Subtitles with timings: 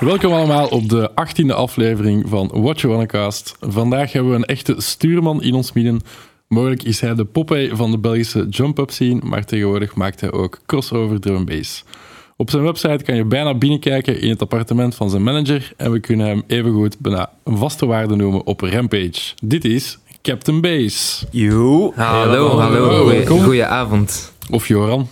[0.00, 3.56] Welkom allemaal op de 18e aflevering van Watch You Cast.
[3.60, 6.00] Vandaag hebben we een echte stuurman in ons midden.
[6.48, 10.58] Mogelijk is hij de Popeye van de Belgische jump-up scene, maar tegenwoordig maakt hij ook
[10.66, 11.84] crossover drum bass.
[12.36, 16.00] Op zijn website kan je bijna binnenkijken in het appartement van zijn manager en we
[16.00, 19.34] kunnen hem evengoed bijna een vaste waarde noemen op Rampage.
[19.42, 21.24] Dit is Captain Bass.
[21.30, 21.92] Yo.
[21.94, 23.06] Hallo, Hallo, hallo.
[23.06, 23.40] welkom.
[23.40, 24.32] Goedenavond.
[24.50, 25.08] Of Joran.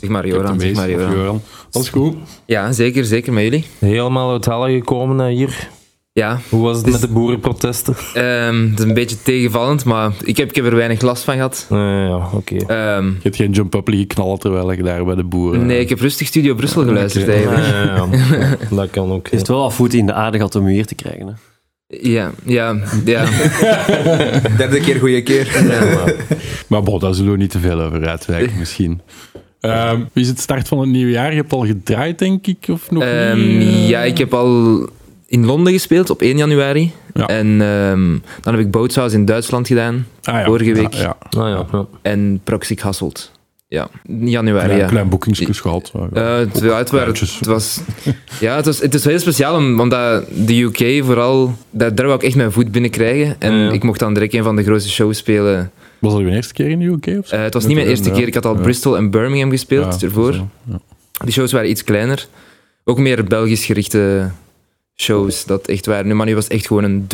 [0.00, 1.12] Zeg maar Joran, zeg maar Joran.
[1.12, 1.42] Joran.
[1.70, 2.16] Dat is goed.
[2.46, 3.64] Ja, zeker, zeker met jullie.
[3.78, 5.68] Helemaal uit Halle gekomen eh, hier.
[6.12, 7.94] Ja, Hoe was het met de boerenprotesten?
[8.14, 11.34] ehm, het is een beetje tegenvallend, maar ik heb, ik heb er weinig last van
[11.34, 11.66] gehad.
[11.70, 12.56] Eh, ja, oké.
[12.56, 15.66] Ehm, Je hebt geen jump-up liggen knallen terwijl je daar bij de boeren...
[15.66, 17.66] nee, ik heb rustig Studio Brussel geluisterd eigenlijk.
[17.66, 19.24] Eh, ja, dat kan ook.
[19.28, 21.26] Je heeft wel wat voet in de aarde gehad om u hier te krijgen.
[21.26, 21.32] Hè?
[21.90, 23.24] Ja, ja, ja.
[24.58, 25.62] Derde keer goede keer.
[26.66, 29.00] Maar bon, daar zullen we niet te veel over uitwijken, misschien.
[29.60, 31.30] Ehm, is het start van het nieuwe jaar?
[31.30, 33.88] Je hebt al gedraaid, denk ik, of nog Ehm, niet?
[33.88, 34.88] Ja, ik heb al
[35.26, 36.92] in Londen gespeeld op 1 januari.
[37.14, 37.26] Ja.
[37.26, 40.06] En ehm, dan heb ik Bootshaus in Duitsland gedaan.
[40.22, 40.44] Ah, ja.
[40.44, 40.94] vorige week.
[40.94, 41.40] Ja, ja.
[41.42, 41.86] Ah, ja, ja.
[42.02, 43.30] En Proxy Hasselt.
[43.70, 44.86] Ja, in januari, Klein, ja.
[44.86, 45.92] klein boekingskus gehad.
[46.12, 47.38] Eh, het, ja, het, waren- Kaartjes.
[47.38, 47.80] het was,
[48.40, 52.18] ja, het, was, het is heel speciaal, om- omdat de UK vooral, daar, daar wou
[52.18, 53.36] ik echt mijn voet binnen krijgen.
[53.38, 53.70] En Ja, ja.
[53.70, 55.70] ik mocht dan direct een van de grootste shows spelen.
[55.98, 57.18] Was dat uw eerste keer in de UK?
[57.18, 57.36] Of zo?
[57.36, 58.60] Eh, het was niet mijn eerste keer, ik had al Ja.
[58.62, 60.32] Bristol en Birmingham gespeeld Ja, ervoor.
[60.32, 60.48] zo.
[61.24, 62.26] Die shows waren iets kleiner.
[62.84, 64.30] Ook meer Belgisch gerichte
[64.96, 66.06] shows, dat echt waren.
[66.06, 67.04] Nu, maar nu was het echt gewoon een,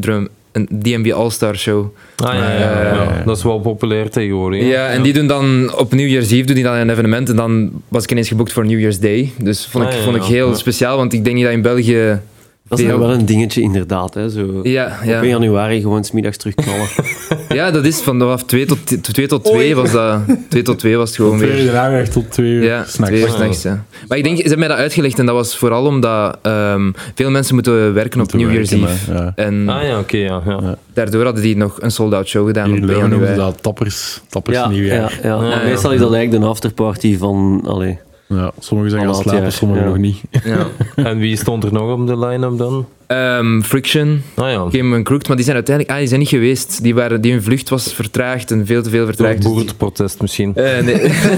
[0.00, 1.94] drum, een DMB All-Star show.
[2.16, 3.22] Ah, ja, ja, Eh, ja, ja.
[3.24, 4.62] Dat is wel populair tegenwoordig.
[4.66, 7.36] Ja, en die doen dan op New Year's Eve doen die dan een evenement en
[7.36, 9.32] dan was ik ineens geboekt voor New Year's Day.
[9.38, 12.20] Dus vond ik, Ah, vond ik heel speciaal, want ik denk niet dat in België...
[12.68, 14.14] Dat is nou wel een dingetje, inderdaad.
[14.14, 14.28] Hè?
[14.30, 15.24] Zo, Ja, Op 1 ja.
[15.24, 16.86] januari gewoon smiddags terugknallen.
[17.58, 20.20] ja, dat is vanaf 2 tot 2 tot 2 was dat.
[20.48, 21.56] 2 tot 2 was het gewoon weer.
[21.66, 23.14] de namiddag tot twee uur Ja, s'nachts.
[23.14, 23.84] twee uur s'nachts, ja.
[24.08, 27.30] Maar ik denk, ze hebben mij dat uitgelegd en dat was vooral omdat ehm, veel
[27.30, 29.12] mensen moeten werken op New Year's Eve.
[29.12, 29.32] Ja.
[29.36, 30.42] En Ah ja, oké, ja.
[30.46, 30.78] ja.
[30.94, 33.34] daardoor hadden die nog een sold-out show gedaan Hier op in 1 Leuven noemen ze
[33.34, 33.54] januari.
[33.54, 35.18] dat tappers, tappers ja, nieuwjaar.
[35.22, 35.48] ja, ja.
[35.50, 37.62] Ja, Meestal is dat eigenlijk de afterparty van...
[37.66, 37.98] Allee,
[38.28, 39.88] Ja, sommigen zijn gaan slapen, sommigen ja.
[39.88, 40.20] nog niet.
[40.44, 40.66] Ja.
[41.04, 42.86] En wie stond er nog op de line-up dan?
[43.06, 44.66] Ehm, Friction, Ah ja.
[44.70, 46.82] Came Crooked, maar die zijn uiteindelijk ah, die zijn niet geweest.
[46.82, 49.34] Die, waren, die hun vlucht was vertraagd en veel te veel Door vertraagd.
[49.34, 50.54] het die- boerenprotest misschien.
[50.54, 50.94] Eh, nee.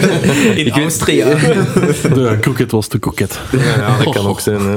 [0.64, 1.24] In Austria.
[2.14, 3.40] De kroket was te koket.
[3.52, 4.60] Ja, ja, dat kan ook zijn.
[4.60, 4.76] Hè.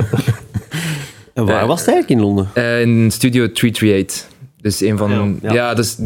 [1.33, 2.49] en waar was het eigenlijk in Londen?
[2.53, 4.29] Eh, in Studio 338.
[4.61, 5.09] Dus een van...
[5.41, 5.73] Ja, Ja, ja.
[5.73, 5.97] dus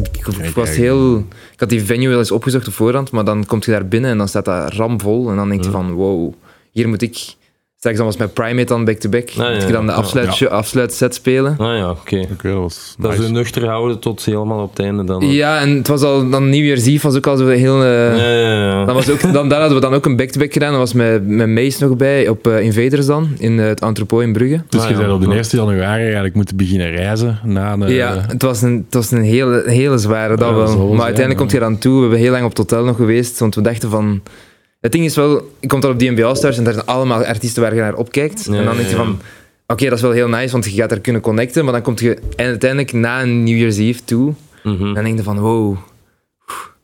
[0.42, 1.18] ik was heel...
[1.52, 4.10] Ik had die venue wel eens opgezocht op voorhand, maar dan kom je daar binnen
[4.10, 5.30] en dan staat dat ramvol.
[5.30, 6.32] En dan denk je van, wow,
[6.70, 7.34] hier moet ik...
[7.86, 9.28] Straks dan was met Primate dan back-to-back.
[9.28, 10.46] ja, moet ik dan de afsluit, Ja.
[10.46, 11.54] afsluitset spelen.
[11.58, 12.26] Ah ja, oké.
[12.32, 15.30] Oké, dat was Dat een nuchter houden tot helemaal op het einde dan.
[15.30, 16.28] Ja, en het was al...
[16.30, 17.82] Dan Eve was ook al zo heel...
[17.82, 18.84] eh, Ja, ja, ja.
[18.84, 20.70] Dan was ook, dan, daar hadden we dan ook een back-to-back gedaan.
[20.70, 24.22] Dat was met, met Mace nog bij op eh, Invaders dan, in eh, het entrepot
[24.22, 24.62] in Brugge.
[24.68, 25.00] Dus Ah, je ja.
[25.00, 27.94] bent op de 1 januari eigenlijk moeten beginnen reizen na de...
[27.94, 30.76] Ja, het was een, het was een hele, hele zware, dat dat wel.
[30.76, 31.36] Maar uiteindelijk ja.
[31.38, 31.94] komt je eraan toe.
[31.94, 34.20] We hebben heel lang op het hotel nog geweest, want we dachten van...
[34.80, 37.62] Het ding is wel, je komt dan op DNB All-Stars en daar zijn allemaal artiesten
[37.62, 38.46] waar je naar opkijkt.
[38.46, 39.20] En dan denk je van,
[39.66, 41.64] oké, dat is wel heel nice, want je gaat daar kunnen connecten.
[41.64, 44.32] Maar dan kom je en uiteindelijk na een New Year's Eve toe,
[44.62, 44.94] Mhm.
[44.94, 45.76] dan denk je van, wow,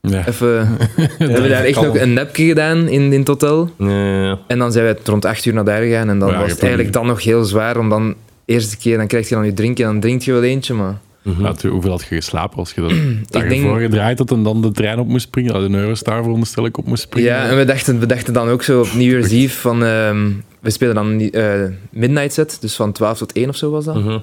[0.01, 0.27] Ja.
[0.27, 0.77] even...
[1.19, 3.71] we hebben daar echt nog een nepje gedaan in, in het hotel.
[3.79, 4.39] Ja.
[4.47, 6.09] En dan zijn we rond 8 uur naar daar gegaan.
[6.09, 7.79] En dan je was het eigenlijk dan nog heel zwaar.
[7.79, 8.15] Om dan
[8.45, 10.75] eerste keer, dan krijg je dan je drinken en dan drink je wel eentje.
[10.75, 10.99] Maar
[11.39, 12.91] Ja, tu- hoeveel had je geslapen als je dat
[13.31, 15.53] dag denk- ervoor gedraaid had en dan de trein op moest springen?
[15.53, 17.31] Dat de Eurostar veronderstel ik op moest springen.
[17.31, 19.85] ja, en we dachten, we dachten dan ook zo op New Year's Eve van...
[19.85, 20.31] ehm,
[20.61, 23.95] we spelen dan eh midnight set, dus van 12 tot 1 of zo was dat.
[23.95, 24.19] Mhm.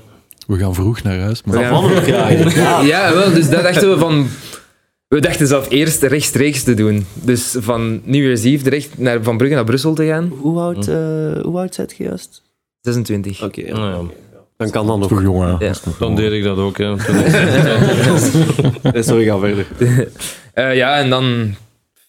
[0.48, 1.44] We gaan vroeg naar huis.
[1.44, 1.70] Maar Ja.
[1.70, 2.86] Van ook, ja, inderdaad.
[2.86, 4.28] Ja, wel, dus daar dachten we van...
[5.08, 7.06] We dachten zelf eerst rechtstreeks te doen.
[7.14, 10.32] Dus van New Year's Eve direct naar, van Brugge naar Brussel te gaan.
[10.40, 10.96] Hoe oud, eh
[11.44, 12.42] hoe oud zit je juist?
[12.82, 13.44] 26.
[13.44, 13.74] Oké, ja.
[13.74, 14.02] Ah, ja.
[14.60, 15.22] Dan kan dat nog.
[15.22, 15.56] Jongen.
[15.60, 15.72] Ja.
[16.00, 16.78] Dan deed ik dat ook.
[16.78, 16.96] Hè.
[17.06, 19.66] Toen ik- Eh, Sorry, ga verder.
[20.54, 21.24] Eh, ja, en dan,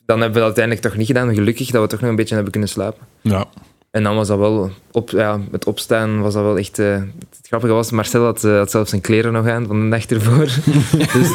[0.06, 1.34] dan hebben we dat uiteindelijk toch niet gedaan.
[1.34, 3.00] Gelukkig dat we toch nog een beetje hebben kunnen slapen.
[3.20, 3.44] Ja.
[3.90, 6.78] En dan was dat wel, op, ja, het opstaan was dat wel echt...
[6.78, 9.86] eh, het grappige was, Marcel had, eh, had zelfs zijn kleren nog aan van de
[9.86, 10.44] nacht ervoor.
[11.12, 11.28] dus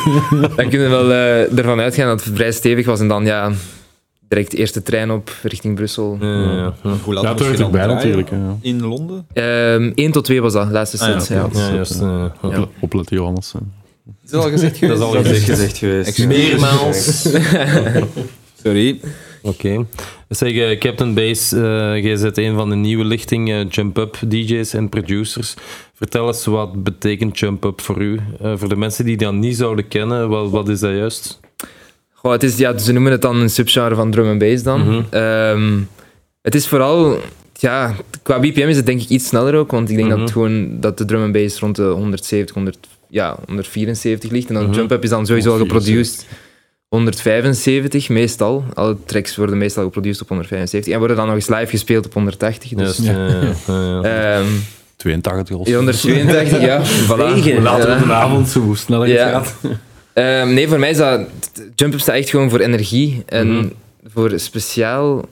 [0.55, 2.99] dan kunnen we wel eh, ervan uitgaan dat het vrij stevig was.
[2.99, 3.51] En dan ja,
[4.27, 6.17] direct de eerste trein op richting Brussel.
[6.21, 6.91] Ja, ja, ja.
[7.03, 7.95] Hoe laat Ja, je dan draaien?
[7.95, 8.29] natuurlijk.
[8.29, 8.57] ja.
[8.61, 9.25] In Londen?
[9.33, 11.37] Ehm 1 tot 2 was dat, laatste Ah, ja, set.
[11.53, 11.67] ja.
[11.67, 11.99] Ja, juist.
[11.99, 12.33] ja.
[12.41, 12.65] Ja.
[12.79, 13.51] Opletten, Johannes.
[13.53, 13.59] hè.
[14.23, 15.43] Is dat al gezegd Dat is al gezegd.
[15.43, 16.25] gezegd geweest.
[16.27, 17.27] Meermaals.
[18.63, 18.99] Sorry.
[19.41, 19.85] Oké.
[20.29, 24.73] Zeg, eh, Captain Base, eh jij bent een van de nieuwe lichting eh, jump-up DJ's
[24.73, 25.53] en producers.
[25.93, 28.19] Vertel eens, wat betekent jump-up voor u?
[28.41, 31.39] Eh, voor de mensen die dat niet zouden kennen, wat, wat is dat juist?
[32.25, 34.81] Goh, het is, ja, ze noemen het dan een subgenre van drum and bass dan.
[34.81, 35.01] Mhm.
[35.09, 35.77] Ehm,
[36.41, 37.19] het is vooral
[37.53, 37.93] ja,
[38.23, 40.17] qua BPM is het denk ik iets sneller ook, want ik denk Mhm.
[40.17, 42.77] dat, het gewoon, dat de drum and bass rond de 170, 100,
[43.09, 44.47] ja, 174 ligt.
[44.47, 44.73] En dan Mhm.
[44.73, 46.25] jump up is dan sowieso al 174.
[46.25, 46.43] geproduced
[46.87, 48.63] 175 meestal.
[48.73, 52.13] Alle tracks worden meestal geproduced op 175 en worden dan nog eens live gespeeld op
[52.13, 52.69] 180.
[52.73, 53.27] Dus, ja, ja,
[53.67, 54.01] ja, ja.
[54.37, 54.45] ehm,
[54.95, 56.81] 82 of 182, ja.
[57.09, 57.33] Voilà.
[57.35, 57.61] Negen.
[57.63, 57.97] Later Ja.
[57.97, 59.29] op de avond, zo hoe sneller het Ja.
[59.29, 59.55] gaat.
[60.15, 61.27] Ehm, nee, voor mij is dat...
[61.75, 63.67] Jump Up staat echt gewoon voor energie en Mhm.
[64.05, 65.25] voor speciaal,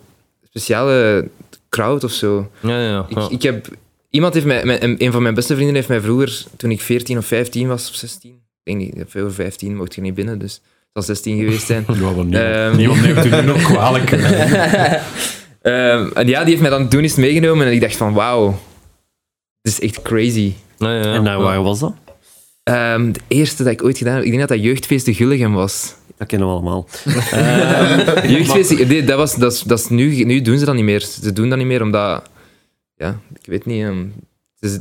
[0.50, 1.27] speciale
[1.69, 2.50] crowd of zo.
[2.59, 3.27] ja, ja, Ik, ja.
[3.30, 3.68] ik heb...
[4.09, 4.65] Iemand heeft mij...
[4.65, 7.89] Mijn, een van mijn beste vrienden heeft mij vroeger, toen ik 14 of 15 was,
[7.89, 8.31] of 16...
[8.63, 10.63] Ik denk niet, voor 15 mocht je niet binnen, dus het
[10.94, 11.85] zal 16 geweest zijn.
[11.88, 14.12] Ja, maar niemand, niemand neemt u nu nog kwalijk.
[15.62, 18.59] Ehm, en ja, die heeft mij dan toen eens meegenomen en ik dacht van, wauw,
[19.62, 20.53] dit is echt crazy.
[20.77, 21.94] Ja, ja, En waar was dat?
[22.63, 25.54] Ehm, de eerste dat ik ooit gedaan heb, ik denk dat dat Jeugdfeest de Gulligem
[25.54, 25.94] was.
[26.18, 26.88] Dat kennen we allemaal.
[28.36, 31.00] Jeugdfeest, nee, dat, was, dat, is, dat is nu, nu doen ze dat niet meer.
[31.21, 32.24] Ze doen dat niet meer omdat,
[32.98, 33.83] ja, ik weet niet.
[33.83, 34.06] ehm,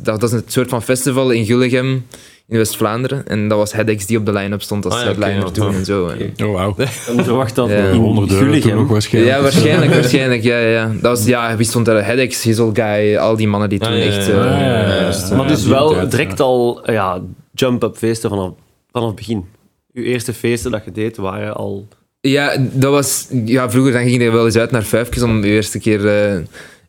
[0.02, 2.06] dat, dat is een soort van festival in Gulligem
[2.48, 3.26] in West-Vlaanderen.
[3.28, 5.84] En dat was Hedex die op de line-up stond als Ah, ja, headliner toen en
[5.84, 6.08] zo.
[6.08, 6.74] En- Oh, wauw.
[6.78, 7.76] En verwacht dat Ja.
[7.76, 9.34] in 100 euro toen nog waarschijnlijk.
[9.36, 10.42] Ja, waarschijnlijk, waarschijnlijk.
[10.42, 10.86] Ja, ja, ja.
[11.00, 12.04] Dat was, ja, wie stond er?
[12.04, 14.26] Hedex, Hizzle Guy, al die mannen die toen ja, ja, echt...
[14.26, 15.36] ja, eh, ja, ja, ja.
[15.36, 17.20] Maar dus wel direct al ja,
[17.52, 18.52] jump-up feesten vanaf,
[18.92, 19.44] vanaf het begin.
[19.92, 21.88] Uw eerste feesten dat je deed waren al...
[22.20, 23.26] Ja, dat was...
[23.44, 26.40] Ja, vroeger dan ging je wel eens uit naar vijfjes om de eerste keer eh,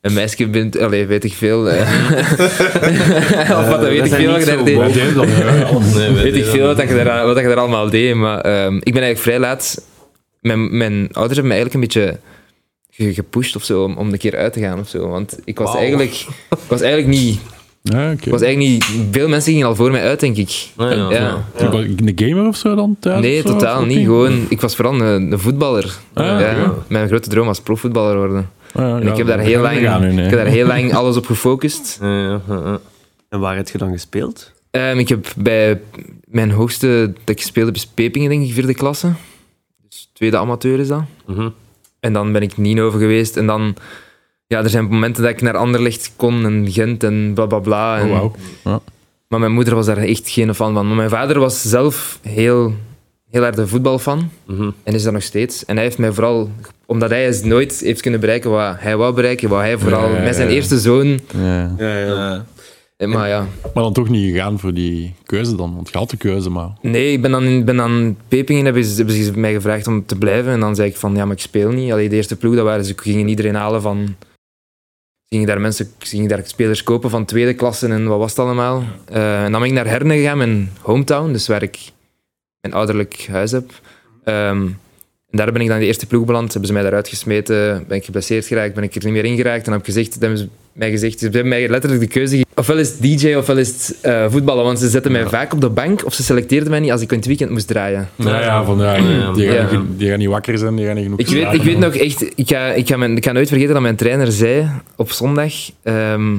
[0.01, 0.79] een meisje bent...
[0.79, 1.69] Allee, weet ik veel.
[1.69, 1.79] eh.
[3.59, 4.77] of wat, dat weet ik veel wat niet je daar deed.
[4.77, 8.15] Weet ik veel wat, je, daar, wat dat je daar allemaal deed.
[8.15, 9.85] Maar ehm, ik ben eigenlijk vrij laat...
[10.41, 12.19] Mijn, mijn ouders hebben me eigenlijk een beetje
[12.89, 15.07] ge- gepusht of zo, om, om een keer uit te gaan of zo.
[15.07, 16.11] Want ik was, eigenlijk,
[16.49, 17.39] ik was eigenlijk niet...
[17.83, 19.07] Ja, was eigenlijk niet...
[19.11, 20.69] Veel mensen gingen al voor mij uit, denk ik.
[20.77, 21.45] Ja, ja, Ja.
[21.55, 23.21] Een gamer of zo dan thuis?
[23.21, 23.47] Nee, zo?
[23.47, 24.05] totaal niet.
[24.05, 25.97] Gewoon, ik was vooral een, een voetballer.
[26.13, 26.73] Ah, ja.
[26.87, 28.49] Mijn grote droom was profvoetballer worden.
[28.73, 30.23] Ah, ja, En ik heb daar heel lang, gaan nu, nee.
[30.25, 31.97] ik heb daar heel lang alles op gefocust.
[32.01, 32.79] Ja, ja, ja, ja.
[33.29, 34.51] En waar heb je dan gespeeld?
[34.71, 35.81] Ehm, ik heb bij
[36.25, 39.11] mijn hoogste dat ik speelde bij Pepingen, denk ik, vierde klasse.
[39.89, 41.03] Dus tweede amateur is dat.
[41.25, 41.49] Mhm.
[41.99, 43.37] En dan ben ik Nino geweest.
[43.37, 43.75] En dan,
[44.57, 47.97] ja, er zijn momenten dat ik naar Anderlecht kon en Gent en bla bla bla.
[47.99, 48.31] En, Oh,
[48.63, 48.81] wauw.
[49.27, 50.87] Maar mijn moeder was daar echt geen fan van.
[50.87, 52.73] Maar mijn vader was zelf heel,
[53.29, 54.29] heel erg de voetbalfan.
[54.45, 54.69] Mhm.
[54.83, 55.65] En is dat nog steeds.
[55.65, 56.49] En hij heeft mij vooral,
[56.85, 60.17] omdat hij eens nooit heeft kunnen bereiken wat hij wou bereiken, wou hij vooral Ja,
[60.17, 60.53] ja, met zijn ja.
[60.55, 61.19] eerste zoon.
[61.37, 61.75] Ja.
[61.77, 62.45] Ja, ja.
[63.07, 66.17] Maar ja, Maar dan toch niet gegaan voor die keuze dan, want je had de
[66.17, 66.69] keuze, maar...
[66.81, 70.05] nee, ik ben dan, in- ben dan Pepingen, hebben ze, hebben ze mij gevraagd om
[70.05, 70.51] te blijven.
[70.51, 71.91] En dan zei ik van, ja, maar ik speel niet.
[71.91, 74.15] Allee, de eerste ploeg, dat waren ze gingen iedereen halen van...
[75.33, 78.29] Ze gingen daar mensen, ze gingen daar spelers kopen van tweede klasse en wat was
[78.29, 78.83] het allemaal.
[79.05, 81.91] Eh, en dan ben ik naar Herne gegaan, mijn hometown, dus waar ik
[82.61, 83.71] mijn ouderlijk huis heb.
[84.23, 84.67] Ehm,
[85.37, 86.49] daar ben ik dan in de eerste ploeg beland.
[86.51, 89.35] Hebben ze mij daaruit gesmeten, ben ik geblesseerd geraakt, ben ik er niet meer in
[89.35, 89.57] geraakt.
[89.57, 92.07] En dan heb ik gezegd, dan hebben ze mij gezegd, ze hebben mij letterlijk de
[92.07, 92.51] keuze gegeven.
[92.55, 94.63] Ofwel is het DJ, ofwel is het eh, voetballen.
[94.63, 97.11] Want ze zetten mij vaak op de bank, of ze selecteerden mij niet als ik
[97.11, 98.09] in het weekend moest draaien.
[98.15, 98.95] Ja, ja, van, ja.
[99.33, 99.77] Die, gaan, Ja.
[99.79, 101.95] niet- die gaan niet wakker zijn, die gaan niet genoeg Ik weet, ik weet nog
[101.95, 105.11] echt, ik ga, ik, ga mijn, ik ga nooit vergeten dat mijn trainer zei op
[105.11, 105.53] zondag.
[105.83, 106.35] ehm,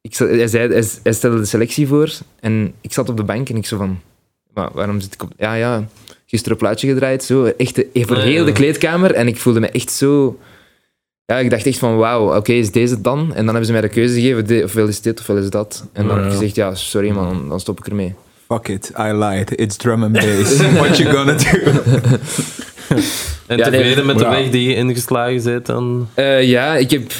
[0.00, 3.48] ik, hij, zei, hij, hij stelde de selectie voor en ik zat op de bank
[3.48, 4.00] en ik zo van.
[4.54, 5.30] Maar waarom zit ik op.
[5.36, 5.84] Ja, ja,
[6.34, 7.44] gisteren een plaatje gedraaid, zo.
[7.44, 8.44] Echt de- voor heel ja.
[8.44, 10.38] de kleedkamer en ik voelde me echt zo.
[11.26, 13.20] Ja, ik dacht echt van wauw, oké, is deze het dan?
[13.20, 15.86] En dan hebben ze mij de keuze gegeven, de- ofwel is dit ofwel is dat.
[15.92, 18.14] En dan Ja, heb ik gezegd, ja, sorry man, dan stop ik ermee.
[18.48, 19.58] Fuck it, I lied.
[19.60, 20.56] It's drum and bass.
[20.80, 21.44] What you gonna do?
[23.46, 26.08] En Ja, nee, tevreden met de weg die je ingeslagen bent dan?
[26.14, 27.12] Eh, ja, ik, heb,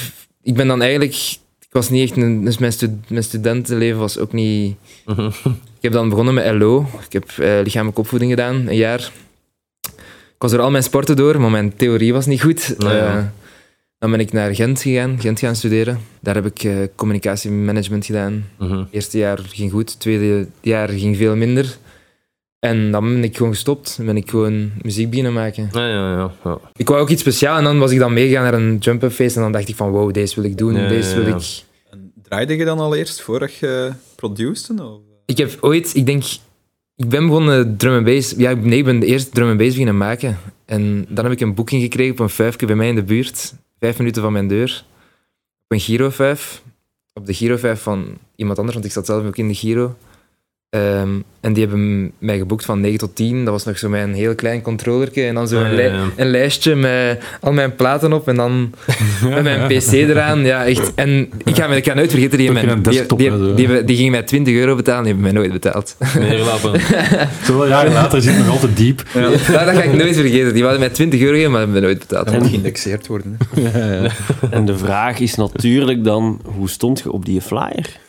[0.43, 1.13] ik ben dan eigenlijk...
[1.59, 2.43] Ik was niet echt een...
[2.45, 4.75] Dus mijn, stu- mijn studentenleven was ook niet...
[5.85, 6.85] Ik heb dan begonnen met LO.
[7.05, 9.11] Ik heb eh, lichamelijke opvoeding gedaan, een jaar.
[10.07, 12.75] Ik was er al mijn sporten door, maar mijn theorie was niet goed.
[12.77, 13.17] Ja.
[13.17, 13.23] Eh,
[13.97, 15.99] dan ben ik naar Gent gegaan, Gent gaan studeren.
[16.19, 18.49] Daar heb ik eh, communicatiemanagement gedaan.
[18.57, 18.83] Mhm.
[18.91, 21.77] Eerste jaar ging goed, tweede jaar ging veel minder.
[22.59, 23.97] En dan ben ik gewoon gestopt.
[23.97, 25.69] Dan ben ik gewoon muziek beginnen maken.
[25.71, 26.31] Ja, ja, ja.
[26.43, 26.59] ja.
[26.75, 29.35] Ik wou ook iets speciaals en dan was ik dan meegegaan naar een jump-up feest
[29.35, 31.63] en dan dacht ik van wow, deze wil ik doen, Ja, deze ja, wil ik...
[31.89, 34.83] En draaide je dan al eerst voordat je produceerde?
[34.83, 35.13] Of?
[35.25, 36.23] Ik heb ooit, ik denk,
[36.95, 38.33] ik ben begonnen drum and bass.
[38.37, 40.37] Ja, nee, ik ben de eerste drum and bass beginnen maken.
[40.65, 43.53] En dan heb ik een boeking gekregen op een vijfje bij mij in de buurt.
[43.79, 44.85] Vijf minuten van mijn deur.
[45.63, 46.63] Op een Giro 5.
[47.13, 49.95] Op de Giro 5 van iemand anders, want ik zat zelf ook in de Giro.
[50.75, 51.09] Ehm,
[51.41, 53.43] en die hebben mij geboekt van 9 tot 10.
[53.43, 55.23] Dat was nog zo mijn heel klein controllertje.
[55.23, 55.91] En dan zo Ah, een, li-
[56.31, 58.27] lijstje met al mijn platen op.
[58.27, 58.73] En dan
[59.33, 60.39] met mijn pc eraan.
[60.45, 60.91] Ja, echt.
[60.95, 63.83] En ik ga, me- ik ga nooit vergeten, die, mijn, die, desktop die, en die,
[63.83, 65.03] die, ging mij 20 euro betalen.
[65.03, 65.95] Die hebben mij nooit betaald.
[66.19, 66.81] Neerlappen.
[67.45, 69.03] Zoveel jaren later zit het nog altijd diep.
[69.13, 70.53] Ja, dat ga ik nooit vergeten.
[70.53, 72.25] Die hadden mij 20 euro gegeven, maar hebben mij nooit betaald.
[72.25, 73.37] Dat moet geïndexeerd worden.
[74.49, 78.03] En de vraag is natuurlijk dan, hoe stond je op die flyer?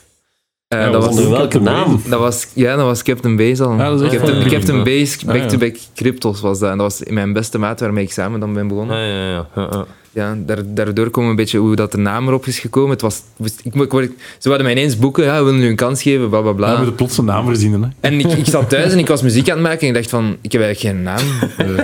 [0.69, 2.01] Eh, Ja, dat, was, Onder welke naam?
[2.09, 3.77] dat, was, ja, dat was Captain Base al.
[3.77, 5.41] Ja, dat Captain, wel- Captain Base, Ah, ja.
[5.41, 6.71] back-to-back Cryptos was dat.
[6.71, 8.97] En dat was mijn beste maat waarmee ik samen dan ben begonnen.
[8.97, 9.85] Ah, ja, ja, ja.
[10.17, 10.35] Ja, ja.
[10.35, 12.91] Ja, daar, daardoor komen we een beetje hoe dat de naam erop is gekomen.
[12.91, 13.23] Het was,
[13.63, 16.29] ik, ik, word- ze wilden mij ineens boeken, ja, we willen nu een kans geven,
[16.29, 16.67] bla bla bla.
[16.67, 17.83] Ja, we moeten plots een naam verzinnen.
[17.83, 17.89] Hè.
[18.09, 20.11] En ik, ik zat thuis en ik was muziek aan het maken en ik dacht
[20.11, 21.25] van, ik heb eigenlijk geen naam.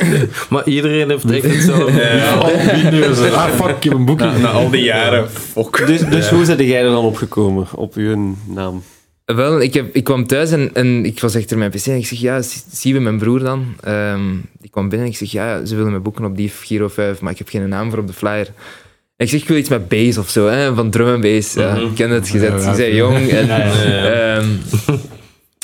[0.50, 2.20] Maar iedereen heeft echt hetzelfde.
[2.40, 4.30] Al die Ah, fuck, ik heb een boekje.
[4.40, 5.86] Na al die jaren, fuck.
[5.86, 8.82] Dus, dus hoe zijn jij er dan opgekomen, op uw naam?
[9.24, 12.06] Wel, ik, heb, ik kwam thuis en, en ik was achter mijn pc en ik
[12.06, 13.66] zeg, ja, zie- zien we mijn broer dan?
[13.80, 14.20] Ehm,
[14.60, 17.20] die kwam binnen en ik zeg, ja, ze willen me boeken op die Giro 5,
[17.20, 18.46] maar ik heb geen naam voor op de flyer.
[19.16, 21.54] En ik zeg, ik wil iets met bass of zo, hè, van drum en bass.
[21.54, 23.28] Ja, ik ken het, je Ja, bent- ja, je bent jong.
[23.28, 24.36] En, ja, ja.
[24.36, 24.46] ehm,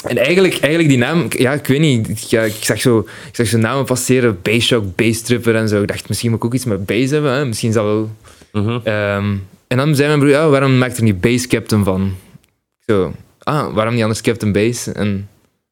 [0.05, 2.99] en eigenlijk, eigenlijk die naam, ja, ik weet niet, ik, ja, ik zag zo,
[3.29, 5.83] ik zag zo namen passeren, Bass Shock, Bass Tripper en zo.
[5.83, 7.45] Ik dacht, misschien moet ik ook iets met bass hebben, hè?
[7.45, 8.11] misschien is dat wel...
[8.53, 8.79] Mhm.
[8.85, 9.35] Ehm,
[9.69, 12.03] en dan zei mijn broer, ja, waarom maakt er niet Bass Captain van?
[12.07, 13.13] Ik Zo,
[13.49, 14.87] ah, waarom niet anders Captain Bass?
[14.93, 15.29] En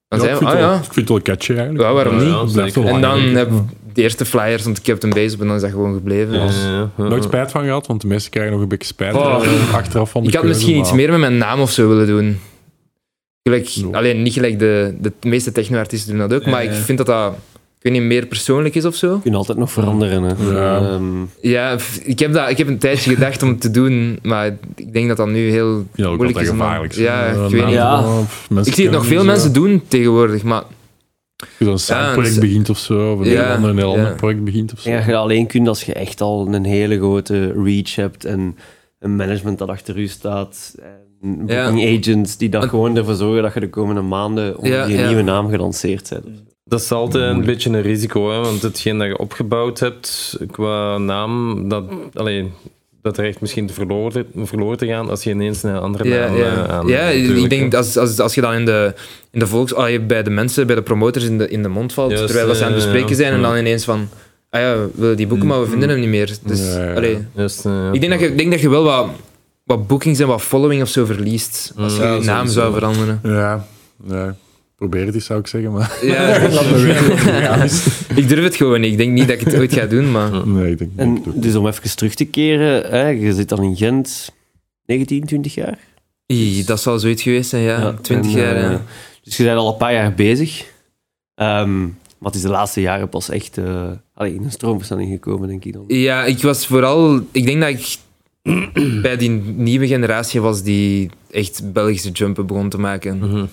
[0.08, 0.74] dan Ja, zei ik, hij, vind ah ja.
[0.76, 1.84] ik vind het wel catchy eigenlijk.
[1.84, 2.74] Ja, waarom Ja, niet?
[2.74, 3.50] ja, En dan heb
[3.92, 6.34] de eerste flyer stond Captain Bass op en dan is dat gewoon gebleven.
[6.34, 7.04] Ja, Dus- ja, ja, ja.
[7.04, 9.44] Nooit spijt van gehad, want de meesten krijgen nog een beetje spijt Oh.
[9.44, 11.88] eh, achteraf van de Ik had keuze, misschien iets meer met mijn naam of zo
[11.88, 12.40] willen doen.
[13.42, 16.98] Gelijk, alleen niet gelijk de, de meeste techno-artiesten doen dat ook, Ja, maar ik vind
[16.98, 17.34] dat dat,
[17.86, 19.18] ik weet niet, meer persoonlijk is of zo.
[19.18, 20.50] Kun je altijd nog veranderen, hè.
[20.52, 20.78] Ja.
[20.78, 21.04] Ehm,
[21.40, 24.92] Ja, ik heb, dat, ik heb een tijdje gedacht om het te doen, maar ik
[24.92, 26.48] denk dat dat nu heel Ja, ook moeilijk is.
[26.48, 26.92] gevaarlijk.
[26.92, 27.74] Ja, ik weet niet.
[27.74, 28.20] Ja.
[28.64, 30.62] Ik zie het nog veel mensen doen tegenwoordig, maar
[31.36, 33.92] Als je zo'n sideproject dus- begint of zo, of een Ja, heel ander, een heel
[33.96, 33.98] ja.
[33.98, 34.90] ander project begint of zo.
[34.90, 38.56] dat je alleen kunt als je echt al een hele grote reach hebt en
[38.98, 40.74] een management dat achter u staat.
[41.22, 41.70] En Ja.
[41.70, 45.06] booking agents die dat gewoon ervoor zorgen dat je de komende maanden onder Ja, ja.
[45.06, 46.26] nieuwe naam gelanceerd bent.
[46.68, 50.98] Dat is altijd een beetje een risico, hè, want hetgeen dat je opgebouwd hebt qua
[50.98, 52.50] naam, dat, allee,
[53.02, 56.36] dat dreigt misschien te verloren, verloren te gaan als je ineens een andere ja, naam
[56.36, 56.44] ja.
[56.44, 58.94] eh, aan ja ik denk als, als, als je dan in de,
[59.30, 61.68] in de volks, ah, je bij de mensen, bij de promoters in de, in de
[61.68, 64.08] mond valt, terwijl ze aan het bespreken ja, zijn en dan ineens van,
[64.50, 66.38] ah ja, we willen die boeken, maar we vinden hem niet meer.
[66.44, 66.94] Dus, Ja, ja.
[66.94, 67.18] allee,
[67.92, 69.06] ik denk dat, je, ik denk dat je wel wat,
[69.64, 72.14] wat bookings en wat following of zo verliest, als je Mm.
[72.14, 72.60] je naam sowieso.
[72.60, 73.20] zou veranderen.
[73.22, 73.66] Ja,
[74.08, 74.36] ja.
[74.76, 75.72] Probeer het eens, zou ik zeggen.
[75.72, 77.62] Maar Ja,
[78.14, 78.90] ik durf het gewoon niet.
[78.90, 80.46] Ik denk niet dat ik het ooit ga doen, maar...
[80.48, 83.34] nee, ik denk En denk het ook dus om even terug te keren, hè, je
[83.34, 84.32] zit dan in Gent
[84.86, 85.78] 19, 20 jaar?
[86.26, 87.92] Ie, dat zal zoiets geweest zijn, ja.
[88.02, 88.82] 20 en, jaar, eh, ja.
[89.22, 90.64] Dus je bent al een paar jaar bezig.
[91.34, 95.48] Ehm, maar het is de laatste jaren pas echt eh, allee, in een stroomversnelling gekomen,
[95.48, 95.84] denk ik dan.
[95.86, 97.20] Ja, ik was vooral...
[97.32, 97.96] Ik denk dat ik
[99.02, 103.18] bij die nieuwe generatie was die echt Belgische jumpen begon te maken.
[103.18, 103.44] Mhm.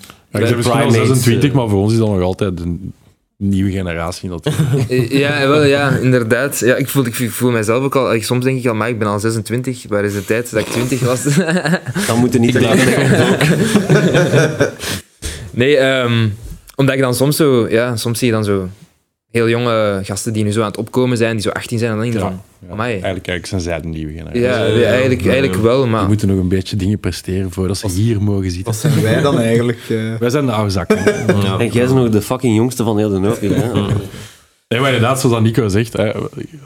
[0.42, 1.56] Ik ben misschien al Primates, 26, eh.
[1.56, 2.92] maar voor ons is dat nog altijd een
[3.36, 4.64] nieuwe generatie natuurlijk.
[4.90, 6.58] Eh, Ja, wel, ja, inderdaad.
[6.58, 8.14] Ja, ik, voel, ik voel mijzelf ook al...
[8.14, 9.84] ik- Soms denk ik al, maar ik ben al 26.
[9.88, 11.22] Waar is de tijd dat ik 20 was?
[12.06, 12.60] Dan moet je niet te
[15.50, 16.28] nee, ehm,
[16.76, 17.68] omdat ik dan soms zo...
[17.68, 18.68] Ja, soms zie je dan zo
[19.34, 21.96] heel jonge gasten die nu zo aan het opkomen zijn, die zo 18 zijn, en
[21.96, 22.30] dan denk je Ja.
[22.30, 22.42] van...
[22.66, 22.90] Ja, Amai.
[22.92, 24.40] eigenlijk, eigenlijk zijn zij de nieuwe generatie.
[24.40, 24.86] Ja, ja, ja.
[24.86, 26.06] eigenlijk, eigenlijk wel, Die maar...
[26.06, 28.64] moeten nog een beetje dingen presteren voordat ze hier mogen zitten.
[28.64, 29.78] Wat zijn wij dan eigenlijk?
[29.88, 30.16] eh?
[30.16, 30.98] Wij zijn de oude zakken.
[31.44, 31.58] Ja.
[31.58, 33.20] En jij bent nog de fucking jongste van heel de.
[33.20, 33.48] Hè?
[34.68, 36.12] Nee, maar inderdaad, zoals Nico zegt, hè,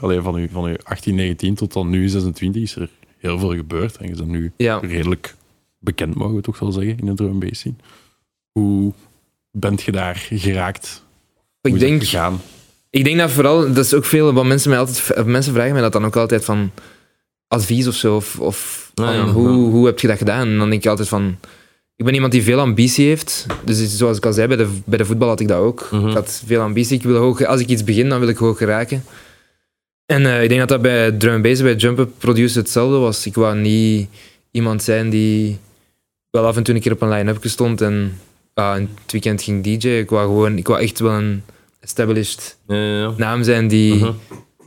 [0.01, 3.55] alleen van, u, van u 18, 19 tot dan nu 26 is er heel veel
[3.55, 3.97] gebeurd.
[3.97, 4.79] En je bent nu Ja.
[4.81, 5.35] redelijk
[5.79, 7.75] bekend, mogen we toch wel zeggen, in de drum bass scene.
[8.51, 8.91] Hoe
[9.51, 11.03] bent je daar geraakt?
[11.61, 12.41] Hoe Ik is dat denk, gegaan?
[12.89, 15.81] Ik denk dat vooral, dat is ook veel wat mensen mij altijd, mensen vragen mij
[15.81, 16.71] dat dan ook altijd van
[17.47, 19.25] advies of zo, of, of Ah, ja.
[19.25, 20.47] hoe, hoe heb je dat gedaan?
[20.47, 21.37] En dan denk ik altijd van,
[21.95, 24.97] ik ben iemand die veel ambitie heeft, dus zoals ik al zei, bij de, bij
[24.97, 25.87] de voetbal had ik dat ook.
[25.91, 26.07] Mhm.
[26.07, 28.57] Ik had veel ambitie, ik wil hoog, als ik iets begin, dan wil ik hoog
[28.57, 29.03] geraken.
[30.05, 32.97] En eh, ik denk dat dat bij drum and bass, bij jump up producer hetzelfde
[32.97, 33.25] was.
[33.25, 34.09] Ik wou niet
[34.51, 35.57] iemand zijn die
[36.29, 38.19] wel af en toe een keer op een line-up stond en
[38.53, 39.87] in het weekend ging DJ.
[39.87, 41.43] Ik wou gewoon, ik wou echt wel een
[41.93, 43.13] established Ja, ja, ja.
[43.17, 44.11] naam zijn die Mhm.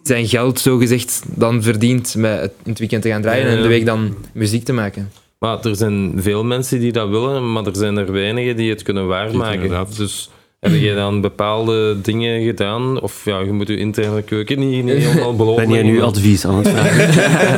[0.02, 3.57] zijn geld zogezegd dan verdient met het in het weekend te gaan draaien Ja, en
[3.57, 3.62] ja.
[3.62, 5.11] de week dan muziek te maken.
[5.38, 8.83] Maar er zijn veel mensen die dat willen, maar er zijn er weinigen die het
[8.83, 9.87] kunnen waarmaken.
[9.97, 13.00] Dus heb je dan bepaalde dingen gedaan?
[13.00, 15.64] Of ja, je moet je interne keuken niet, niet helemaal beloven.
[15.64, 17.09] Ben jij nu advies aan het vragen?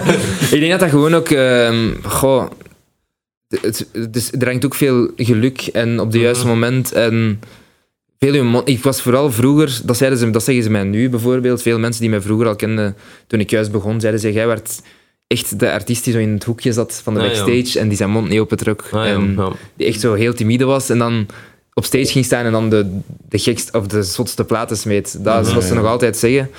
[0.57, 1.29] ik denk dat dat gewoon ook...
[1.29, 2.47] ehm, goh,
[3.61, 6.53] het, het is, er hangt ook veel geluk en op de juiste Mhm.
[6.55, 6.93] moment.
[6.93, 7.41] En
[8.25, 11.63] veel emo- ik was vooral vroeger, dat, zeiden ze, dat zeggen ze mij nu bijvoorbeeld,
[11.63, 14.81] veel mensen die mij vroeger al kenden toen ik juist begon, zeiden ze, jij werd
[15.27, 17.33] echt de artiest die zo in het hoekje zat van de Ah, ja.
[17.45, 18.85] backstage en die zijn mond niet opentrok.
[18.93, 19.53] Ah, en ja.
[19.77, 21.27] die echt zo heel timide was en dan
[21.75, 25.25] op stage ging staan en dan de, de gekst of de zotste platen smeet.
[25.25, 26.51] Dat is Ja, wat ze nog altijd zeggen.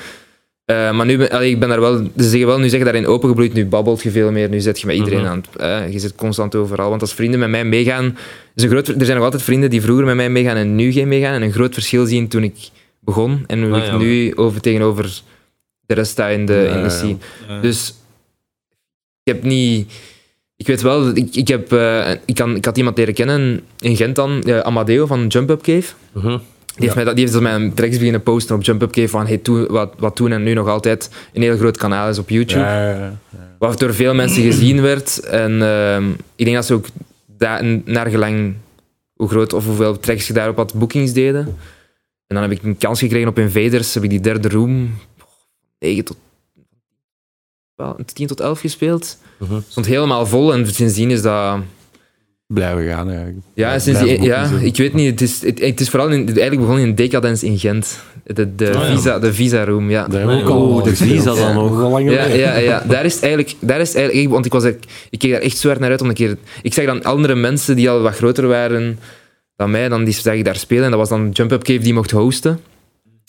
[0.65, 2.85] Eh, maar nu ben, allee, ik ben daar wel, ze zeggen wel, nu zeg je
[2.85, 5.27] daarin opengebloeid, nu babbelt je veel meer, nu zit je met iedereen Mhm.
[5.29, 6.89] aan het, eh, je zit constant overal.
[6.89, 8.17] Want als vrienden met mij meegaan,
[8.55, 10.91] is een groot, er zijn nog altijd vrienden die vroeger met mij meegaan en nu
[10.91, 11.33] geen meegaan.
[11.33, 12.55] En een groot verschil zien toen ik
[12.99, 13.97] begon en hoe Ah, ik ja.
[13.97, 15.21] nu over, tegenover
[15.85, 16.89] de rest sta in de, Ja, in de ja.
[16.89, 17.17] scene.
[17.61, 17.93] Dus
[19.23, 19.93] ik heb niet.
[20.57, 23.95] Ik weet wel, ik, ik, heb, eh, ik, kan, ik had iemand leren kennen in
[23.95, 25.93] Gent dan, Amadeo van Jump Up Cave.
[26.11, 26.37] Mhm.
[26.75, 29.37] Die heeft, mij, die heeft mijn tracks beginnen posten op Jump Up Cave van hey,
[29.37, 32.59] toen, wat, wat toen en nu nog altijd een heel groot kanaal is op YouTube.
[32.59, 33.17] Ja, ja, ja.
[33.59, 35.19] Wat door veel mensen gezien werd.
[35.19, 36.85] En ehm, ik denk dat ze ook
[37.37, 38.53] da- naar gelang
[39.13, 41.45] hoe groot of hoeveel tracks je daarop had, boekings deden.
[42.27, 44.97] En dan heb ik een kans gekregen op Invaders, heb ik die derde room
[45.79, 46.17] 9 tot
[47.75, 49.17] wel, 10 tot 11 gespeeld.
[49.37, 49.59] Mhm.
[49.67, 51.59] Stond helemaal vol en sindsdien is dat...
[52.47, 53.37] Blijven gaan, eigenlijk.
[53.53, 55.09] Ja, boeken ja ik weet niet.
[55.09, 57.99] Het is, het, het is vooral in, eigenlijk begonnen in Decadence in Gent.
[58.23, 58.95] De, de, Oh ja.
[58.95, 60.07] visa, de Visa Room, ja.
[60.07, 61.11] Daar hebben we ook Oh, al de gespeeld.
[61.11, 62.01] visa dan nog.
[62.01, 62.83] Ja, ja, ja.
[62.87, 65.57] Daar is het eigenlijk, daar is het eigenlijk want ik, was, ik keek daar echt
[65.57, 66.37] zo hard naar uit om een keer.
[66.61, 68.99] Ik zag dan andere mensen die al wat groter waren
[69.55, 70.83] dan mij, dan die zag ik daar spelen.
[70.83, 72.59] En dat was dan Jump Up Cave die mocht hosten.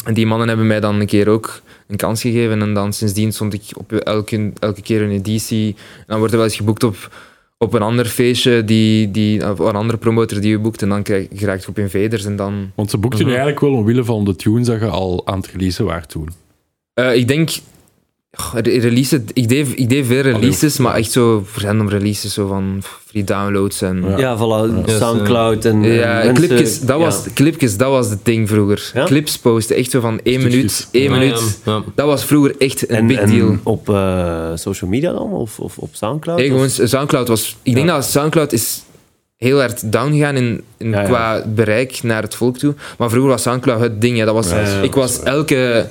[0.05, 2.63] En die mannen hebben mij dan een keer ook een kans gegeven.
[2.63, 5.75] En dan sindsdien stond ik op elke, elke keer een editie.
[5.99, 7.11] En dan wordt er wel eens geboekt op,
[7.59, 10.83] op een ander feestje, die, die, of een andere promotor die je boekt.
[10.83, 12.25] En dan krijg, je op Invaders.
[12.25, 12.71] En dan...
[12.75, 13.29] Want ze boekten Mhm.
[13.29, 16.29] nu eigenlijk wel omwille van de tunes dat je al aan het releasen waren toen.
[16.95, 17.51] Eh, ik denk...
[18.37, 22.83] goh, releases, ik, deed, ik deed veel releases, maar echt zo random releases, zo van
[23.07, 24.05] free downloads en...
[24.09, 24.19] Ja.
[24.19, 24.87] Ja, voilà.
[24.87, 24.97] Ja.
[24.99, 27.31] Soundcloud en Ja, en mensen- clipjes, dat was, ja.
[27.35, 28.91] clipjes, dat was het ding vroeger.
[28.95, 29.05] Ja?
[29.05, 31.61] Clips posten, echt zo van één minuut, één minuut.
[31.65, 31.83] ja, ja.
[31.95, 33.57] Dat was vroeger echt een En, big en deal.
[33.63, 35.33] op eh, social media dan?
[35.33, 36.39] Of, of op Soundcloud?
[36.41, 37.57] Of- gewoon, Soundcloud was...
[37.63, 37.95] Ik denk Ja.
[37.95, 38.83] dat Soundcloud is
[39.37, 41.07] heel hard down gegaan in, in Ja, ja.
[41.07, 42.75] qua bereik naar het volk toe.
[42.99, 44.19] Maar vroeger was Soundcloud het ding.
[44.19, 44.25] hè.
[44.25, 45.87] Dat was, Ja, ja, ik was elke,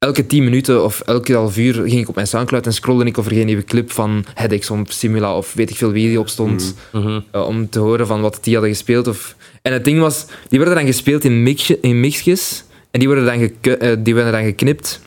[0.00, 3.16] elke tien minuten of elke half uur ging ik op mijn Soundcloud en scrollde ik
[3.16, 6.18] of er geen nieuwe clip van Headaches of Simula of weet ik veel wie die
[6.18, 6.74] op stond.
[6.92, 7.20] Mhm.
[7.30, 9.06] eh, om te horen van wat die hadden gespeeld.
[9.06, 9.36] Of...
[9.62, 13.24] En het ding was, die werden dan gespeeld in, mixje, in mixjes en die werden,
[13.24, 15.00] dan eh, die werden dan geknipt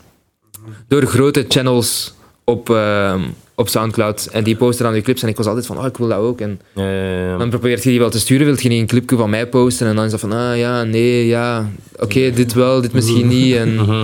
[0.88, 3.22] door grote channels op, eh,
[3.56, 4.30] op Soundcloud.
[4.32, 6.18] En die posten dan die clips en ik was altijd van, oh, ik wil dat
[6.18, 6.42] ook.
[6.42, 7.38] En Ja, ja, ja.
[7.38, 9.88] dan probeert je die wel te sturen, wil je niet een clipje van mij posten
[9.88, 13.56] en dan is dat van, ah ja, nee, ja, oké, dit wel, dit misschien niet.
[13.56, 14.04] En, Mhm.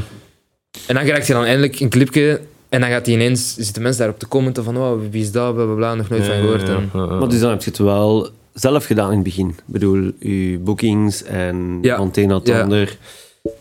[0.88, 2.40] En dan krijg je dan eindelijk een clipje
[2.70, 5.54] en dan gaat die ineens, zitten mensen daarop te commenten van, oh, wie is dat,
[5.56, 6.68] bla bla bla, nog nooit van gehoord.
[6.68, 6.90] Ja, En.
[7.20, 9.48] Maar dus dan heb je het wel zelf gedaan in het begin.
[9.50, 11.96] Ik bedoel, je bookings en Ja.
[11.98, 12.62] van het een naar het Ja.
[12.62, 12.98] ander.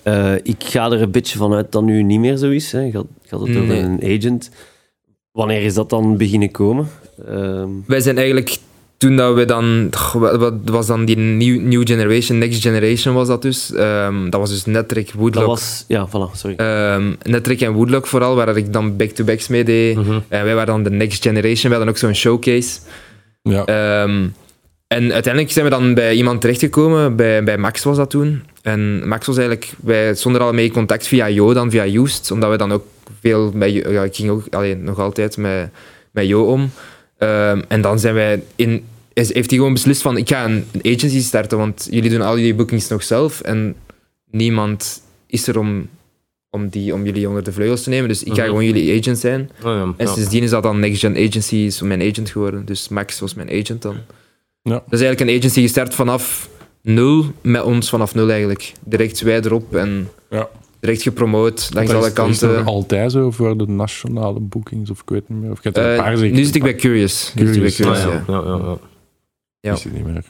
[0.02, 2.72] Eh, ik ga er een beetje vanuit dat nu niet meer zo is.
[2.72, 2.80] Hè.
[2.80, 3.80] Je had, het over Nee.
[3.80, 4.50] een agent.
[5.32, 6.88] Wanneer is dat dan beginnen komen?
[7.26, 8.56] Ehm, Wij zijn eigenlijk
[8.98, 13.42] toen dat we dan, wat was dan die new, new generation, next generation was dat
[13.42, 13.72] dus.
[13.72, 15.46] Ehm, dat was dus Netrick, dat Woodlock.
[15.46, 15.84] was...
[15.88, 16.56] Ja, voilà, sorry.
[16.56, 19.96] Ehm, Netrick en Woodlock vooral, waar ik dan back-to-backs mee deed.
[19.96, 20.18] Mhm.
[20.28, 22.78] En wij waren dan de next generation, we hadden ook zo'n showcase.
[23.42, 23.64] Ja.
[23.64, 24.26] Ehm,
[24.86, 28.42] en uiteindelijk zijn we dan bij iemand terechtgekomen, bij, bij Max was dat toen.
[28.62, 32.30] En Max was eigenlijk, wij stonden al mee in contact via Jo, dan via Joost,
[32.30, 32.84] omdat we dan ook
[33.20, 35.70] veel met, Jo- ja, ik ging ook alleen nog altijd met,
[36.10, 36.70] met Jo om.
[37.18, 40.64] Ehm, en dan zijn wij in, is- heeft hij gewoon beslist van, ik ga een,
[40.72, 43.76] een agency starten, want jullie doen al jullie bookings nog zelf en
[44.30, 45.88] niemand is er om,
[46.50, 48.46] om, die, om jullie onder de vleugels te nemen, dus ik ga Mhm.
[48.46, 49.50] gewoon jullie agent zijn.
[49.58, 50.12] Oh, ja, En ja.
[50.12, 52.64] sindsdien is dat dan Next Gen Agency is mijn agent geworden.
[52.64, 53.96] Dus Max was mijn agent dan.
[54.62, 54.72] Ja.
[54.72, 56.48] Dat is eigenlijk een agency gestart vanaf
[56.82, 58.72] nul, met ons vanaf nul eigenlijk.
[58.84, 60.48] Direct wij erop en Ja.
[60.80, 62.64] Direct gepromoot langs alle is- dat is kanten.
[62.64, 65.50] altijd zo voor de nationale bookings, of ik weet niet meer.
[65.50, 66.36] Of er een Eh, paar zeker.
[66.36, 67.32] nu zit ik bij Curious.
[67.34, 68.22] Nu zit ik bij Curious, Ah, ja.
[68.26, 68.78] ja, ja, ja, ja.
[69.60, 69.72] ja.
[69.72, 70.24] Is het niet meer.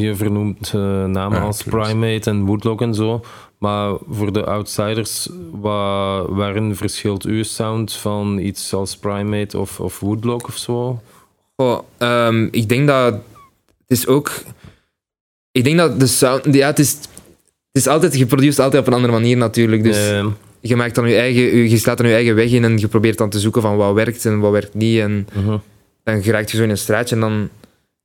[0.00, 1.62] Je vernoemt eh, namen Ja, als.
[1.62, 3.24] Primate en Woodlock en zo.
[3.58, 10.00] Maar voor de outsiders, wa- waarin verschilt uw sound van iets als Primate of, of
[10.00, 11.00] Woodlock of zo?
[11.98, 13.22] Ehm, ik denk dat het
[13.86, 14.30] is ook.
[15.52, 16.54] Ik denk dat de sound.
[16.54, 16.96] Ja, het is.
[17.72, 19.82] Het is altijd, je produceert altijd op een andere manier natuurlijk.
[19.82, 20.12] Dus
[20.60, 23.18] je maakt dan je eigen, je slaat dan je eigen weg in en je probeert
[23.18, 24.98] dan te zoeken van wat werkt en wat werkt niet.
[24.98, 25.56] En mhm.
[26.04, 27.48] dan geraakt je zo in een straatje en dan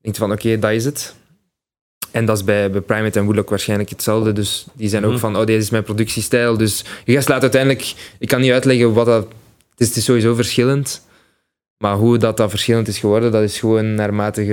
[0.02, 1.16] denk je van oké, dat is het.
[2.12, 4.34] En dat is bij, bij Primate en Woodlock waarschijnlijk hetzelfde.
[4.34, 5.20] Dus die zijn ook Mhm.
[5.20, 6.58] van, oh, deze is mijn productiestijl.
[6.58, 9.28] Dus je slaat uiteindelijk, ik kan niet uitleggen wat dat...
[9.72, 11.02] Het is, het is sowieso verschillend.
[11.78, 14.46] Maar hoe dat, dat verschillend is geworden, dat is gewoon naarmate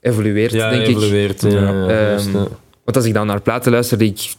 [0.00, 0.98] geëvolueerd, Ja, denk ik.
[0.98, 1.88] Ja, Ja.
[1.88, 2.48] Ehm, ja.
[2.86, 4.32] Want als ik dan naar platen luister die ik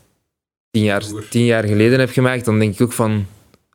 [0.71, 3.25] tien jaar, tien jaar geleden heb gemaakt, dan denk ik ook van,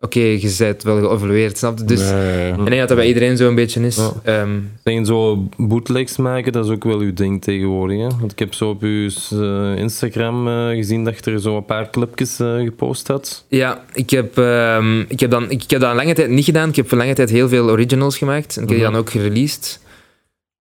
[0.00, 1.84] oké, je bent wel geëvolueerd, snap je?
[1.84, 2.48] Dus Ja, ja, ja.
[2.52, 3.96] ik denk dat dat bij iedereen zo een beetje is.
[3.96, 4.12] Ja.
[4.22, 7.98] Ehm, Zijn zo bootlegs maken, dat is ook wel uw ding tegenwoordig.
[7.98, 8.08] Hè?
[8.18, 11.64] Want ik heb zo op uw eh, Instagram eh, gezien dat je er zo een
[11.64, 13.44] paar clipjes eh, gepost had.
[13.48, 16.68] ja, ik heb, ehm, ik, heb dan, ik heb dat een lange tijd niet gedaan.
[16.68, 18.56] Ik heb voor lange tijd heel veel originals gemaakt.
[18.56, 18.92] En ik heb die Mhm.
[18.92, 19.80] dan ook gereleased.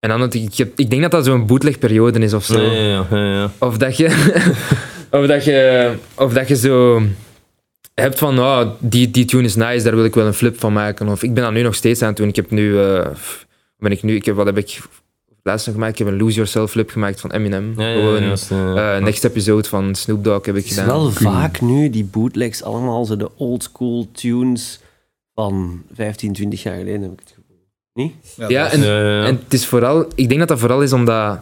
[0.02, 2.62] En dan, had ik, ik, denk dat dat zo'n bootlegperiode is of zo.
[2.62, 3.52] Ja, ja, ja, ja, ja.
[3.58, 4.06] Of dat je,
[5.12, 7.02] of dat je, of dat je zo
[7.94, 10.74] hebt van, oh, die, die tune is nice, daar wil ik wel een flip van
[10.74, 11.08] maken.
[11.08, 12.28] Of ik ben dat nu nog steeds aan het doen.
[12.28, 13.08] Ik heb nu, eh,
[13.78, 14.80] ben ik nu, ik heb, wat heb ik
[15.44, 16.00] laatst nog gemaakt?
[16.00, 17.74] Ik heb een Lose Yourself flip gemaakt van Eminem.
[17.78, 18.96] Ja, ja, Gewoon, juist, ja, ja.
[18.96, 20.98] eh, next episode van Snoop Dogg heb ik Het is gedaan.
[20.98, 24.80] wel vaak nu, die bootlegs, allemaal zo de old school tunes
[25.36, 27.41] van 15, 20 jaar geleden, heb ik het gevoel.
[27.94, 28.14] Niet?
[28.48, 29.26] Ja, en, ja.
[29.26, 31.40] en het is vooral, ik denk dat dat vooral is omdat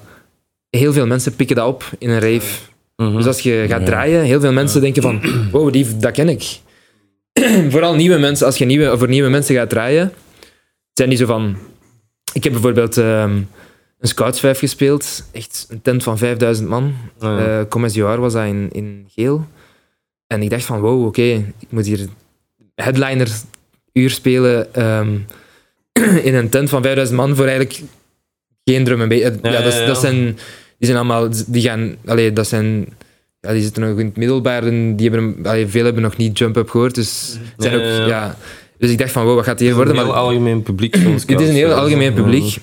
[0.69, 2.61] heel veel mensen pikken dat op in een rave.
[2.95, 3.15] Mhm.
[3.15, 6.59] Dus als je gaat draaien, heel veel mensen denken van, wow, die, dat ken ik.
[7.69, 10.13] Vooral nieuwe mensen, als je nieuwe, voor nieuwe mensen gaat draaien,
[10.93, 11.57] zijn die zo van...
[12.33, 13.35] Ik heb bijvoorbeeld ehm,
[13.99, 16.93] een scoutsvijf gespeeld, echt een tent van 5000 man.
[17.19, 17.65] Ja.
[17.69, 19.47] Eh was dat in, in geel.
[20.27, 21.21] En ik dacht van, wow, oké,
[21.59, 22.07] ik moet hier
[22.75, 23.29] headliner
[23.93, 25.17] uur spelen ehm,
[26.23, 27.81] in een tent van 5000 man voor eigenlijk
[28.63, 29.17] geen drum en.
[29.17, 30.23] Ja, Ja, dat, ja, dat zijn,
[30.77, 32.85] die zijn allemaal, die gaan, allee, dat zijn,
[33.41, 36.37] ja, die zitten nog in het middelbaar en die hebben, allee, veel hebben nog niet
[36.37, 38.37] jump-up gehoord, dus zijn Ja, ook, ja, ja, ja.
[38.77, 40.01] Dus ik dacht van, wow, wat gaat hier Het is worden?
[40.03, 40.95] een heel Maar algemeen publiek.
[41.25, 42.57] het is een heel algemeen publiek.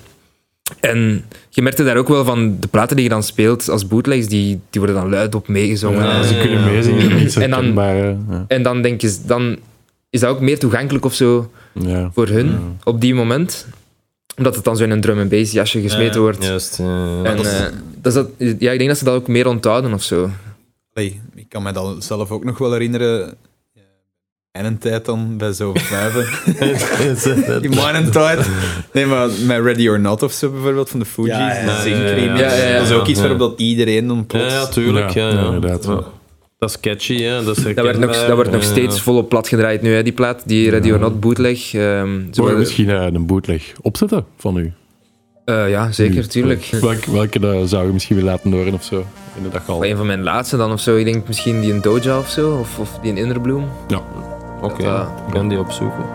[0.79, 4.27] En je merkte daar ook wel van de platen die je dan speelt als bootlegs,
[4.27, 6.03] die, die worden dan luid op meegezongen.
[6.03, 8.45] Ja, ze ja, kunnen meezingen, En dan-.
[8.47, 9.57] En dan denk je, dan
[10.09, 12.09] is dat ook meer toegankelijk of zo Ja.
[12.13, 12.59] voor hun Ja.
[12.83, 13.67] op die moment.
[14.37, 16.43] Omdat het dan zo in een drum en bass jasje gesmeten wordt.
[16.43, 17.23] Juist, ja, ja.
[17.23, 17.65] En, dat is- eh,
[18.01, 18.27] dat is dat,
[18.59, 20.29] ja, ik denk dat ze dat ook meer onthouden of zo.
[20.93, 23.33] Allee, ik kan me dat zelf ook nog wel herinneren.
[24.51, 26.25] In een tijd dan, bij zo vijven.
[27.63, 28.49] In mijn tijd.
[28.93, 31.33] Nee, maar met Ready or Not of zo bijvoorbeeld, van de Fugees.
[31.33, 32.77] Ja, ja, de ja, ja, ja, ja.
[32.77, 34.53] Dat is ook iets waarop dat iedereen dan Ja, plots...
[34.53, 35.09] ja, tuurlijk.
[35.09, 36.03] Ja, Ja, ja, ja, inderdaad, ja.
[36.57, 37.41] Dat is catchy, ja.
[37.41, 40.13] Dat, is Dat wordt nog, dat wordt nog steeds volop plat gedraaid nu, hè, die
[40.13, 40.41] plaat.
[40.45, 41.73] Die Ready or Not bootleg.
[41.73, 44.73] ehm, we worden- misschien eh, een bootleg opzetten van u?
[45.45, 46.65] Eh, ja, zeker, tuurlijk.
[46.81, 49.05] Welke, welke dat zou je misschien willen laten horen of zo?
[49.37, 49.85] In de dag al.
[49.85, 50.95] Een van mijn laatste dan of zo.
[50.95, 52.57] Ik denk misschien die een Doja of zo.
[52.59, 53.65] Of, of die een Innerbloom.
[54.61, 56.05] Oké, Dat, ik kan die opzoeken.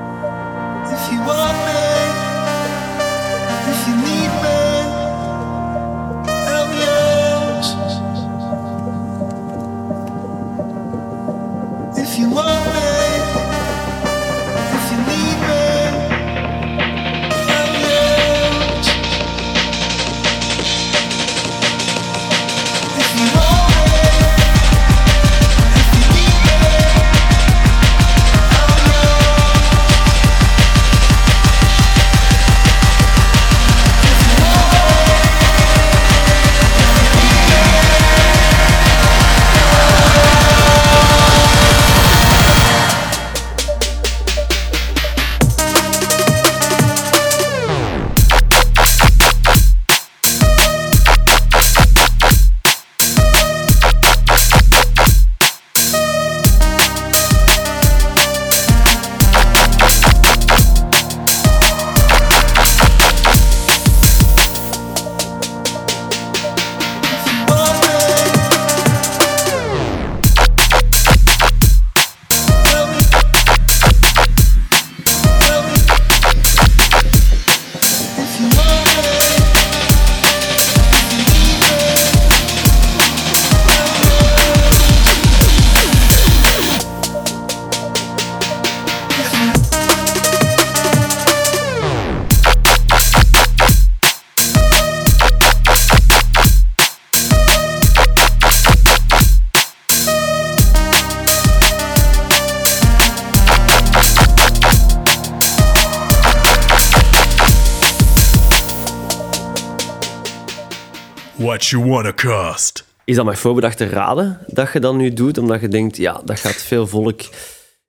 [111.63, 112.85] What you wanna cost?
[113.05, 115.39] Is dat met voorbedachte raden dat je dat nu doet?
[115.39, 117.21] Omdat je denkt, ja, dat gaat veel volk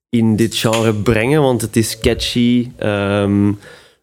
[0.10, 2.72] in dit genre brengen, want het is catchy.
[2.78, 3.52] ehm,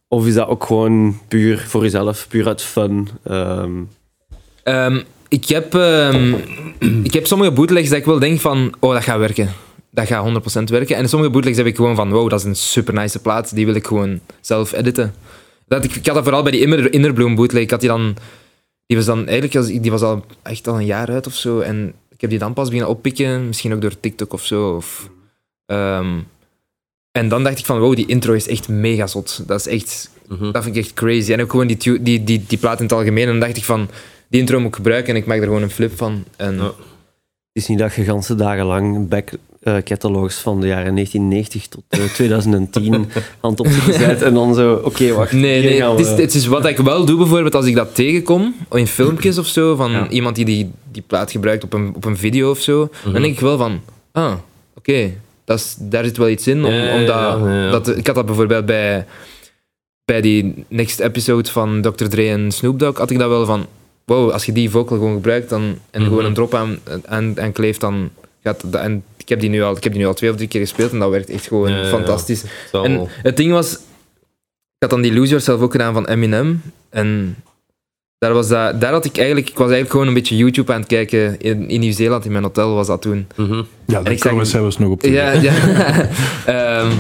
[0.09, 3.09] of is dat ook gewoon puur voor jezelf, puur uit fun?
[3.25, 3.71] Ehm,
[4.63, 6.35] Ehm, ik, heb, ehm,
[7.03, 9.53] ik heb sommige bootlegs dat ik wel denk van, oh, dat gaat werken.
[9.91, 10.97] Dat gaat 100% werken.
[10.97, 13.55] En sommige bootlegs heb ik gewoon van, wow, dat is een super nice plaat.
[13.55, 15.15] Die wil ik gewoon zelf editen.
[15.69, 17.63] Dat ik, ik had dat vooral bij die Inner, Innerbloom bootleg.
[17.63, 18.17] Ik had die dan...
[18.91, 19.57] Die was dan eigenlijk...
[19.57, 21.61] als- Die was al echt al een jaar uit of zo.
[21.61, 23.47] En ik heb die dan pas beginnen oppikken.
[23.47, 24.75] Misschien ook door TikTok of zo.
[24.77, 25.11] Of,
[25.67, 26.19] ehm,
[27.13, 29.43] en dan dacht ik van, wow, die intro is echt mega zot.
[29.47, 30.11] Dat is echt...
[30.29, 30.53] Mhm.
[30.53, 31.33] Dat vind ik echt crazy.
[31.33, 33.25] En ook gewoon die, die, die, die plaat in het algemeen.
[33.25, 33.89] En dan dacht ik van,
[34.29, 35.15] die intro moet ik gebruiken.
[35.15, 36.25] En ik maak er gewoon een flip van.
[36.37, 36.63] En Ja.
[36.65, 39.31] Het is niet dat je ganse dagen lang back
[39.85, 43.07] catalogs van de jaren 1990 tot eh, 2010
[43.41, 45.33] hand op de zet en dan zo, oké, wacht.
[45.33, 47.95] Nee, nee het, is, we- het is wat ik wel doe bijvoorbeeld als ik dat
[47.95, 50.09] tegenkom, in filmpjes of zo, van Ja.
[50.09, 53.13] iemand die, die die plaat gebruikt op een, op een video of zo, Mhm.
[53.13, 53.81] dan denk ik wel van,
[54.13, 54.33] ah,
[54.77, 55.11] oké,
[55.45, 56.65] dat daar zit wel iets in.
[56.65, 57.71] Om, Ja, ja, omdat, ja, ja.
[57.71, 59.07] Dat, ik had dat bijvoorbeeld bij,
[60.05, 62.05] bij die next episode van Dr.
[62.05, 63.67] Dre en Snoop Dogg, had ik dat wel van,
[64.05, 66.09] wow, als je die vocal gewoon gebruikt dan, en Mhm.
[66.09, 68.11] gewoon een drop aan, aan, aan kleeft, dan
[68.71, 70.61] En ik heb, die nu al, ik heb die nu al twee of drie keer
[70.61, 71.89] gespeeld en dat werkt echt gewoon Ja, ja, ja.
[71.89, 72.45] fantastisch.
[72.73, 73.79] En het ding was, ik
[74.79, 76.63] had dan die Lose Yourself ook gedaan van Eminem.
[76.91, 77.37] En
[78.19, 80.79] daar, was dat, daar had ik eigenlijk, ik was eigenlijk gewoon een beetje YouTube aan
[80.81, 81.41] het kijken.
[81.41, 83.27] In, in Nieuw-Zeeland, in mijn hotel was dat toen.
[83.37, 83.63] Mhm.
[83.87, 85.15] Ja, daar zeg- zelfs nog op terug.
[85.15, 85.53] Ja, ja.
[86.47, 86.91] Ehm,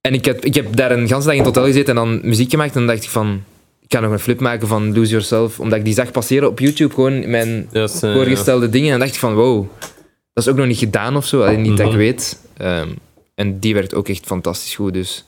[0.00, 2.20] en ik heb, ik heb daar een ganse dag in het hotel gezeten en dan
[2.28, 2.72] muziek gemaakt.
[2.74, 3.42] En dan dacht ik van,
[3.80, 5.60] ik ga nog een flip maken van Lose Yourself.
[5.60, 7.68] Omdat ik die zag passeren op YouTube, gewoon in mijn
[8.00, 8.86] voorgestelde dingen.
[8.92, 9.66] En dan dacht ik van, wow,
[10.34, 11.42] dat is ook nog niet gedaan of zo.
[11.42, 11.96] Alleen niet dat ik Mhm.
[12.00, 12.38] weet.
[12.56, 12.88] Ehm,
[13.34, 15.24] en die werkt ook echt fantastisch goed, dus...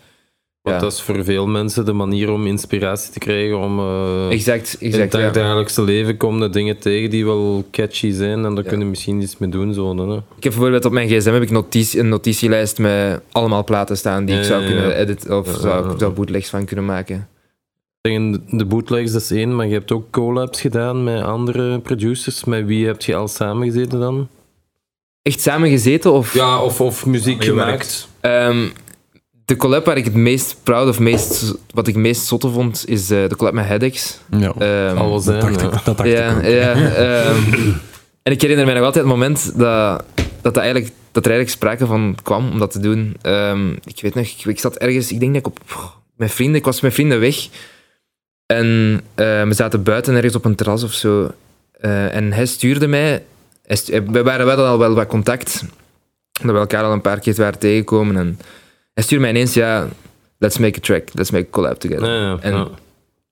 [0.63, 4.77] Want dat is voor veel mensen de manier om inspiratie te krijgen om eh, Exact,
[4.79, 5.13] in exact.
[5.13, 5.31] het ja.
[5.31, 8.69] dagelijkse leven komen dingen tegen die wel catchy zijn en daar Ja.
[8.69, 9.75] kunnen we misschien iets mee doen.
[9.75, 10.17] Zo, hè.
[10.17, 14.25] Ik heb bijvoorbeeld op mijn gsm heb ik notitie, een notitielijst met allemaal platen staan
[14.25, 17.29] die ik zou kunnen editen of zou, zou bootlegs van kunnen maken.
[18.51, 22.45] De bootlegs dat is één, maar je hebt ook collabs gedaan met andere producers.
[22.45, 24.29] Met wie heb je al samengezeten dan?
[25.27, 26.35] Echt samen gezeten of...
[26.35, 28.09] Ja, of, of muziek gemaakt.
[28.21, 28.69] Ehm,
[29.45, 32.85] de collab waar ik het meest proud of meest, wat ik het meest zotte vond,
[32.89, 34.21] is eh, de collab met Hedex.
[34.31, 36.43] Ja, Ehm, Al dat dacht ik, dat dacht ik ja, ook.
[36.43, 37.37] ja, ehm,
[38.23, 41.51] en ik herinner mij nog altijd het moment dat, dat, dat, eigenlijk, dat er eigenlijk
[41.51, 43.17] sprake van kwam om dat te doen.
[43.23, 46.31] Ehm, ik weet nog, ik, ik zat ergens, ik denk dat ik op pff, mijn
[46.31, 47.47] vrienden, ik was met mijn vrienden weg.
[48.47, 51.31] En eh, we zaten buiten ergens op een terras of zo.
[51.81, 53.25] Eh, en hij stuurde mij,
[54.13, 55.65] we waren wel al wel wat contact,
[56.41, 58.17] omdat we elkaar al een paar keer waren tegengekomen.
[58.17, 58.39] En
[58.95, 59.89] hij stuurde mij ineens, ja,
[60.39, 62.09] let's make a track, let's make a collab together.
[62.09, 62.69] Ja, ja, En ja.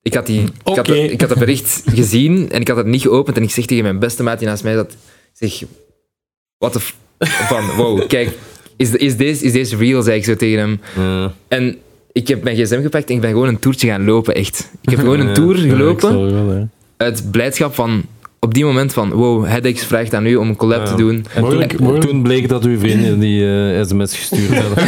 [0.03, 0.94] ik had, die, ik, had, Oké.
[0.94, 3.37] ik had dat bericht gezien en ik had het niet geopend.
[3.37, 4.97] En ik zeg tegen mijn beste maat die naast mij dat,
[5.33, 5.62] zeg,
[6.59, 8.31] wat de f- van, wow, kijk,
[8.77, 10.81] is, is, deze, is deze real, zei ik zo tegen hem.
[10.97, 11.33] Ja.
[11.49, 11.77] En
[12.12, 14.70] ik heb mijn gsm gepakt en ik ben gewoon een toertje gaan lopen, echt.
[14.81, 15.33] Ik heb gewoon een Ja.
[15.35, 16.64] tour Ja, ik gelopen zal wel, hè.
[16.97, 18.05] uit blijdschap van,
[18.45, 20.91] op die moment van, wow, Hedex vraagt aan u om een collab Ja.
[20.91, 21.27] te doen.
[21.35, 24.85] En toen, bleek dat uw vrienden die eh, sms gestuurd hadden.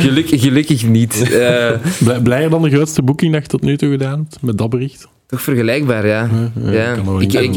[0.00, 1.22] gelukkig, gelukkig niet.
[1.32, 1.70] Eh,
[2.04, 4.70] Blij- Blijer dan de grootste boeking dat je tot nu toe gedaan hebt, met dat
[4.70, 5.08] bericht?
[5.26, 6.28] toch vergelijkbaar, ja.
[6.70, 6.92] Ja.
[7.18, 7.48] Ik- weet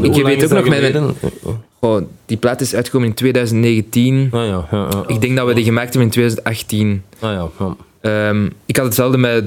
[0.44, 4.28] ook nog mijn- die plaat is uitgekomen in 2019.
[4.32, 5.04] Ah ja, ja, ja.
[5.08, 7.02] Ik denk dat we die gemaakt hebben in 2018.
[7.20, 7.76] Ah ja, ja.
[8.02, 9.44] Ehm, ik had hetzelfde met,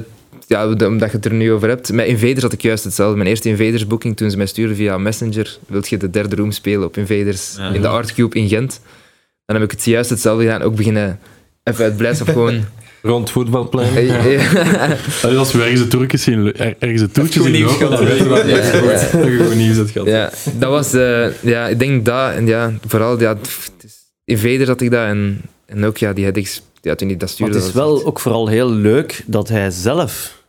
[0.51, 3.17] ja, de- omdat je het er nu over hebt, met Invaders had ik juist hetzelfde.
[3.17, 6.53] Mijn eerste Invaders booking toen ze mij stuurden via Messenger, wilt je de derde room
[6.53, 7.71] spelen op Invaders Ja.
[7.71, 8.81] in de Art Cube in Gent.
[9.47, 11.19] Dan heb ik het juist hetzelfde gedaan, ook beginnen
[11.65, 12.65] even uit blijdschap gewoon...
[13.03, 14.11] Rond het voetbalplein.
[15.23, 18.05] Allee, Als we ergens een toertje zien, er- ergens een toertje goed zien lopen, dan
[18.05, 18.83] weten we dat ja, ja.
[18.83, 20.09] dat je goed nieuws hebt gehad.
[20.09, 23.37] ja, dat was, eh, ja, ik denk dat, en ja, vooral, ja,
[24.25, 27.35] Invaders had ik dat, en, en ook, ja, die headings, ja, toen ik dat Maar
[27.37, 27.55] stuurde...
[27.59, 30.40] het is wel ook vooral heel leuk dat hij zelf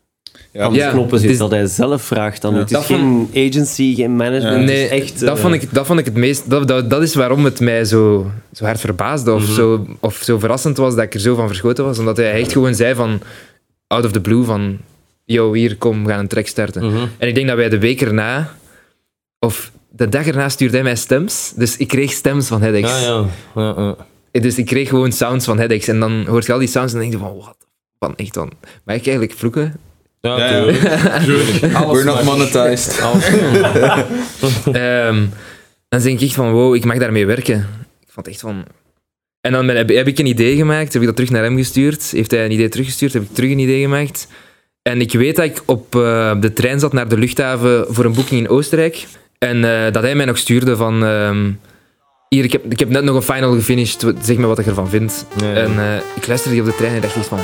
[0.53, 2.53] Ja, aan de knoppen zit, is- dat hij zelf vraagt dan.
[2.53, 2.59] Ja.
[2.59, 5.19] Het is Dat geen agency, geen management, Nee, echt...
[5.19, 6.49] dat, eh, vond ik, dat vond ik het meest.
[6.49, 9.51] Dat, dat, dat is waarom het mij zo, zo hard verbaasde of, Mhm.
[9.53, 11.99] zo, of zo verrassend was dat ik er zo van verschoten was.
[11.99, 13.21] Omdat hij echt gewoon zei van
[13.87, 14.77] out of the blue van
[15.25, 16.85] yo, hier, kom, we gaan een track starten.
[16.85, 17.05] Mhm.
[17.17, 18.53] En ik denk dat wij de week erna,
[19.39, 21.53] of de dag erna stuurde hij mij stems.
[21.55, 22.89] Dus ik kreeg stems van Hedex.
[22.89, 23.25] Ja, ja.
[23.55, 23.95] ja,
[24.31, 24.39] ja.
[24.41, 25.87] Dus ik kreeg gewoon sounds van Hedex.
[25.87, 27.57] En dan hoort je al die sounds en dan denk je van, wat?
[27.99, 28.51] Van echt dan.
[28.83, 29.73] Mag ik eigenlijk vloeken?
[30.21, 31.87] Ja, Ja, ja.
[31.91, 32.99] We're not monetized.
[34.65, 35.25] Ehm,
[35.89, 37.67] dan denk ik echt van, wow, ik mag daarmee werken.
[38.01, 38.65] Ik vond echt van...
[39.41, 41.57] En dan ben- heb, heb ik een idee gemaakt, heb ik dat terug naar hem
[41.57, 42.11] gestuurd.
[42.11, 44.27] Heeft hij een idee teruggestuurd, heb ik terug een idee gemaakt.
[44.81, 48.13] En ik weet dat ik op eh, de trein zat naar de luchthaven voor een
[48.13, 49.05] boeking in Oostenrijk.
[49.37, 51.03] En eh, dat hij mij nog stuurde van...
[51.05, 51.51] ehm,
[52.29, 54.89] hier, ik heb, ik heb net nog een final gefinished, zeg me wat ik ervan
[54.89, 55.25] vind.
[55.41, 57.39] En eh, ik luisterde die op de trein en dacht echt van...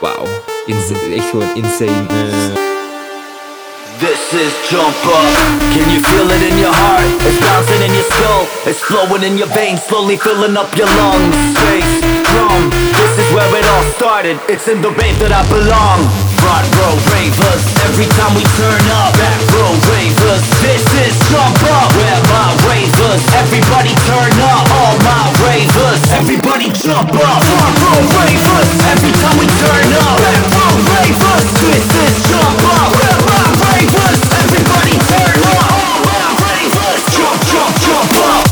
[0.00, 0.26] Wauw,
[0.66, 2.65] insa- echt insane.
[3.96, 5.24] This is jump up.
[5.72, 7.08] Can you feel it in your heart?
[7.24, 8.44] It's bouncing in your skull.
[8.68, 11.32] It's flowing in your veins, slowly filling up your lungs.
[11.56, 14.36] Space, drum, this is where it all started.
[14.52, 16.04] It's in the rave that I belong.
[16.44, 19.16] Front row ravers, every time we turn up.
[19.16, 21.88] Back row ravers, this is jump up.
[21.96, 24.64] Where my ravers, everybody turn up.
[24.76, 27.40] All my ravers, everybody jump up.
[27.48, 30.20] Front row ravers, every time we turn up.
[30.20, 32.92] Back row ravers, this is jump up.
[32.92, 35.72] Where my ravers, everybody turn up.
[35.72, 38.45] All my ravers, jump, jump, jump up.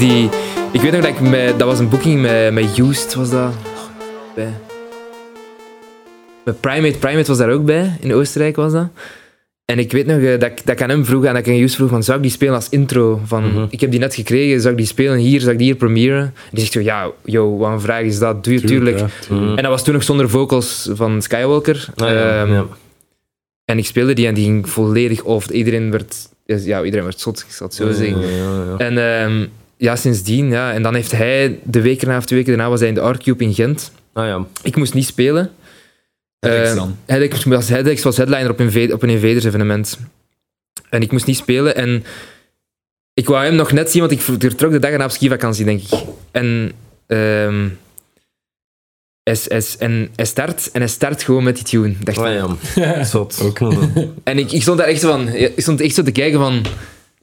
[0.00, 0.28] Ik die...
[0.72, 1.58] Ik weet nog dat ik met...
[1.58, 3.52] Dat was een booking met, met Used, was dat?
[4.34, 4.52] Bij.
[6.44, 6.98] Met Primate.
[6.98, 7.96] Primate was daar ook bij.
[8.00, 8.88] In Oostenrijk was dat.
[9.64, 11.62] En ik weet nog eh, dat, ik, dat ik aan hem vroeg en dat ik
[11.62, 13.20] aan vroeg van, zou ik die spelen als intro?
[13.24, 15.40] Van, ik heb die net gekregen, zou ik die spelen hier?
[15.40, 16.20] Zou ik die hier premieren?
[16.20, 18.44] En die zegt zo, ja, yo, wat een vraag is dat?
[18.44, 18.98] Doe je tuurlijk.
[18.98, 19.06] ja.
[19.30, 21.88] En dat was toen nog zonder vocals van Skywalker.
[21.96, 22.66] Ah, ja, Ehm, ja.
[23.64, 25.50] En ik speelde die en die ging volledig off.
[25.50, 28.22] Iedereen werd, ja, iedereen werd zot, ik zal het zo zeggen.
[28.78, 29.46] En ehm,
[29.76, 30.72] ja, sindsdien, ja.
[30.72, 33.08] En dan heeft hij de week erna of twee weken daarna was hij in de
[33.08, 33.92] R-Cube in Gent.
[34.12, 34.46] Ah ja.
[34.62, 35.50] Ik moest niet spelen.
[36.38, 36.96] Eh, dan?
[37.06, 39.98] Headaches was, was headliner op een, op een Invaders evenement.
[40.90, 41.76] En ik moest niet spelen.
[41.76, 42.04] En
[43.14, 45.82] ik wou hem nog net zien, want ik vertrok de dag erna op skivakantie, denk
[45.82, 46.04] ik.
[46.30, 46.72] En,
[47.06, 47.68] ehm,
[49.22, 51.94] hij, hij, en hij start en hij start gewoon met die tune.
[52.00, 53.04] Dacht Ah ja.
[53.14, 53.40] Zot.
[53.42, 53.58] Ook.
[54.24, 56.64] en ik, ik stond daar echt zo van, ik stond echt zo te kijken van,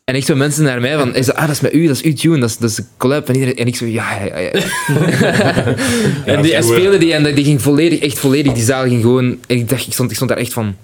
[0.03, 1.95] en echt zo mensen naar mij van, is dat, ah, dat is met u, dat
[1.95, 3.27] is uw tune, dat is, dat is een collab.
[3.27, 4.51] En, iedereen, en ik zo, ja, ja, ja.
[6.25, 9.57] en die, speelde die en die ging volledig, echt volledig, die zaal ging gewoon, en
[9.57, 10.75] ik dacht, ik stond, ik stond daar echt van,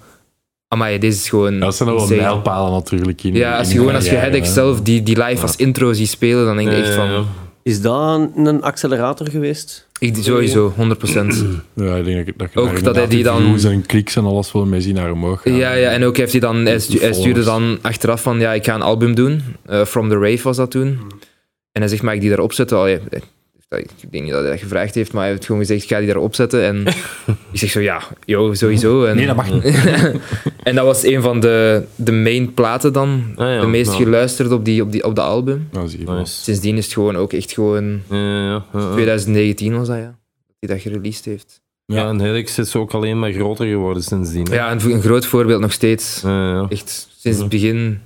[0.67, 1.53] amai, deze is gewoon...
[1.53, 3.33] Ja, dat zijn wel mijlpalen natuurlijk in.
[3.33, 4.51] Ja, als in je gewoon, als je Headache hè.
[4.51, 7.25] zelf die, die live als intro ziet spelen, dan denk je echt van,
[7.63, 9.88] Is dat een accelerator geweest?
[9.99, 10.77] Ik, sowieso, 100%.
[11.73, 14.25] Ja, ik denk dat, dat je Ook dat hij die dan- views en kliks en
[14.25, 15.55] alles wel mee zien naar omhoog gaan.
[15.55, 18.53] Ja, ja, en ook heeft hij dan, hij, stu- hij stuurde dan achteraf van, ja,
[18.53, 19.41] ik ga een album doen.
[19.65, 20.99] Eh, From the Rave was dat toen.
[21.71, 22.77] En hij zegt, mag ik die daarop zetten?
[22.77, 23.19] Allee, eh,
[23.77, 25.97] ik denk niet dat hij dat gevraagd heeft, maar hij heeft gewoon gezegd, ik ga
[25.97, 26.63] die daarop zetten.
[26.63, 26.85] En
[27.51, 29.03] ik zeg zo, ja, yo, sowieso.
[29.05, 29.63] En, Nee, dat mag niet.
[30.63, 33.23] en dat was een van de, de main platen dan.
[33.35, 35.67] Ah, ja, de meest geluisterd op, die, op, die, op de album.
[35.71, 36.15] Nou, zie je wel.
[36.15, 36.41] Nice.
[36.43, 38.01] Sindsdien is het gewoon ook echt gewoon...
[38.09, 38.91] Ja, ja, ja, ja.
[38.91, 40.03] 2019 was dat, ja.
[40.03, 41.61] Dat hij dat gereleased heeft.
[41.85, 44.47] Ja, en Helix is ook alleen maar groter geworden sindsdien.
[44.49, 44.55] hè.
[44.55, 46.21] Ja, een, een groot voorbeeld nog steeds.
[46.23, 46.65] Ja, ja.
[46.69, 47.99] Echt sinds het begin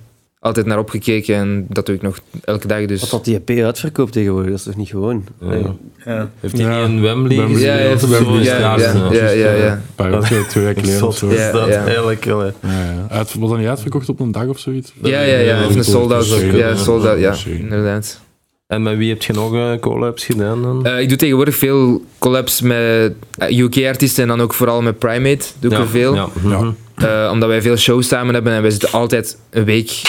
[0.43, 2.85] altijd naar opgekeken en dat doe ik nog elke dag.
[2.85, 3.01] Dus.
[3.01, 5.23] Wat dat die EP uitverkoopt tegenwoordig, dat is toch niet gewoon?
[5.39, 5.47] Ja.
[5.47, 5.65] Nee.
[6.05, 6.29] Ja.
[6.39, 6.79] Heeft hij Ja.
[6.87, 7.35] niet in Wembley?
[7.47, 8.07] Ja, ja, of zo?
[8.07, 8.77] Wembley ja, ja,
[9.11, 9.71] ja, ja, ja.
[9.71, 11.27] Een paar weken, twee weken geleden of zo.
[11.27, 11.85] is Ja, dat ja.
[11.85, 12.39] eigenlijk wel.
[12.39, 12.45] hè.
[12.45, 13.07] Ja, ja.
[13.09, 14.93] Uit, was dat niet uitverkocht op een dag of zoiets?
[15.01, 15.37] Ja, ja, ja.
[15.59, 16.27] Ja, Of een sold-out.
[16.51, 18.21] Ja, sold-out, ja, inderdaad.
[18.67, 20.85] En met wie heb je nog eh, collabs gedaan dan?
[20.85, 23.13] Eh, ik doe tegenwoordig veel collabs met
[23.49, 25.45] UK-artiesten en dan ook vooral met Primate.
[25.59, 26.15] Doe ik ja, er veel.
[26.15, 26.27] Ja.
[26.43, 26.59] Ja.
[26.59, 26.71] mhm.
[26.95, 30.01] Eh, omdat wij veel shows samen hebben en wij zitten altijd een week,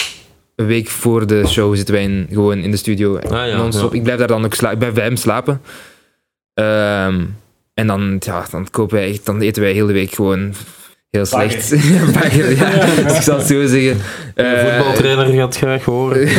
[0.56, 3.16] een week voor de show zitten wij in, gewoon in de studio.
[3.18, 3.90] Ah, ja, non-stop.
[3.92, 3.96] ja.
[3.96, 4.72] Ik blijf daar dan ook slapen.
[4.72, 5.60] Ik blijf bij hem slapen.
[6.54, 7.24] Ehm,
[7.74, 10.54] en dan, ja, dan, kopen wij, echt- dan eten wij heel de week gewoon
[11.14, 11.70] heel slecht.
[12.14, 12.86] Bagger, ja.
[13.04, 13.96] Dus ik zal het zo zeggen.
[14.34, 16.28] De Eh, voetbaltrainer gaat graag horen.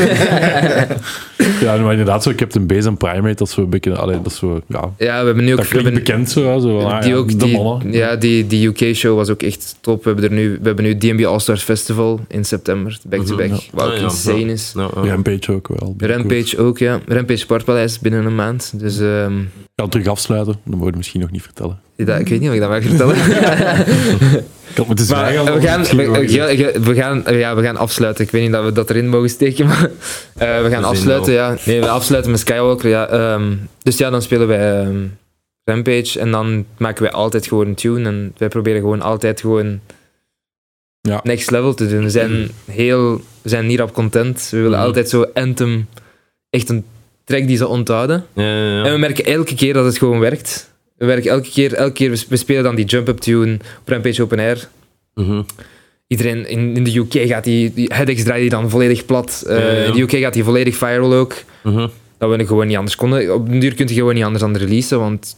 [1.61, 3.95] Ja, maar inderdaad, zo Captain Base en Primate, dat is zo een beetje...
[3.95, 5.57] Allee, dat is zo, ja, ja, we hebben nu ook...
[5.57, 7.91] dat klinkt bekend zo, zo van, ah, die ja, ook, de die, mannen.
[7.91, 10.03] ja, die, die UK-show was ook echt top.
[10.03, 13.47] We hebben, er nu, we hebben nu DNB All-Stars Festival in september, back-to-back.
[13.47, 14.51] Mhm, Wat ook Ah, insane ja.
[14.51, 14.73] is.
[14.93, 15.95] Rampage ook wel.
[15.97, 16.99] Rampage ook, ja.
[17.07, 18.71] Rampage Sportpaleis binnen een maand.
[18.75, 21.79] Dus ehm, Ik ga het terug afsluiten, dat moet je misschien nog niet vertellen.
[21.95, 23.15] dat, ik weet niet of ik dat mag vertellen.
[24.69, 25.53] Ik had moeten zwijgen.
[25.53, 28.25] we gaan, we, we, gaan, ja, we gaan afsluiten.
[28.25, 29.89] Ik weet niet dat we dat erin mogen steken, maar
[30.35, 31.57] eh, we gaan afsluiten, ja.
[31.65, 33.07] Nee, we afsluiten met Skywalker, ja.
[33.07, 34.97] Ehm, dus ja, dan spelen wij ehm,
[35.63, 39.79] Rampage en dan maken wij altijd gewoon een tune en wij proberen gewoon altijd gewoon
[41.01, 41.19] Ja.
[41.23, 42.03] next level te doen.
[42.03, 44.47] We zijn heel, we zijn niet op content.
[44.51, 44.87] We willen Mhm.
[44.87, 45.87] altijd zo anthem,
[46.49, 46.85] echt een
[47.25, 48.25] track die ze onthouden.
[48.33, 48.83] Ja, ja, ja.
[48.83, 50.73] En we merken elke keer dat het gewoon werkt.
[50.97, 54.39] We werken elke keer, elke keer we, spelen dan die jump-up tune op Rampage Open
[54.39, 54.67] Air.
[55.13, 55.41] Mhm.
[56.07, 59.43] iedereen in, in de UK gaat die, die headaches draait die dan volledig plat.
[59.47, 59.85] Eh.
[59.85, 61.33] In de UK gaat die volledig viral ook.
[61.63, 61.87] Mhm.
[62.17, 63.33] Dat we gewoon niet anders konden.
[63.33, 65.35] Op den duur kun je gewoon niet anders dan releasen, want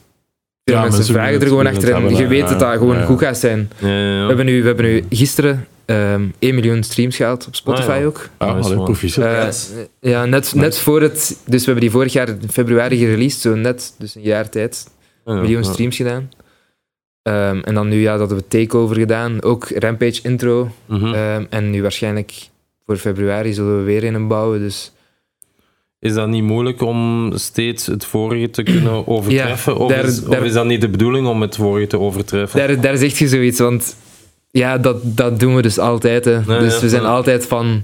[0.72, 3.06] Ja, mensen mensen vragen er gewoon achter en je weet dat dat gewoon ja.
[3.06, 3.70] goed gaat zijn.
[3.78, 4.22] Ja, ja, ja.
[4.22, 8.00] We, hebben nu, we hebben nu gisteren ehm 1 miljoen streams gehaald op Spotify Ah,
[8.00, 8.06] ja.
[8.06, 8.30] ook.
[8.38, 8.66] Ah.
[9.18, 9.50] Eh,
[10.00, 11.38] ja, net, net voor het...
[11.46, 14.88] Dus we hebben die vorig jaar in februari gereleased, zo net, dus een jaar tijd.
[15.26, 15.72] Ja, ja, miljoen ja.
[15.72, 16.30] streams gedaan.
[17.22, 20.72] Ehm, en dan nu ja, dat hebben we Takeover gedaan, ook Rampage intro.
[20.86, 21.14] Mhm.
[21.14, 22.34] Ehm, en nu waarschijnlijk
[22.86, 24.60] voor februari zullen we weer in een bouwen.
[24.60, 24.92] Dus
[26.00, 29.78] Is dat niet moeilijk om steeds het vorige te kunnen overtreffen?
[29.78, 32.60] of, daar- is, daar- of is dat niet de bedoeling om het vorige te overtreffen?
[32.60, 33.96] daar, daar zegt je zoiets, want
[34.52, 36.26] ja, dat, dat doen we dus altijd.
[36.26, 36.44] Hè.
[36.44, 37.08] Dus ja, we zijn ja.
[37.08, 37.84] altijd van...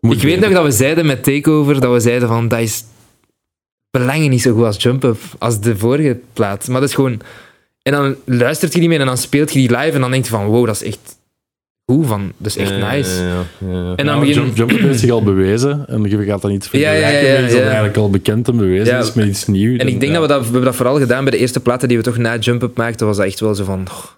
[0.00, 2.84] Moet ik weet nog dat we zeiden met Takeover, dat we zeiden van, dat is
[3.90, 6.68] belangen niet zo goed als Jump Up, als de vorige plaat.
[6.68, 7.20] Maar dat is gewoon...
[7.82, 10.24] En dan luistert je die mee en dan speelt je die live en dan denk
[10.24, 11.15] je van, wow, dat is echt
[11.92, 13.22] goed, van, dat is echt Ja, nice.
[13.22, 13.94] ja, ja, ja.
[13.96, 14.34] En dan Ja, begin...
[14.34, 17.00] Jump, Jump Up heeft zich al bewezen en je gaat dan iets Ja, ja, ja,
[17.08, 19.78] vergelijken ja, dat eigenlijk al bekend en bewezen Ja, is met iets nieuws.
[19.78, 21.88] En ik denk dat we dat, we hebben dat vooral gedaan bij de eerste platen
[21.88, 24.16] die we toch na Jump Up maakten, was dat echt wel zo van, oh, dat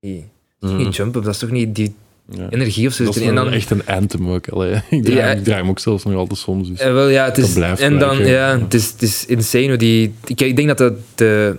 [0.00, 0.24] is niet,
[0.60, 1.94] dat is niet Jump Up, dat is toch niet die
[2.30, 2.46] Ja.
[2.50, 3.04] energie of zo.
[3.04, 4.48] Dat is en dan, echt een anthem ook.
[4.48, 5.30] Allee, ik, draai, Ja.
[5.30, 6.68] ik draai hem ook zelfs nog altijd soms.
[6.68, 6.78] Dus.
[6.80, 9.66] Eh, wel, ja, het Dat is, blijft en dan, ja, het is, het is insane
[9.68, 10.14] hoe die...
[10.26, 11.54] Ik, ik denk dat de, de,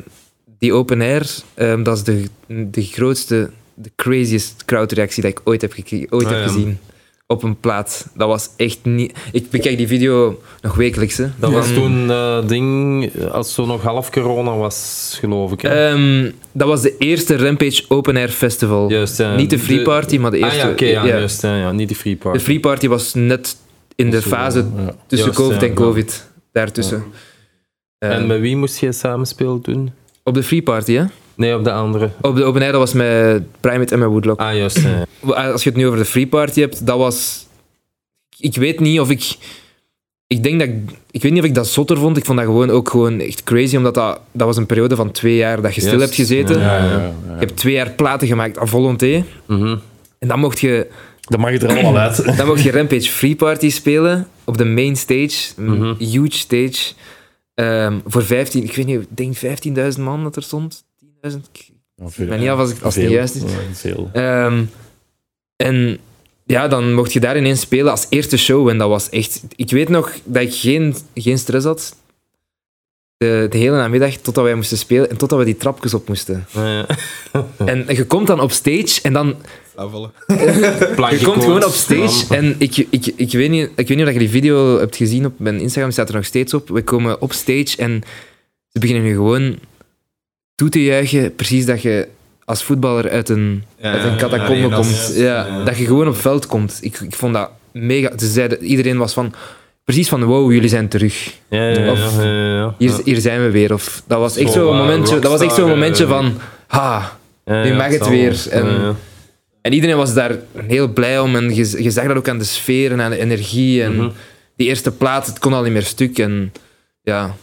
[0.60, 2.24] die open air, ehm, dat is de,
[2.72, 5.74] de grootste, de craziest crowdreactie dat ik ooit heb,
[6.10, 6.48] ooit Ah, heb ja.
[6.48, 6.80] gezien.
[7.28, 8.08] Op een plaat.
[8.14, 9.14] Dat was echt niet...
[9.32, 11.18] Ik bekijk die video nog wekelijks.
[11.18, 11.28] Hè.
[11.40, 15.64] Dat was toen eh ding, als zo nog half corona was, geloof ik.
[15.64, 18.90] Ehm, dat was de eerste Rampage Open Air Festival.
[18.90, 19.36] Juist, ja.
[19.36, 20.58] Niet de Free Party, maar de eerste.
[20.60, 21.42] Ah ja, oké, juist.
[21.42, 22.38] Ja, niet de free party.
[22.38, 23.56] De Free Party was net
[23.96, 24.66] in de fase
[25.08, 25.74] tussen Juist, COVID en.
[25.74, 26.30] COVID.
[26.52, 27.04] Daartussen.
[27.98, 29.92] En Ehm, met wie moest je samenspelen toen?
[30.24, 31.04] op de Free Party, hè?
[31.36, 32.10] Nee, op de andere.
[32.22, 34.40] Op de Open Air, dat was met Primate en met Woodlock.
[34.40, 34.80] Ah, juist.
[34.82, 35.34] ja.
[35.52, 37.46] Als je het nu over de Free Party hebt, dat was...
[38.38, 39.38] Ik weet niet of ik...
[40.28, 40.76] Ik denk dat ik...
[41.12, 42.18] Ik weet niet of ik dat zotter vond.
[42.18, 45.12] Ik vond dat gewoon ook gewoon echt crazy, omdat dat, dat was een periode van
[45.12, 46.60] twee jaar dat je stil hebt gezeten.
[46.60, 46.78] ja.
[46.78, 47.06] Ja, ja, ja.
[47.34, 49.24] Je hebt twee jaar platen gemaakt à volonté.
[49.46, 49.76] Mhm.
[50.20, 50.88] En dan mocht je
[51.22, 52.24] Dat mag het er allemaal uit.
[52.38, 55.54] Dan mocht je Rampage Free Party spelen op de main stage.
[55.58, 55.94] Een Mhm.
[55.98, 56.94] huge stage.
[57.54, 60.85] Ehm, voor 15, ik weet niet, ik denk 15.000 man dat er stond.
[61.32, 61.38] 10.000.
[61.52, 63.44] Ik Ik weet niet af als, ik, als het niet juist is.
[63.72, 64.10] Veel.
[64.14, 64.64] Ehm,
[65.56, 66.00] en
[66.46, 68.70] ja, dan mocht je daar ineens spelen als eerste show.
[68.70, 69.42] En dat was echt...
[69.56, 71.96] Ik weet nog dat ik geen, geen stress had.
[73.18, 76.46] De, de hele namiddag, totdat wij moesten spelen en totdat we die trapjes op moesten.
[76.52, 76.88] Ja, ja.
[77.66, 79.36] En je komt dan op stage en dan
[81.10, 84.14] Je komt gewoon op stage en ik, ik, ik, weet niet, ik weet niet of
[84.14, 86.70] je die video hebt gezien op mijn Instagram, staat er nog steeds op.
[86.70, 88.02] We komen op stage en
[88.68, 89.58] ze beginnen nu gewoon
[90.56, 92.08] toe te juichen, precies dat je
[92.46, 95.12] als voetballer uit een, Ja, uit een catacombe ja, komt.
[95.16, 95.64] ja.
[95.64, 96.78] Dat je gewoon op veld komt.
[96.82, 98.12] Ik, ik vond dat mega...
[98.18, 99.34] Ze zeiden, iedereen was van...
[99.84, 101.34] Precies van, wow, jullie zijn terug.
[101.50, 102.22] Ja, ja, ja, Of-.
[102.78, 103.74] Hier, hier zijn we weer.
[103.74, 106.38] Of, dat was echt Zo, zo'n eh, momentje, dat was echt zo'n momentje van...
[106.68, 108.46] Ha, nu mag het weer.
[109.62, 110.36] En- iedereen was daar
[110.68, 111.36] heel blij om.
[111.36, 113.84] En je, je zag dat ook aan de sfeer en aan de energie.
[113.84, 114.10] En Mhm.
[114.56, 116.20] die eerste plaat, het kon al niet meer stuk.
[116.20, 116.54] En
[117.02, 117.36] ja,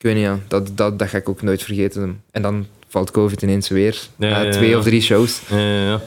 [0.00, 2.22] ik weet niet, ja, dat, dat, dat ga ik ook nooit vergeten.
[2.30, 4.00] En dan valt COVID ineens weer.
[4.16, 4.78] Ja, na ja, twee ja.
[4.78, 5.40] of drie shows.
[5.50, 6.00] Ja, ja, ja.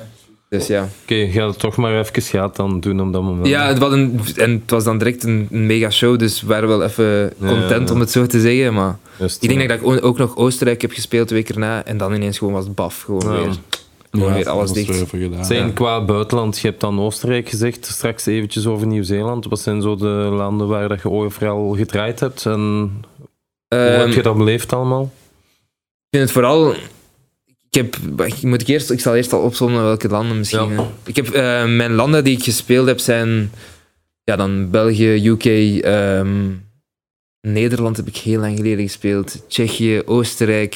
[0.50, 0.90] Dus ja.
[1.04, 3.48] Oké, ga het toch maar even gaat dan doen op dat moment.
[3.48, 6.20] Ja, het was, een, en het was dan direct een, een mega show.
[6.20, 7.06] Dus we waren wel even
[7.40, 7.94] Ja, content ja.
[7.94, 8.74] om het zo te zeggen.
[8.74, 9.68] Maar ik denk ja.
[9.68, 11.86] dat ik ook nog Oostenrijk heb gespeeld twee keer na.
[11.86, 13.02] En dan ineens gewoon was het baf.
[13.02, 13.44] Gewoon Ja.
[13.44, 13.58] weer.
[14.12, 15.10] Gewoon weer alles dicht.
[15.10, 15.46] gedaan.
[15.46, 19.46] Zijn qua buitenland, je hebt dan Oostenrijk gezegd, straks eventjes over Nieuw-Zeeland.
[19.46, 22.92] Wat zijn zo de landen waar dat je overal gedraaid hebt en
[23.76, 25.04] hoe Ehm, heb je dat beleefd allemaal?
[25.04, 26.74] Ik vind het vooral.
[27.70, 27.98] Ik heb.
[28.42, 30.74] Moet ik, eerst, ik zal eerst al opzommen welke landen misschien.
[30.74, 30.88] Ja.
[31.06, 33.52] Ik heb, eh, mijn landen die ik gespeeld heb zijn.
[34.24, 35.46] Ja, dan België, UK.
[35.84, 36.52] ehm,
[37.42, 39.50] Nederland heb ik heel lang geleden gespeeld.
[39.50, 40.76] Tsjechië, Oostenrijk.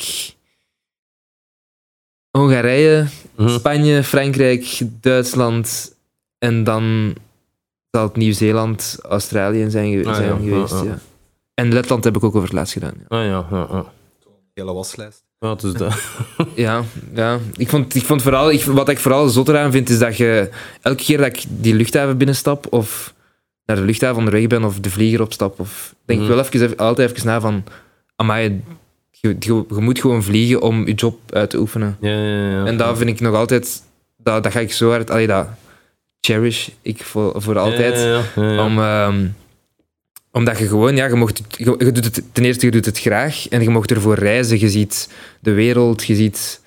[2.32, 3.50] Hongarije, Mhm.
[3.50, 5.96] Spanje, Frankrijk, Duitsland.
[6.38, 7.16] En dan
[7.92, 10.84] zal het Nieuw-Zeeland, Australië zijn, Ah, zijn ja, geweest.
[10.84, 11.00] Ja.
[11.58, 12.94] En Letland heb ik ook over het laatst gedaan.
[13.10, 13.18] ja.
[13.18, 13.86] Ah ja, ja, ja.
[14.54, 15.24] Hele waslijst.
[15.40, 15.96] ja dus dat.
[16.56, 16.84] Ja,
[17.14, 17.40] ja.
[17.56, 20.50] Ik vond, ik vond vooral, ik, wat ik vooral zotter aan vind, is dat je
[20.82, 23.14] elke keer dat ik die luchthaven binnenstap, of
[23.66, 26.30] naar de luchthaven onderweg ben, of de vlieger opstap, of denk Mhm.
[26.30, 27.64] ik wel even, altijd even na van,
[28.16, 28.62] amai,
[29.12, 31.98] je, je, je moet gewoon vliegen om je job uit te oefenen.
[32.02, 32.66] Ja, ja, ja.
[32.66, 33.84] En dat vind ik nog altijd,
[34.18, 35.48] dat, dat ga ik zo hard, allee, dat
[36.22, 37.96] cherish ik voor, voor altijd.
[38.00, 38.66] Ja, ja, ja, ja.
[38.66, 39.28] Om, ehm,
[40.38, 42.86] omdat je gewoon, ja, je, mocht, het- je, je doet het, ten eerste, je doet
[42.86, 44.60] het graag en je mocht ervoor reizen.
[44.60, 45.10] Je ziet
[45.40, 46.62] de wereld, je ziet.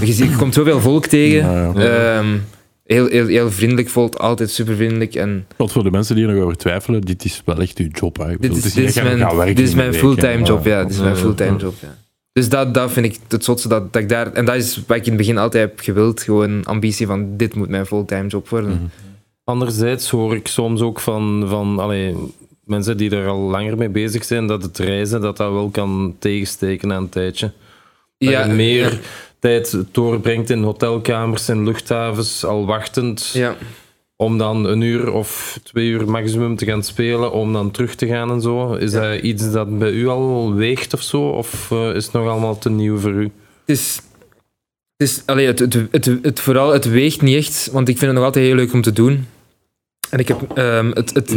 [0.00, 1.50] Je, ziet, je komt zoveel volk tegen.
[1.50, 1.82] Ja, ja.
[1.82, 2.16] Ja.
[2.18, 2.36] Ehm,
[2.84, 5.14] heel, heel, heel vriendelijk voelt, altijd super vriendelijk.
[5.14, 7.88] En Want voor de mensen die er nog over twijfelen, dit is wel echt uw
[7.92, 8.16] job.
[8.18, 8.26] Hè.
[8.36, 10.82] Bedoel, dit is, dit je mijn, dit is mijn fulltime job, ja.
[10.82, 11.96] Dit is mijn fulltime job, ja.
[12.32, 14.32] Dus dat, dat vind ik het zotste dat, dat ik daar...
[14.32, 16.22] En dat is wat ik in het begin altijd heb gewild.
[16.22, 18.70] Gewoon ambitie van, dit moet mijn fulltime job worden.
[18.70, 18.84] Mhm.
[19.44, 22.14] Anderzijds hoor ik soms ook van, van allee,
[22.66, 26.16] mensen die er al langer mee bezig zijn, dat het reizen dat dat wel kan
[26.18, 27.52] tegensteken aan een tijdje.
[28.18, 28.98] Dat Ja, je meer ja.
[29.38, 33.56] tijd doorbrengt in hotelkamers en luchthavens, al wachtend, Ja.
[34.16, 38.06] om dan een uur of twee uur maximum te gaan spelen, om dan terug te
[38.06, 38.72] gaan en zo.
[38.74, 39.00] Is Ja.
[39.12, 41.28] dat iets dat bij u al weegt of zo?
[41.28, 43.22] Of eh, is het nog allemaal te nieuw voor u?
[43.22, 43.30] Het
[43.76, 44.00] is...
[44.96, 48.06] Het, is allee, het, het, het, het, vooral, het weegt niet echt, want ik vind
[48.06, 49.26] het nog altijd heel leuk om te doen.
[50.10, 50.52] En ik heb...
[50.54, 51.36] ehm, het, het,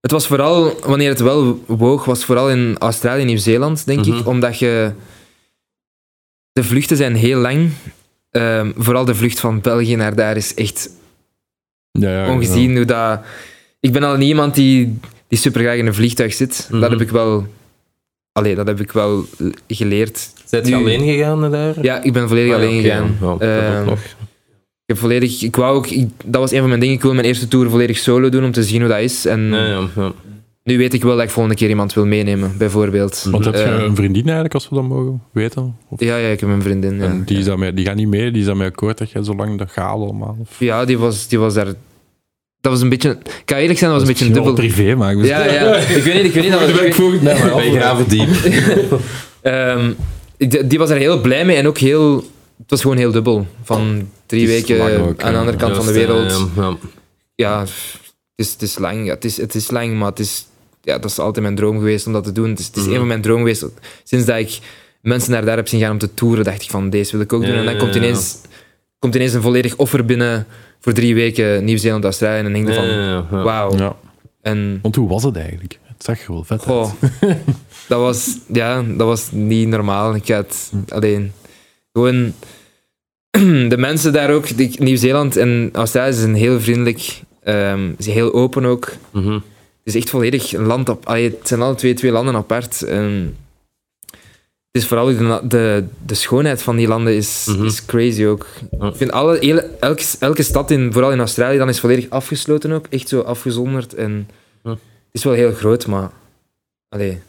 [0.00, 4.18] het was vooral, wanneer het wel woog, was vooral in Australië en Nieuw-Zeeland, denk Mhm.
[4.18, 4.26] ik.
[4.26, 4.92] Omdat je...
[6.52, 7.70] De vluchten zijn heel lang.
[8.30, 10.90] Ehm, vooral de vlucht van België naar daar is echt
[11.92, 13.20] Ja, ja, ongezien hoe dat...
[13.80, 16.68] Ik ben al niet iemand die, die super graag in een vliegtuig zit.
[16.70, 16.80] Mhm.
[16.80, 17.46] Dat heb ik wel...
[18.32, 19.24] Allee, dat heb ik wel
[19.68, 20.30] geleerd.
[20.44, 21.82] Zijt je alleen gegaan naar daar?
[21.82, 23.16] Ja, ik ben volledig Ah, ja, alleen gegaan.
[23.20, 23.26] ja.
[23.26, 24.00] Dat Ehm, ook nog.
[24.88, 25.42] Ik heb volledig...
[25.42, 25.86] Ik wou ook...
[25.86, 26.94] ik- dat was een van mijn dingen.
[26.94, 29.24] Ik wil mijn eerste tour volledig solo doen om te zien hoe dat is.
[29.26, 30.12] En Ja, ja, ja.
[30.64, 33.26] nu weet ik wel dat ik volgende keer iemand wil meenemen, bijvoorbeeld.
[33.30, 35.76] Want heb je Eh, een vriendin eigenlijk, als we dat mogen weten?
[35.88, 36.96] Of- Ja, ja, ik heb een vriendin.
[36.96, 39.22] Ja, en die, is daarmee, die gaat niet mee, die is daarmee akkoord dat jij
[39.22, 40.36] zo lang dat gaat allemaal?
[40.40, 40.56] Of?
[40.58, 41.66] ja die, was, die was daar...
[42.60, 43.10] Dat was een beetje...
[43.24, 44.52] Ik ga eerlijk zijn, dat was een beetje een dubbel...
[44.54, 45.76] privé, maar ik Ja, ja.
[45.76, 46.80] Ik weet niet, ik weet niet dat was...
[46.80, 47.54] ik vroeg mij.
[47.54, 48.28] Wij graven diep.
[49.42, 49.90] Ehm,
[50.36, 52.24] ik- die was er heel blij mee en ook heel...
[52.58, 53.46] Het was gewoon heel dubbel.
[53.62, 56.50] Van drie weken ook, aan de andere kant van de Juist, wereld.
[56.56, 56.76] ja, ja.
[57.34, 57.70] ja, het
[58.46, 59.06] is, het is lang.
[59.06, 60.46] Ja, het, is, het is lang, maar het is,
[60.82, 62.48] ja, dat is altijd mijn droom geweest om dat te doen.
[62.50, 62.92] Het is, het is Mhm.
[62.92, 63.66] een van mijn dromen geweest.
[64.04, 64.58] Sinds dat ik
[65.02, 67.32] mensen naar daar heb zien gaan om te toeren, dacht ik van, deze wil ik
[67.32, 67.50] ook doen.
[67.52, 68.00] Ja, En dan ja, komt ja.
[68.00, 68.36] ineens,
[68.98, 70.46] komt ineens een volledig offer binnen
[70.80, 72.36] voor drie weken Nieuw-Zeeland, Australië.
[72.38, 73.42] En dan denk je Ja, van, ja, ja, ja.
[73.42, 73.76] wauw.
[73.76, 73.96] Ja.
[74.42, 75.78] En Want hoe was het eigenlijk?
[75.84, 76.90] Het zag er wel vet goh,
[77.20, 77.36] uit.
[77.88, 80.14] dat was, ja, dat was niet normaal.
[80.14, 81.32] Ik had alleen
[81.92, 82.32] gewoon...
[83.68, 84.46] De mensen daar ook,
[84.78, 87.00] Nieuw-Zeeland en Australië zijn heel vriendelijk.
[87.44, 88.92] ze zijn heel open ook.
[89.10, 89.32] Mhm.
[89.32, 89.42] Het
[89.82, 91.06] is echt volledig een land op.
[91.06, 92.82] allee, het zijn alle twee, twee landen apart.
[92.82, 93.36] En
[94.70, 97.64] het is vooral de, de, de schoonheid van die landen is, Mhm.
[97.64, 98.46] is crazy ook.
[98.80, 102.72] Ik vind alle, hele, elke, elke stad, in, vooral in Australië, dan is volledig afgesloten
[102.72, 102.86] ook.
[102.90, 103.94] Echt zo afgezonderd.
[103.94, 104.28] En
[104.64, 104.70] Ja.
[104.70, 104.80] Het
[105.12, 106.10] is wel heel groot, maar
[106.88, 107.20] allee, het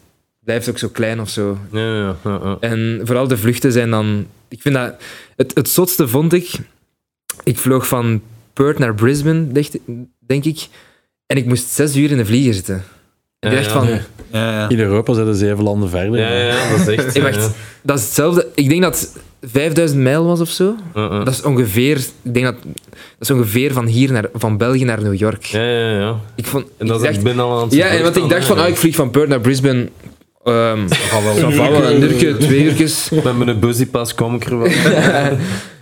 [0.44, 1.58] blijft ook zo klein of zo.
[1.72, 2.56] Ja, ja, ja, ja.
[2.60, 4.26] En vooral de vluchten zijn dan...
[4.50, 4.94] Ik vind dat...
[5.36, 6.50] Het, het zotste vond ik...
[7.44, 8.22] Ik vloog van
[8.52, 9.78] Perth naar Brisbane, dacht-
[10.18, 10.68] denk ik.
[11.26, 12.84] En ik moest zes uur in de vlieger zitten.
[13.38, 13.78] En ik Ja, dacht ja.
[13.80, 13.88] van...
[14.40, 14.68] Ja, ja.
[14.68, 16.18] In Europa zijn er zeven landen verder.
[16.18, 17.12] Ja, ja, dat is echt.
[17.14, 17.48] Hey, wacht, ja.
[17.82, 18.46] dat is hetzelfde.
[18.54, 20.74] Ik denk dat het 5000 mijl was of zo.
[20.94, 21.96] Dat is ongeveer...
[22.22, 22.56] Ik denk dat...
[23.18, 24.28] Dat is ongeveer van hier naar...
[24.34, 25.44] Van België naar New York.
[25.44, 26.16] Ja, ja, ja.
[26.34, 26.66] Ik vond...
[26.78, 27.72] En dat ik is dacht, het binnenland.
[27.72, 28.58] Ja, en want ik dacht van...
[28.58, 29.88] Ah, ik vlieg van Perth naar Brisbane...
[30.44, 33.10] ça va wel, een uurtje, twee uurtjes.
[33.24, 34.68] Met mijn busypas kom ik er wel.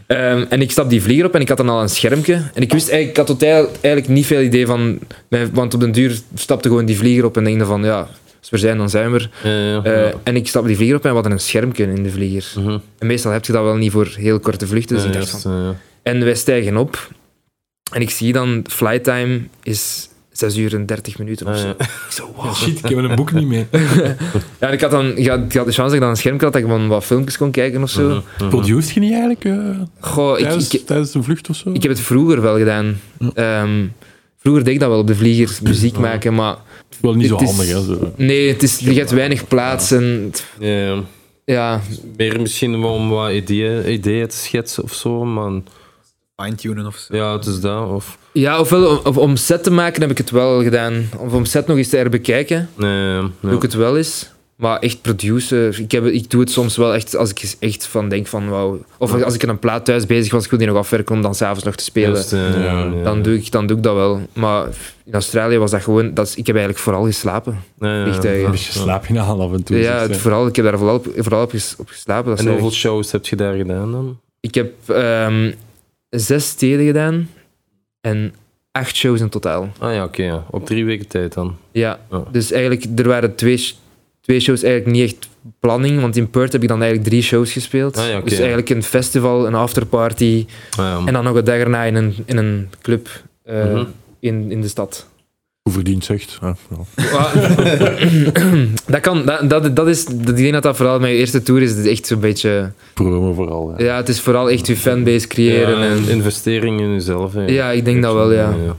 [0.09, 2.35] Ehm, en ik stap die vlieger op en ik had dan al een schermpje.
[2.55, 4.99] En ik wist eigenlijk, ik had totaal eigenlijk niet veel idee van...
[5.53, 7.99] Want op den duur stapte gewoon die vlieger op en denk van, ja,
[8.41, 9.31] als we er zijn, dan zijn we er.
[9.43, 10.15] Ja, ja, Eh.
[10.23, 12.63] En ik stap die vlieger op en we hadden een schermpje in de vlieger.
[12.63, 12.79] Mhm.
[12.99, 14.97] En meestal heb je dat wel niet voor heel korte vluchten.
[14.97, 15.77] Dus ik dacht van...
[16.03, 17.09] En wij stijgen op.
[17.93, 20.09] En ik zie dan, flight time is
[20.39, 21.67] 6 uur en 30 minuten of Ah, zo.
[21.67, 21.75] ja.
[21.79, 22.55] Ik zo, wow.
[22.63, 23.67] Shit, ik heb een boek niet mee.
[24.61, 26.17] Ja, en ik had dan ik had, ik had de chance dat ik dan een
[26.17, 28.23] schermpje had, dat ik van wat filmpjes kon kijken of zo.
[28.49, 31.71] Produced je niet eigenlijk eh, Goh, ik, tijdens, ik, tijdens de vlucht of zo?
[31.73, 33.01] Ik heb het vroeger wel gedaan.
[33.35, 33.87] Ehm,
[34.37, 36.57] vroeger deed ik dat wel op de vlieger, muziek maken, maar
[37.01, 37.67] wel niet zo is- handig.
[37.67, 38.13] Hè, zo.
[38.17, 41.03] nee, het is, je hebt weinig plaats en Ja,
[41.45, 41.81] ja.
[42.17, 45.61] Meer misschien wel om wat ideeën, ideeën te schetsen of zo, maar
[46.43, 47.17] Fine-tunen of zo.
[47.17, 47.89] ja, het is dat.
[47.89, 51.33] Of, ja ofwel om, of om set te maken heb ik het wel gedaan, of
[51.33, 53.31] om set nog eens te herbekijken, nee, ja.
[53.41, 54.31] doe ik het wel eens.
[54.57, 58.09] Maar echt producer, ik, heb, ik doe het soms wel echt als ik echt van
[58.09, 58.81] denk van wauw.
[58.99, 61.23] Of als ik aan een plaat thuis bezig was, ik wil die nog afwerken om
[61.23, 62.25] dan s'avonds nog te spelen.
[62.31, 63.03] Ja, ja, ja.
[63.03, 64.21] Dan doe, ik, dan doe ik dat wel.
[64.33, 64.67] Maar
[65.05, 66.15] in Australië was dat gewoon...
[66.15, 67.63] Dat is, ik heb eigenlijk vooral geslapen.
[67.81, 68.41] Ja, ja, vliegtuigen.
[68.41, 68.45] ja.
[68.47, 69.77] Een beetje slaap je aan af en toe.
[69.77, 72.29] ja, het vooral, ik heb daar vooral op, vooral op, ges- op geslapen.
[72.31, 74.19] Dat En eigenlijk- hoeveel shows heb je daar gedaan dan?
[74.41, 75.53] Ik heb ehm,
[76.11, 77.31] zes steden gedaan
[78.01, 78.35] en
[78.73, 79.69] acht shows in totaal.
[79.79, 80.45] Ah ja, oké, ja.
[80.51, 81.57] op drie weken tijd dan.
[81.73, 82.01] Ja,
[82.31, 83.65] dus eigenlijk, er waren twee,
[84.21, 85.29] twee shows eigenlijk niet echt
[85.61, 87.97] planning, want in Perth heb ik dan eigenlijk drie shows gespeeld.
[87.97, 91.03] Ah ja, dus eigenlijk een festival, een afterparty Ah, ja.
[91.07, 93.09] en dan nog een dag erna in een, in een club
[93.45, 93.85] eh, Mhm.
[94.21, 95.07] in, in de stad.
[95.69, 96.39] Hoe verdient zegt.
[96.41, 97.33] Ja, ja.
[98.87, 101.71] dat kan, dat, dat, dat is, ik denk dat dat vooral mijn eerste tour is.
[101.71, 102.73] Het is echt zo'n beetje...
[102.95, 103.75] Promo vooral.
[103.77, 103.85] Ja.
[103.85, 105.79] Ja, het is vooral echt je fanbase creëren.
[105.79, 107.33] Ja, en, investering in jezelf.
[107.47, 108.77] ja, ik denk dat wel, ja.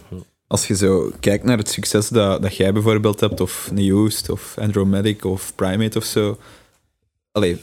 [0.48, 4.56] Als je zo kijkt naar het succes dat, dat jij bijvoorbeeld hebt, of Neust, of
[4.60, 6.38] Andromatic, of Primate of zo.
[7.32, 7.58] Allee,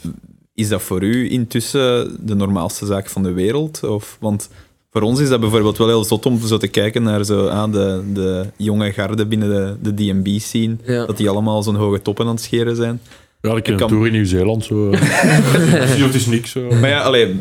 [0.53, 3.83] is dat voor u intussen de normaalste zaak van de wereld?
[3.83, 4.49] Of, want
[4.89, 7.71] voor ons is dat bijvoorbeeld wel heel zot om zo te kijken naar zo, ah,
[7.71, 10.75] de, de jonge garde binnen de, de DB-scene.
[10.85, 11.05] Ja.
[11.05, 13.01] Dat die allemaal zo'n hoge toppen aan het scheren zijn.
[13.41, 14.63] Ja, ik kan- tour in Nieuw-Zeeland.
[14.65, 14.91] Zo.
[14.95, 16.51] Het is niks.
[16.51, 16.61] Zo.
[16.69, 17.37] Maar ja, allee,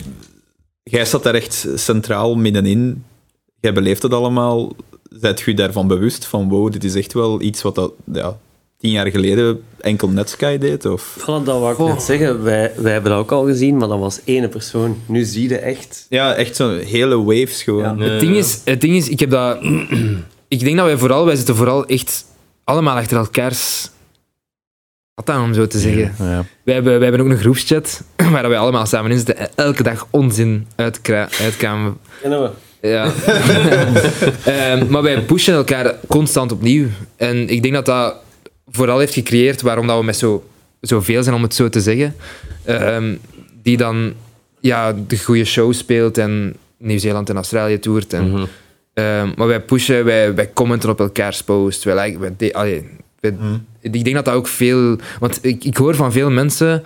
[0.82, 3.04] jij staat daar echt centraal middenin.
[3.60, 4.72] Jij beleeft het allemaal.
[5.10, 8.38] Zijt je daarvan bewust van wow, dit is echt wel iets wat dat, ja,
[8.86, 10.84] tien jaar geleden enkel Netsky deed?
[10.84, 11.16] Of?
[11.20, 12.42] Voilà, dat wou ik net zeggen.
[12.42, 15.00] Wij, wij hebben dat ook al gezien, maar dat was ene persoon.
[15.06, 16.06] Nu zie je echt...
[16.08, 18.00] Ja, echt zo'n hele waves gewoon.
[18.00, 19.58] Het ding, is, het ding is, ik heb dat...
[20.48, 22.24] ik denk dat wij vooral, wij zitten vooral echt
[22.64, 23.90] allemaal achter elkaars...
[25.14, 26.14] Wat dan, om zo te zeggen.
[26.18, 26.44] Ja.
[26.62, 29.82] Wij, hebben, wij hebben ook een groepschat waar wij allemaal samen in zitten en elke
[29.82, 31.96] dag onzin uitkra- uitkramen.
[32.20, 32.50] Kennen we?
[32.88, 33.12] Ja.
[34.44, 36.86] Ehm, maar wij pushen elkaar constant opnieuw.
[37.16, 38.16] En ik denk dat dat
[38.70, 40.44] vooral heeft gecreëerd waarom dat we met zo,
[40.80, 42.14] zoveel zijn, om het zo te zeggen.
[42.64, 43.14] Ehm,
[43.62, 44.12] die dan
[44.60, 48.12] ja, de goede show speelt en Nieuw-Zeeland en Australië toert.
[48.12, 48.44] En, Mhm.
[48.94, 51.84] Ehm, maar wij pushen, wij, wij commenten op elkaars post.
[51.84, 52.88] Wij, like- wij, de- allee,
[53.20, 53.34] wij-
[53.80, 54.96] Ik denk dat dat ook veel...
[55.20, 56.82] Want ik, ik hoor van veel mensen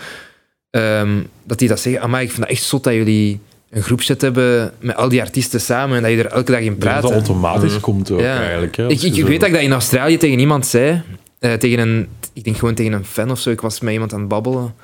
[0.71, 1.09] ehm,
[1.45, 2.11] dat die dat zeggen.
[2.11, 5.61] Maar ik vind dat echt zot dat jullie een groepchat hebben met al die artiesten
[5.61, 7.03] samen en dat je er elke dag in denk dat praat.
[7.03, 8.39] dat automatisch komt ook Ja.
[8.41, 8.77] eigenlijk.
[8.77, 11.03] Hè, Ik, ik, je ik weet dat ik dat in Australië tegen iemand zei.
[11.41, 13.51] Eh, tegen een, ik denk gewoon tegen een fan of zo.
[13.51, 14.75] Ik was met iemand aan het babbelen.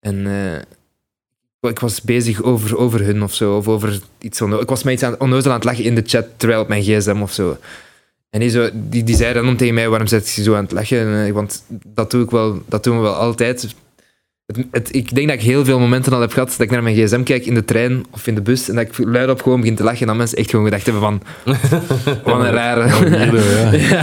[0.00, 3.56] En eh, ik was bezig over, over hun of zo.
[3.56, 6.26] Of over iets Ik was met iets aan, onnozel aan het lachen in de chat,
[6.36, 7.56] terwijl op mijn gsm of zo.
[8.30, 10.72] En die, zo, die, die zei dan tegen mij, waarom zit je zo aan het
[10.72, 10.98] lachen?
[10.98, 13.74] En, eh, want dat doe ik wel, dat doen we wel altijd.
[14.56, 16.82] Het, het- ik denk dat ik heel veel momenten al heb gehad dat ik naar
[16.82, 19.60] mijn gsm kijk in de trein of in de bus en dat ik luidop gewoon
[19.60, 21.22] begin te lachen en dat mensen echt gewoon gedacht hebben van
[22.24, 23.08] wat een rare...
[23.10, 23.70] Ja.
[23.90, 24.02] Ja.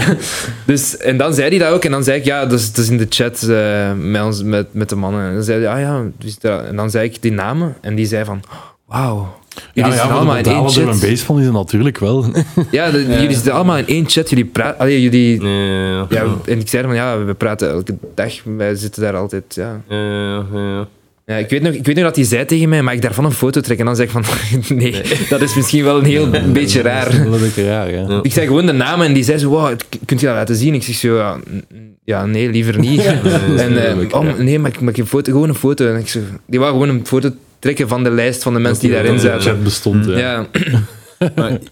[0.65, 1.83] Dus, en dan zei hij dat ook.
[1.85, 4.43] En dan zei ik, ja, dat is, dat is in de chat eh, met, ons,
[4.43, 5.27] met, met de mannen.
[5.27, 7.75] En dan zei hij, ah ja, dus dat- en dan zei ik die namen.
[7.81, 8.41] En die zei van,
[8.85, 9.35] wauw.
[9.73, 10.73] Ja, Jullie ja, allemaal de in één chat.
[10.73, 12.25] drum en bass van is het natuurlijk wel.
[12.71, 14.29] Ja, de- jullie zitten allemaal in één chat.
[14.29, 14.79] Jullie praten...
[14.79, 15.41] Allee, jullie...
[15.41, 16.05] Ja, ja, ja.
[16.09, 18.33] Ja, en ik zei van, ja, we praten elke dag.
[18.43, 19.81] Wij zitten daar altijd, ja.
[19.89, 20.87] Ja, ja, ja, ja.
[21.25, 23.25] Ja, ik, weet nog, ik weet nog dat hij zei tegen mij, mag ik daarvan
[23.25, 23.87] een foto trekken?
[23.87, 24.23] En dan zeg ik van,
[24.77, 27.03] nee, dat is misschien wel een heel beetje raar.
[27.05, 28.19] Dat is een beetje raar, ja.
[28.21, 30.73] Ik zei gewoon de namen en die zei zo, wow, kunt je dat laten zien?
[30.73, 31.37] Ik zeg zo,
[32.03, 33.01] ja, nee, liever niet.
[33.57, 35.87] en, eh, oh, nee, maar ik maak een foto, gewoon een foto.
[35.93, 37.29] En ik zo, die wou gewoon een foto
[37.59, 39.41] trekken van de lijst van de mensen die daarin zaten.
[39.41, 40.17] chat bestond, ja.
[40.17, 40.47] Ja,
[41.35, 41.69] Maar ik,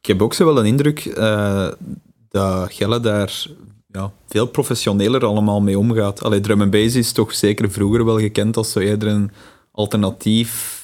[0.00, 1.68] ik heb ook zo wel een indruk eh,
[2.28, 3.46] dat Gelle daar
[3.88, 6.22] ja, veel professioneler allemaal mee omgaat.
[6.22, 9.30] Allee, drum and bass is toch zeker vroeger wel gekend als zo eerder een
[9.72, 10.75] alternatief...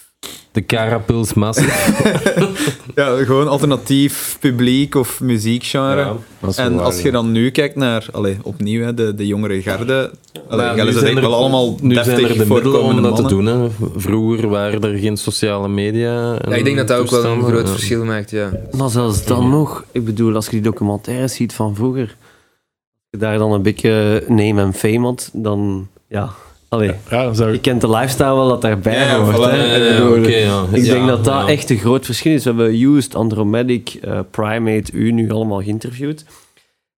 [0.53, 1.01] De
[1.35, 1.71] Massive.
[2.95, 6.01] Ja, gewoon alternatief publiek of muziekgenre.
[6.01, 6.17] Ja,
[6.57, 7.11] En waar, als je ja.
[7.11, 10.11] dan nu kijkt naar, allee, opnieuw, hè, de, de jongere garde,
[10.49, 13.47] allee, nu zijn er- wel allemaal Nu zijn er de middelen om dat te doen.
[13.47, 13.69] Hè.
[13.97, 16.39] Vroeger waren er geen sociale media.
[16.39, 17.73] en ja, ik denk dat dat ook wel een groot ja.
[17.73, 18.51] verschil maakt, ja.
[18.77, 23.19] Maar zelfs dan nog, ik bedoel, als je die documentaires ziet van vroeger, als je
[23.19, 26.31] daar dan een beetje name en fame had, dan ja,
[26.73, 27.63] allee, Ja, zou je ik...
[27.63, 29.37] kent de lifestyle wel dat daarbij Ja, hoort.
[29.37, 29.41] voilà.
[29.41, 29.57] hè.
[29.65, 30.65] Ja, Ik ja, bedoel, oké, ja.
[30.73, 31.49] Ik Ja, denk dat dat ja.
[31.49, 32.45] echt een groot verschil is.
[32.45, 36.25] We hebben Used, Andromedic, eh, Primate, u nu allemaal geïnterviewd.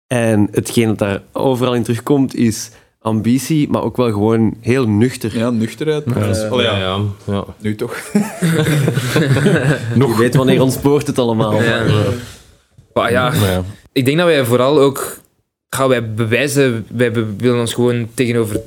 [0.07, 2.71] En hetgeen dat daar overal in terugkomt is
[3.01, 5.39] ambitie, maar ook wel gewoon heel nuchter.
[5.39, 6.05] Ja, nuchterheid.
[6.15, 7.01] Dus, allee, Ja, ja, ja,
[7.33, 7.45] ja.
[7.61, 7.97] nu toch.
[9.99, 11.63] Je weet wanneer ontspoort het allemaal.
[11.63, 11.83] Ja.
[12.95, 13.33] Maar ja,
[13.93, 15.19] ik denk dat wij vooral ook
[15.71, 18.61] gaan wij bewijzen, wij willen ons gewoon tegenover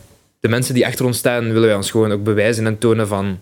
[0.48, 3.39] de mensen die achter ons staan, willen wij ons gewoon ook bewijzen en tonen van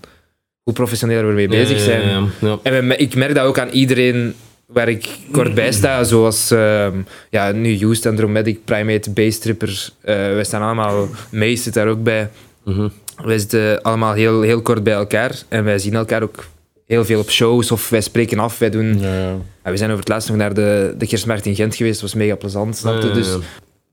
[0.64, 2.02] hoe professioneel we ermee bezig zijn.
[2.02, 2.60] Ja, ja, ja.
[2.64, 4.34] En we- ik merk dat ook aan iedereen
[4.66, 6.98] waar ik kort bij sta, zoals ehm,
[7.30, 9.90] ja, nu Used, Andromedic, Primate, Baystripper.
[10.02, 12.30] eh wij staan allemaal, Mace zit daar ook bij.
[12.66, 12.88] Mhm.
[13.24, 16.46] Wij zitten allemaal heel, heel kort bij elkaar en wij zien elkaar ook
[16.86, 18.60] heel veel op shows of wij spreken af.
[18.60, 19.36] Wij doen, Ja, ja.
[19.64, 22.12] ja, we zijn over het laatst nog naar de, de Kerstmarkt in Gent geweest, dat
[22.12, 22.78] was mega plezant.
[22.78, 23.12] snap je?
[23.12, 23.28] Dus.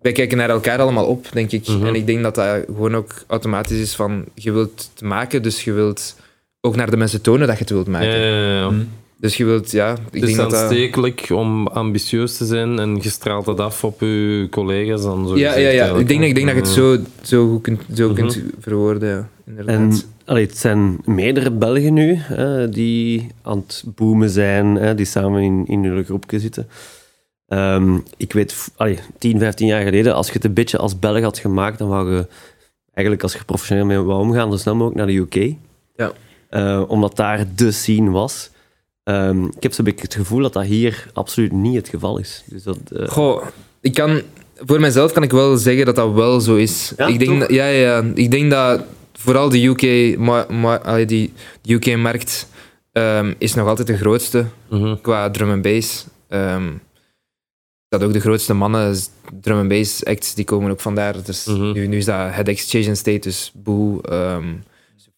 [0.03, 1.69] Wij kijken naar elkaar allemaal op, denk ik.
[1.69, 1.87] Mhm.
[1.87, 5.65] En ik denk dat dat gewoon ook automatisch is van, je wilt het maken, dus
[5.65, 6.17] je wilt
[6.61, 8.09] ook naar de mensen tonen dat je het wilt maken.
[8.09, 8.71] Ja, ja, ja.
[9.17, 10.61] Dus je wilt, ja, ik Het is denk dat dat...
[10.61, 15.03] aanstekelijk om ambitieus te zijn en je straalt dat af op je collega's.
[15.03, 15.87] Dan zo Ja, ja, ja.
[15.95, 16.75] Ik denk, dat, ik denk dat je het Ja.
[16.75, 18.15] zo, zo goed kunt, zo Mhm.
[18.15, 19.29] kunt verwoorden, ja.
[19.47, 19.75] Inderdaad.
[19.75, 19.93] En
[20.25, 25.43] allee, het zijn meerdere Belgen nu hè, die aan het boomen zijn, hè, die samen
[25.43, 26.69] in, in hun groepje zitten.
[27.53, 31.23] Ehm, ik weet, allee, 10, 15 jaar geleden, als je het een beetje als Belg
[31.23, 32.27] had gemaakt, dan wou je
[32.95, 35.55] eigenlijk als je professioneel mee wou omgaan, zo snel mogelijk naar de UK.
[35.97, 36.13] Ja.
[36.49, 38.51] Eh, omdat daar de scene was.
[39.05, 42.43] Ehm, ik heb zo'n beetje het gevoel dat dat hier absoluut niet het geval is.
[42.47, 43.43] Dus dat, eh, Goh,
[43.81, 44.21] ik kan,
[44.57, 46.93] voor mezelf kan ik wel zeggen dat dat wel zo is.
[46.97, 48.11] Ja, ik, denk dat, ja, ja, ja.
[48.15, 48.83] ik denk dat
[49.13, 51.33] vooral de UK, ma, ma- allee, die,
[51.63, 52.49] de UK-markt
[52.93, 54.97] ehm, is nog altijd de grootste Mhm.
[55.03, 56.07] qua drum en bass.
[56.29, 56.63] Ehm,
[57.93, 58.97] dat ook de grootste mannen,
[59.41, 61.15] drum en bass acts, die komen ook vandaar.
[61.25, 61.73] Dus Mhm.
[61.73, 64.45] nu, nu is dat Head Exchange and State, dus Boo, ehm,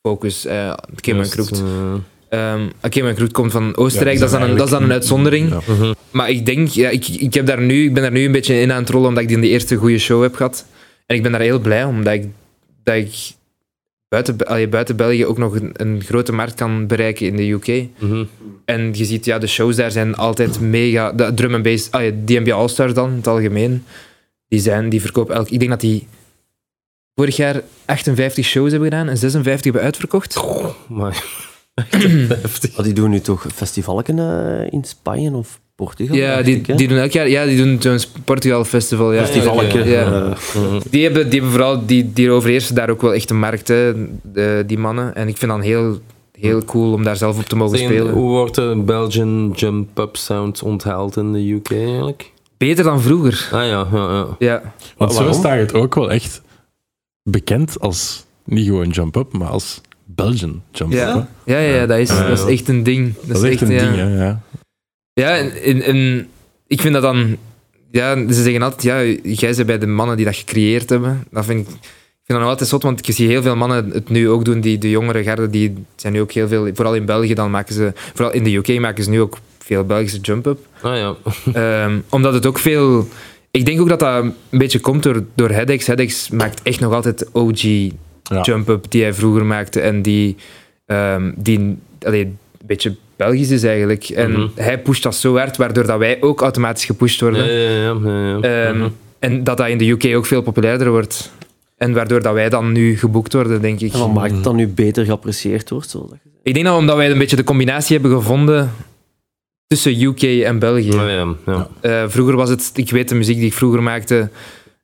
[0.02, 1.60] Focus, uh, Kim en Dus, Kroekt.
[1.60, 1.94] eh,
[2.28, 4.82] Ehm Kim en Kroekt komt van Oostenrijk, Ja, dat, is dan een, dat is dan
[4.82, 5.50] een uitzondering.
[5.50, 5.60] Ja.
[5.74, 5.92] mhm.
[6.10, 8.60] Maar ik denk, ja, ik, ik, heb daar nu, ik ben daar nu een beetje
[8.60, 10.66] in aan het rollen, omdat ik die in de eerste goede show heb gehad.
[11.06, 12.26] En ik ben daar heel blij om, omdat ik,
[12.82, 13.14] dat ik
[14.14, 17.88] buiten, allee, buiten België ook nog een, een grote markt kan bereiken in de UK.
[17.98, 18.24] Mhm.
[18.64, 21.12] En je ziet, ja, de shows daar zijn altijd mega...
[21.12, 23.84] De drum en bass, allee, DNB All-Stars dan, in het algemeen,
[24.48, 25.48] die, zijn, die verkopen elk...
[25.48, 26.06] Ik denk dat die
[27.14, 30.42] vorig jaar 58 shows hebben gedaan en 56 hebben uitverkocht.
[30.88, 31.24] Maar
[32.42, 32.76] heftig.
[32.76, 36.16] maar die doen nu toch festivalken eh, in Spanje of Portugal?
[36.16, 37.28] Ja, die, ik, die doen elk jaar...
[37.28, 39.12] Ja, die doen zo'n Portugal Festival.
[39.12, 39.24] Ja.
[40.90, 43.92] Die hebben, die hebben vooral, die, die overheersen daar ook wel echt de markt, hè,
[44.22, 45.14] de, die mannen.
[45.14, 45.98] En ik vind dat heel,
[46.32, 48.12] heel cool om daar zelf op te mogen spelen.
[48.12, 52.32] Hoe wordt de Belgian jump-up sound onthaald in de UK eigenlijk?
[52.56, 53.48] Beter dan vroeger.
[53.52, 54.26] Ah ja, ja, ja.
[54.38, 54.72] Ja.
[54.96, 56.42] Want zo staat het ook wel echt
[57.22, 60.98] bekend als niet gewoon jump-up, maar als Belgian jump-up.
[60.98, 61.04] hè.
[61.04, 61.28] Ja.
[61.44, 62.28] Ja, ja, ja, dat is, Ja.
[62.28, 63.14] dat is echt een ding.
[63.22, 63.78] Dat is echt een ja.
[63.78, 64.40] ding, hè, ja.
[65.14, 66.28] Ja, en, en,
[66.66, 67.36] ik vind dat dan...
[67.90, 71.24] Ja, ze zeggen altijd, ja, jij bent bij de mannen die dat gecreëerd hebben.
[71.30, 71.74] Dat vind ik...
[72.24, 74.44] Ik vind dat nog altijd zot, want je ziet heel veel mannen het nu ook
[74.44, 74.60] doen.
[74.60, 76.68] Die, de jongere garde, die zijn nu ook heel veel...
[76.74, 77.92] Vooral in België, dan maken ze...
[77.94, 80.58] Vooral in de UK maken ze nu ook veel Belgische jump-up.
[80.80, 81.14] Ah ja.
[81.52, 83.08] Ehm, omdat het ook veel...
[83.50, 85.86] Ik denk ook dat dat een beetje komt door, door Headex.
[85.86, 88.40] Headex maakt echt nog altijd OG Ja.
[88.42, 89.80] jump-up die hij vroeger maakte.
[89.80, 90.36] En die,
[90.86, 94.04] ehm, die allee, een beetje Belgisch is eigenlijk.
[94.08, 94.46] En Mhm.
[94.54, 97.52] hij pusht dat zo hard, waardoor dat wij ook automatisch gepusht Ja, worden.
[97.52, 97.96] ja, ja.
[98.04, 98.66] ja, ja.
[98.66, 98.88] Ehm, Mhm.
[99.18, 101.30] En dat dat in de UK ook veel populairder wordt.
[101.76, 103.92] En waardoor dat wij dan nu geboekt worden, denk ik.
[103.92, 105.90] en wat maakt het dan nu beter geapprecieerd wordt?
[105.90, 106.40] Zoals dat je zegt?
[106.46, 108.72] Ik denk dat omdat wij een beetje de combinatie hebben gevonden
[109.66, 110.90] tussen UK en België.
[110.98, 111.68] Ah, ja, ja.
[111.80, 114.28] Eh, vroeger was het, ik weet de muziek die ik vroeger maakte,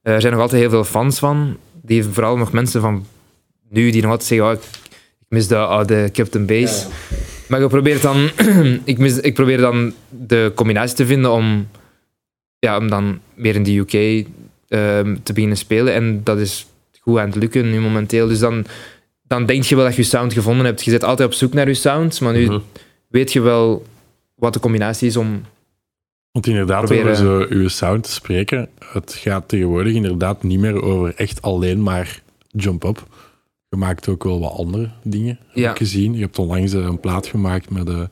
[0.03, 1.57] eh, er zijn nog altijd heel veel fans van.
[1.83, 3.07] Die vooral nog mensen van
[3.71, 4.61] nu die nog altijd zeggen, oh, ik,
[5.21, 6.87] ik mis de oude Captain Bass.
[7.51, 8.31] Maar ik probeer dan,
[8.85, 11.69] ik, mis, ik probeer dan de combinatie te vinden om,
[12.59, 13.93] ja, om dan meer in de UK
[14.69, 15.95] ehm, te beginnen spelen.
[15.95, 16.67] En dat is
[17.01, 18.29] goed aan het lukken nu momenteel.
[18.29, 18.65] Dus dan,
[19.23, 20.85] dan denk je wel dat je je sound gevonden hebt.
[20.85, 22.59] Je zit altijd op zoek naar je sound, maar nu Mhm.
[23.09, 23.87] weet je wel
[24.35, 25.43] wat de combinatie is om
[26.33, 30.83] Want inderdaad, Proberen- over zo uw sound te spreken, het gaat tegenwoordig inderdaad niet meer
[30.83, 32.21] over echt alleen maar
[32.51, 33.07] jump-up.
[33.71, 36.15] Je maakt ook wel wat andere dingen, heb ik gezien.
[36.15, 38.09] Je hebt onlangs eh, een plaat gemaakt met, de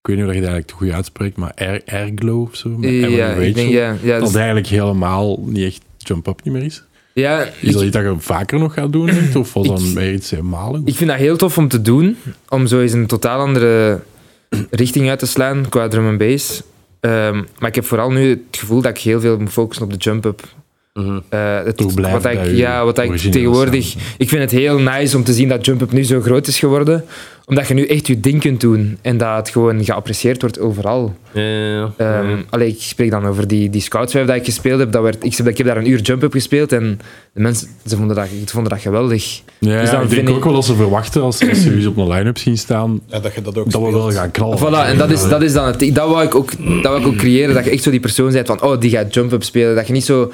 [0.00, 2.68] ik weet niet of je het eigenlijk te goed uitspreekt, maar Air, Airglow of zo.
[2.68, 6.82] Met Ja, ik denk, ja, ja, Dat eigenlijk helemaal niet echt jump-up niet meer is.
[7.14, 9.08] ja Is ik, dat iets dat je vaker nog gaat doen?
[9.08, 9.36] echt?
[9.36, 10.80] Of was Ik- dat meer iets eenmalig?
[10.84, 12.16] ik vind dat heel tof om te doen,
[12.48, 14.00] om zo eens een totaal andere
[14.70, 16.62] richting uit te slaan qua drum en bass.
[17.00, 19.92] Ehm, maar ik heb vooral nu het gevoel dat ik heel veel moet focussen op
[19.92, 20.42] de jump-up.
[20.98, 21.18] Mhm.
[21.28, 23.94] Eh, het- wat ik, je ja, wat ik tegenwoordig...
[24.18, 27.04] Ik vind het heel nice om te zien dat jump-up nu zo groot is geworden.
[27.46, 28.98] Omdat je nu echt je ding kunt doen.
[29.02, 31.14] En dat het gewoon geapprecieerd wordt overal.
[31.32, 31.92] Ja, ja, ja.
[31.96, 32.36] Ehm, Ja.
[32.50, 34.92] allee, ik spreek dan over die, die Scoutswijf dat ik gespeeld heb.
[34.92, 37.00] Dat werd, ik, ik heb daar een uur jump-up gespeeld en
[37.32, 39.40] de mensen ze vonden, dat, ze vonden dat geweldig.
[39.58, 41.70] Ja, Dus dan ik vind denk ik- ook wel dat ze verwachten als, als ze
[41.70, 44.30] u op een line-up zien staan, Ja, dat je dat ook dat we wel gaan
[44.30, 44.58] knallen.
[44.58, 45.94] Voilà, en dat is, dat is dan het.
[45.94, 48.32] Dat wou, ik ook, dat wou ik ook creëren, dat je echt zo die persoon
[48.32, 49.74] bent van, oh, die gaat jump-up spelen.
[49.74, 50.32] Dat je niet zo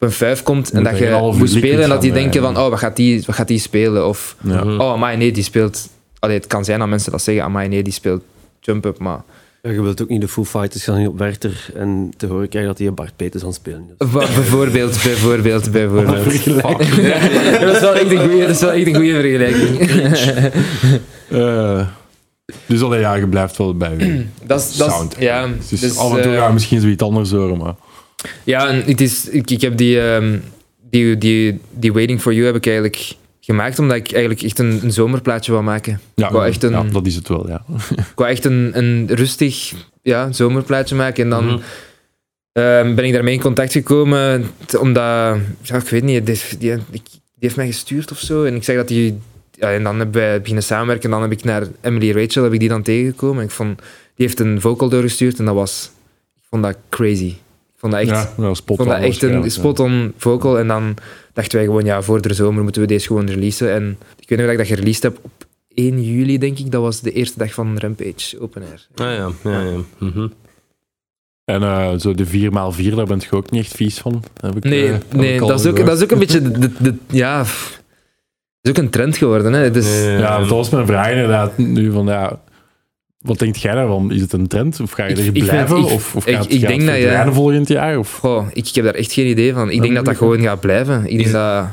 [0.00, 2.56] op een vijf komt en dat je moet spelen en dat die denken eh, van,
[2.56, 4.06] oh, wat gaat die, wat gaat die spelen?
[4.08, 4.62] Of, Ja.
[4.76, 5.88] Oh, maar nee, die speelt...
[6.18, 8.22] Allee, het kan zijn dat mensen dat zeggen, amai, nee, die speelt
[8.60, 9.20] jump-up, maar...
[9.62, 12.70] Ja, je wilt ook niet de Foo Fighters gaan op Werther en te horen krijgen
[12.70, 14.06] dat hij een Bart Peters aan het spelen is.
[14.12, 16.44] Bijvoorbeeld, bijvoorbeeld, bijvoorbeeld.
[16.44, 19.78] Ja, dat is wel echt een goeie, dat is wel echt een goede vergelijking.
[21.28, 21.86] Eh,
[22.66, 25.16] dus alleen ja, je blijft wel bij je Dat is, dat is- sound.
[25.18, 27.74] ja, Dus, dus, af en toe eh, ja, misschien zoiets anders horen, maar...
[28.44, 30.38] Ja, en het is, ik, ik heb die, ehm,
[30.90, 34.80] die, die, die Waiting for You heb ik eigenlijk gemaakt omdat ik eigenlijk echt een,
[34.82, 36.00] een zomerplaatje wil maken.
[36.14, 37.64] Ja, wou echt een, ja, dat is het wel, ja.
[37.96, 41.24] ik wou echt een, een rustig ja, zomerplaatje maken.
[41.24, 41.58] En dan Mhm.
[42.52, 47.02] ehm, ben ik daarmee in contact gekomen omdat, ja, ik weet niet, die, die
[47.38, 48.44] heeft mij gestuurd of zo.
[48.44, 49.18] En ik zeg dat die,
[49.52, 51.04] ja, en dan hebben wij beginnen samenwerken.
[51.04, 53.38] En dan heb ik naar Emily Rachel, heb ik die dan tegengekomen.
[53.38, 53.78] En ik vond,
[54.14, 55.90] die heeft een vocal doorgestuurd en dat was,
[56.36, 57.34] ik vond dat crazy.
[57.80, 59.48] Vond dat echt, Ja, spot vond dat on echt een ja.
[59.48, 60.58] spot-on vocal.
[60.58, 60.94] En dan
[61.32, 63.72] dachten wij gewoon, ja, voor de zomer moeten we deze gewoon releasen.
[63.72, 65.30] En ik weet nog dat ik dat gereleased heb op
[65.74, 66.70] 1 juli, denk ik.
[66.70, 68.86] Dat was de eerste dag van Rampage Open Air.
[68.94, 69.76] Ah ja, ja, ja.
[69.98, 70.26] Mhm.
[71.44, 74.24] En eh, zo de 4x4, daar ben je ook niet echt vies van.
[74.40, 76.42] Heb ik, Nee, eh, heb nee ik dat, is ook, dat is ook een beetje...
[76.42, 77.78] De, de, de- ja, het
[78.62, 79.52] is ook een trend geworden.
[79.52, 79.70] Hè.
[79.70, 82.40] Dus, Ja, dat was mijn vraag inderdaad nu van ja.
[83.28, 84.12] Wat denkt jij daarvan?
[84.12, 84.80] Is het een trend?
[84.80, 85.76] Of ga je Ik- er vind- blijven?
[85.76, 87.98] ik- of of ik- gaat, ik gaat denk dat verdwijnen volgend jaar?
[87.98, 88.12] Of?
[88.12, 89.66] Goh, ik, ik heb daar echt geen idee van.
[89.68, 91.02] Ik Dat denk dat dat gewoon gaat blijven.
[91.04, 91.64] Ik denk Is- dat...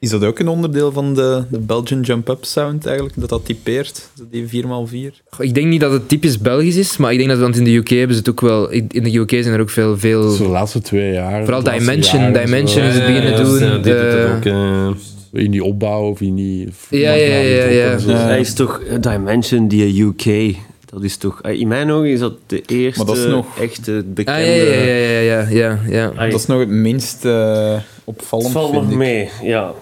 [0.00, 3.20] Is dat ook een onderdeel van de, de Belgian Jump-Up sound eigenlijk?
[3.20, 4.08] Dat dat typeert?
[4.30, 5.14] Die 4x4?
[5.30, 7.64] Goh, Ik denk niet dat het typisch Belgisch is, maar ik denk dat, want in
[7.64, 8.70] de UK hebben ze het ook wel...
[8.70, 9.98] In de UK zijn er ook veel...
[9.98, 11.42] veel Zo de laatste twee jaar.
[11.44, 13.58] Vooral de Dimension, jaren, Dimension is het beginnen Ja, doen.
[13.58, 15.42] ja, die doet het eh, ook, eh.
[15.42, 16.68] In die opbouw of in die.
[16.90, 17.94] Ja, ja, ja, ja.
[17.94, 20.56] Dus hij is toch eh, Dimension, die UK.
[20.92, 23.58] Dat is toch, eh, in mijn ogen is dat de eerste Maar dat is nog-
[23.58, 24.40] echte bekende.
[24.40, 26.12] Ah, ja, ja, ja, ja, ja, ja, ja.
[26.16, 28.96] Ai, Dat is nog het minst het opvallend, valt vind nog ik.
[28.98, 29.72] mee, ja.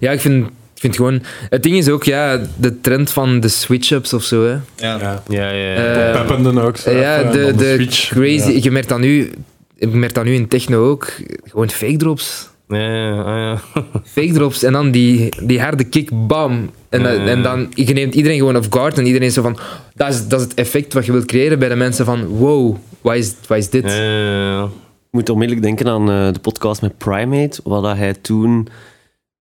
[0.00, 1.22] Ja, ik vind, ik vind gewoon...
[1.48, 4.50] Het ding is ook, ja, de trend van de switch-ups of zo, hè.
[4.50, 4.60] Ja.
[4.76, 5.22] Ja.
[5.28, 6.12] Ja, ja, ja.
[6.12, 6.76] Peppenden ook.
[6.76, 8.08] Zo ja, de, de switch.
[8.08, 8.50] crazy...
[8.52, 8.58] Ja.
[8.62, 9.32] Je merkt dat nu...
[9.76, 11.12] Je merkt dat nu in techno ook.
[11.44, 12.48] Gewoon fake drops.
[12.68, 13.26] Ja, ja, ah,
[13.74, 13.82] ja.
[14.14, 16.70] Fake drops en dan die, die harde kick, bam.
[16.88, 17.26] En, dan- Ja.
[17.26, 19.58] en dan je neemt iedereen gewoon off guard en iedereen is zo van...
[19.94, 22.24] Dat is, dat is het effect wat je wilt creëren bij de mensen van...
[22.26, 23.84] Wow, wat is, wat is dit?
[23.84, 24.64] Ja, ja, ja.
[24.64, 28.68] Ik moet onmiddellijk denken aan eh, de podcast met Primate, waar dat hij toen...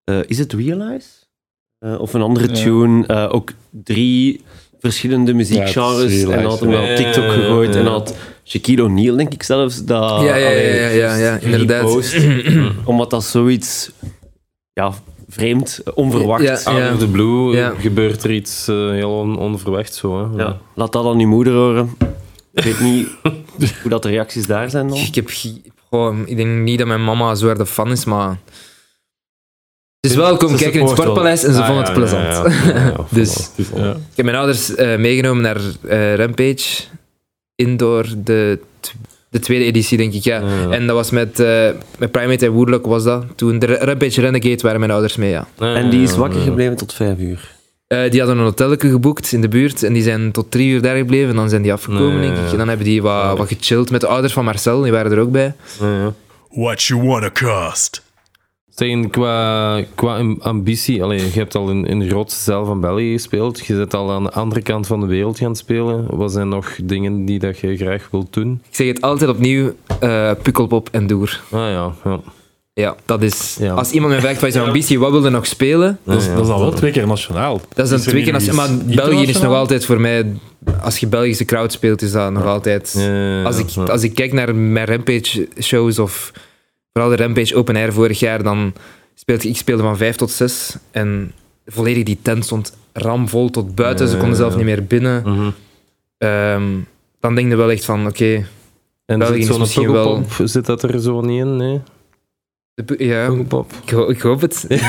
[0.04, 1.08] eh, is het Realize?
[1.80, 2.54] Eh, of een andere Ja.
[2.54, 3.06] tune.
[3.08, 4.42] eh, ook drie
[4.80, 6.24] verschillende muziekgenres.
[6.24, 7.76] En had hem op TikTok Ja, ja, ja, gegooid.
[7.76, 8.16] En had
[8.48, 10.22] Shaquille O'Neal, denk ik zelfs, dat...
[10.22, 11.84] Ja, ja, ja, allee, ja, ja, ja, inderdaad.
[11.84, 12.16] repost.
[12.86, 13.92] omdat dat zoiets...
[14.74, 14.94] Ja,
[15.30, 16.44] vreemd, onverwacht.
[16.44, 16.94] Ja, Out ja.
[16.94, 17.74] of the blue Ja.
[17.80, 20.32] gebeurt er iets eh, heel on- onverwachts zo.
[20.32, 20.44] Hè.
[20.44, 21.96] Ja, laat dat aan uw moeder horen.
[22.54, 23.08] Ik weet niet
[23.82, 24.98] hoe dat de reacties daar zijn dan.
[24.98, 25.30] Ik, heb,
[26.26, 28.38] ik denk niet dat mijn mama zo erg de fan is, maar...
[30.00, 30.98] Ze is wel komen Ze kijken in het.
[30.98, 32.24] Sportpaleis en ze Ah, vond ja, het plezant.
[32.24, 33.50] ja, ja, ja, ja, Dus-.
[33.58, 33.66] Ik
[34.16, 36.84] heb mijn ouders eh, meegenomen naar eh, Rampage
[37.58, 38.60] Indoor, de,
[39.30, 40.40] de tweede editie, denk ik, ja.
[40.40, 40.70] Ja.
[40.70, 43.26] En dat was met, eh, met Primate en Woodlock was dat.
[43.36, 45.48] Toen de Rampage Renegade waren mijn ouders mee, ja.
[45.60, 46.46] Ja, En die is wakker ja.
[46.46, 47.56] gebleven tot vijf uur.
[47.88, 50.82] Eh, die hadden een hotelletje geboekt in de buurt en die zijn tot drie uur
[50.82, 51.30] daar gebleven.
[51.30, 52.52] En dan zijn die afgekomen, Nee, denk ik.
[52.52, 55.20] En dan hebben die wat, wat gechilled met de ouders van Marcel, die waren er
[55.20, 55.54] ook bij.
[55.80, 56.14] Ja, ja.
[56.50, 58.06] What you wanna cost?
[58.78, 62.82] Zeg, qua, qua am- ambitie, allee, je hebt al in, in de grootste zaal van
[62.82, 63.66] België gespeeld.
[63.66, 66.06] Je zit al aan de andere kant van de wereld gaan spelen.
[66.18, 68.62] Wat zijn nog dingen die dat je graag wilt doen?
[68.70, 71.42] Ik zeg het altijd opnieuw, eh Pukkelpop en Doer.
[71.52, 72.20] Ah ja, ja.
[72.74, 73.58] Ja, dat is...
[73.60, 73.74] Ja.
[73.74, 76.00] Als iemand mij vraagt, wat is je ambitie, wat wil je nog spelen?
[76.04, 76.36] Dat, is, Ja, ja.
[76.36, 77.62] dat is al wel twee keer nationaal.
[77.74, 78.34] Dat is er twee keer...
[78.34, 80.26] als- Maar België is nog altijd voor mij...
[80.82, 82.96] Als je Belgische crowd speelt, is dat nog altijd...
[82.98, 83.84] Ja, Als ik, ja.
[83.84, 86.32] als ik kijk naar mijn Rampage-shows of
[86.98, 88.74] vooral de Rampage Open Air vorig jaar, dan
[89.16, 91.32] speelde ik speelde van 5 tot 6 en
[91.66, 94.08] volledig die tent stond ramvol tot buiten.
[94.08, 94.58] Ze konden ja, zelf ja.
[94.58, 95.22] niet meer binnen.
[95.26, 95.50] Mhm.
[96.18, 96.64] Ehm,
[97.20, 98.46] dan denk je wel echt van, oké,
[99.06, 101.56] En België zit is zo'n misschien wel- zit dat er zo niet in?
[101.56, 101.82] Nee?
[102.86, 103.26] De ja,
[103.86, 104.66] ik, ho- ik hoop het.
[104.70, 104.82] ik,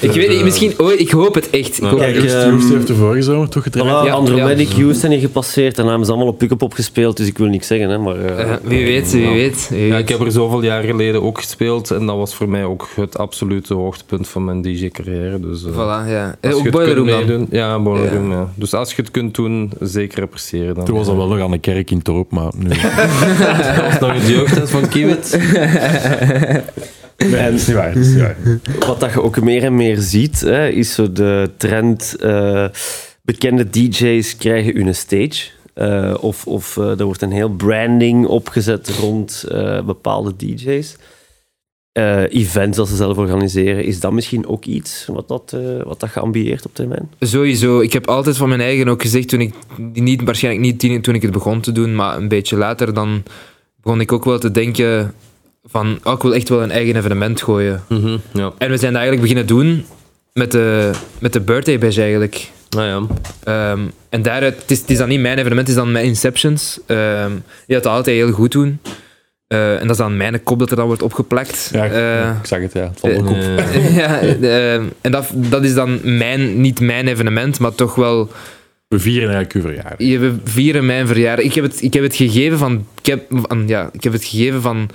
[0.00, 1.76] ik weet niet, misschien, oh, ik hoop het echt.
[1.76, 2.24] Ik hoop Kijk, het.
[2.32, 4.06] Joost, Joost heeft de vorige zomer toch Voilà, getraind.
[4.06, 7.38] Ja, Andromedic Youth zijn hier gepasseerd en hebben ze allemaal op Pukkelpop gespeeld, dus ik
[7.38, 8.16] wil niks zeggen, hè, maar...
[8.24, 9.32] eh, Eh, wie weet, wie Ja.
[9.32, 9.68] weet.
[9.70, 12.64] Wie Ja, ik heb er zoveel jaar geleden ook gespeeld en dat was voor mij
[12.64, 15.40] ook het absolute hoogtepunt van mijn DJ-carrière.
[15.40, 16.36] Dus, eh, Voilà, ja.
[16.40, 18.48] Eh, je ook Boiler Room meedoen- Ja, Boiler Room, ja.
[18.54, 20.84] Dus als je het kunt doen, zeker appreciëren dan.
[20.84, 22.68] Toen was dat wel nog aan de kerk in Torp, maar nu...
[23.76, 25.38] Dat was nog het jeugdhuis van Kiewit.
[27.26, 27.94] Nee, dat is niet waar.
[27.94, 28.36] Dat is niet waar.
[28.86, 32.16] Wat dat je ook meer en meer ziet, hè, is zo de trend...
[32.20, 32.64] eh,
[33.22, 35.46] bekende DJ's krijgen hun stage.
[35.74, 40.96] Eh, of of eh, er wordt een heel branding opgezet rond eh, bepaalde DJ's.
[41.92, 46.08] Eh, events dat ze zelf organiseren, is dat misschien ook iets wat dat, wat dat
[46.10, 47.10] geambieerd op termijn?
[47.20, 47.80] Sowieso.
[47.80, 49.54] Ik heb altijd van mijn eigen ook gezegd, toen ik,
[49.92, 53.22] niet, waarschijnlijk niet toen ik het begon te doen, maar een beetje later, dan
[53.82, 55.14] begon ik ook wel te denken
[55.68, 57.82] van, oh, ik wil echt wel een eigen evenement gooien.
[57.88, 58.52] Mhm, ja.
[58.58, 59.84] En we zijn dat eigenlijk beginnen doen
[60.32, 62.50] met de, met de birthday bash eigenlijk.
[62.70, 63.06] Nou ja.
[63.44, 66.04] Ehm, en daaruit, het is, het is dan niet mijn evenement, het is dan mijn
[66.04, 66.80] Inceptions.
[66.86, 67.32] Ehm
[67.66, 68.80] die dat altijd heel goed doen.
[69.46, 71.70] Eh, en dat is dan mijn kop dat er dan wordt opgeplakt.
[71.72, 71.92] Ja, ik,
[72.40, 72.80] ik zag het, ja.
[72.80, 73.36] Het valt ook op.
[73.36, 78.30] Eh, ja, ehm, en dat, dat is dan mijn, niet mijn evenement, maar toch wel
[78.88, 79.98] We vieren eigenlijk uw verjaardag.
[79.98, 81.44] Je, we vieren mijn verjaardag.
[81.44, 84.24] Ik heb het, ik heb het gegeven van, ik heb, van, ja, ik heb het
[84.24, 84.90] gegeven van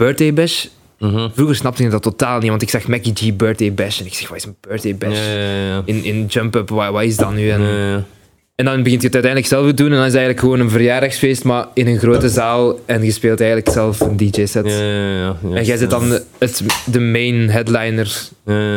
[0.00, 0.66] Birthday Bash.
[0.98, 1.28] mhm.
[1.32, 4.14] Vroeger snapte ik dat totaal niet, want ik zag Mackie G Birthday Bash en ik
[4.14, 5.18] zeg, wat is een Birthday Bash?
[5.18, 5.82] ja, ja.
[5.84, 7.48] In, in Jump Up, wat, wat is dat nu?
[7.50, 8.06] En.
[8.54, 10.60] En dan begint je het uiteindelijk zelf te doen en dan is het eigenlijk gewoon
[10.60, 14.66] een verjaardagsfeest, maar in een grote zaal en je speelt eigenlijk zelf een DJ-set.
[14.66, 15.54] Ja, ja, ja, ja.
[15.54, 18.28] En jij zit dan de, het, de main headliner,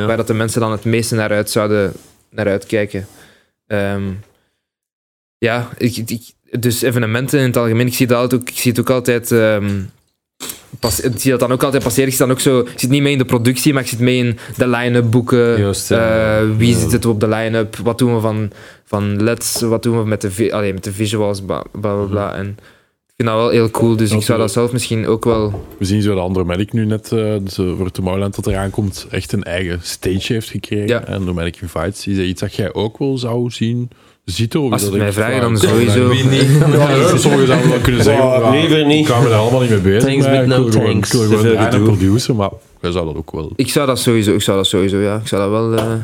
[0.07, 1.93] waar dat de mensen dan het meeste naar uit zouden
[2.29, 3.07] naar uitkijken.
[3.67, 4.03] Ehm,
[5.37, 6.21] ja, ik, ik,
[6.59, 9.31] dus evenementen in het algemeen, ik zie, dat ook, ik zie het ook altijd...
[9.31, 9.69] ehm,
[10.79, 12.09] pas, ik zie dat dan ook altijd passeren.
[12.11, 14.17] Ik, dan ook zo, ik zit niet mee in de productie, maar ik zit mee
[14.17, 15.73] in de line-up boeken.
[15.89, 17.75] Eh, wie zit er op de line-up?
[17.75, 18.51] Wat doen we van,
[18.85, 19.61] van LEDs?
[19.61, 21.41] Wat doen we met de, allee, met de visuals?
[21.41, 22.05] Bla bla bla.
[22.05, 22.35] bla.
[22.35, 25.25] En ik vind dat wel heel cool, dus Dat ik zou dat zelf misschien ook
[25.25, 25.65] wel.
[25.77, 29.07] We zien zo dat Andere Medic nu net eh, dus, voor Tomorrowland dat eraan komt,
[29.09, 30.87] echt een eigen stage heeft gekregen.
[30.87, 31.05] Ja.
[31.05, 32.07] En door Medic Invites.
[32.07, 33.89] Is dat iets dat jij ook wel zou zien
[34.25, 34.61] zitten?
[34.61, 36.13] Of Als het mij vragen, dan sowieso.
[37.17, 38.99] Sommigen zouden wel kunnen zeggen, liever niet.
[38.99, 40.03] ik kan me daar allemaal niet mee bezig.
[40.03, 41.13] Thanks, maar but ik no wil gewoon, thanks.
[41.13, 42.49] ik wil gewoon produceren, maar
[42.81, 43.51] jij zou dat ook wel.
[43.55, 45.15] Ik zou dat sowieso, ik zou dat sowieso, ja.
[45.15, 45.95] Ik zou dat wel eh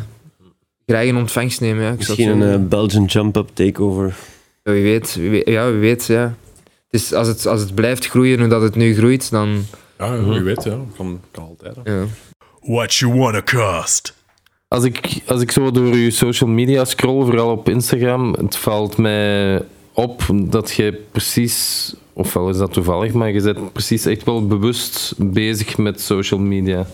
[0.89, 1.93] graag in ontvangst nemen, ja.
[1.97, 4.15] Misschien het een eh, Belgian jump-up takeover.
[4.63, 6.35] Ja, wie weet, wie weet, ja, wie weet, ja.
[6.63, 9.65] Het is, als, het, als het blijft groeien hoe dat het nu groeit, dan...
[9.97, 10.77] Ja, wie weet, ja.
[10.97, 11.75] Kan, kan altijd.
[11.83, 12.05] Ja.
[12.61, 14.18] What you wanna cost?
[14.75, 18.97] Als ik, als ik zo door je social media scroll, vooral op Instagram, het valt
[18.97, 19.61] mij
[19.93, 25.13] op dat je precies, ofwel is dat toevallig, maar je bent precies echt wel bewust
[25.17, 26.85] bezig met social media.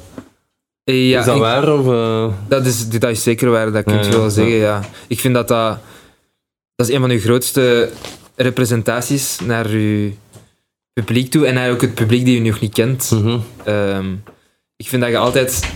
[0.84, 1.74] Eh, ja is dat ik- waar?
[1.80, 2.34] Of, eh?
[2.48, 4.84] Dat is, dat is zeker waar, dat kun je Ja, wel ja, zeggen, ja.
[5.08, 5.78] Ik vind dat dat...
[6.76, 7.90] Dat is een van uw grootste
[8.36, 10.12] representaties naar uw
[10.94, 13.12] publiek toe en naar ook het publiek die u nog niet kent.
[13.14, 13.40] mhm.
[13.64, 14.14] Ehm,
[14.76, 15.74] ik vind dat je altijd...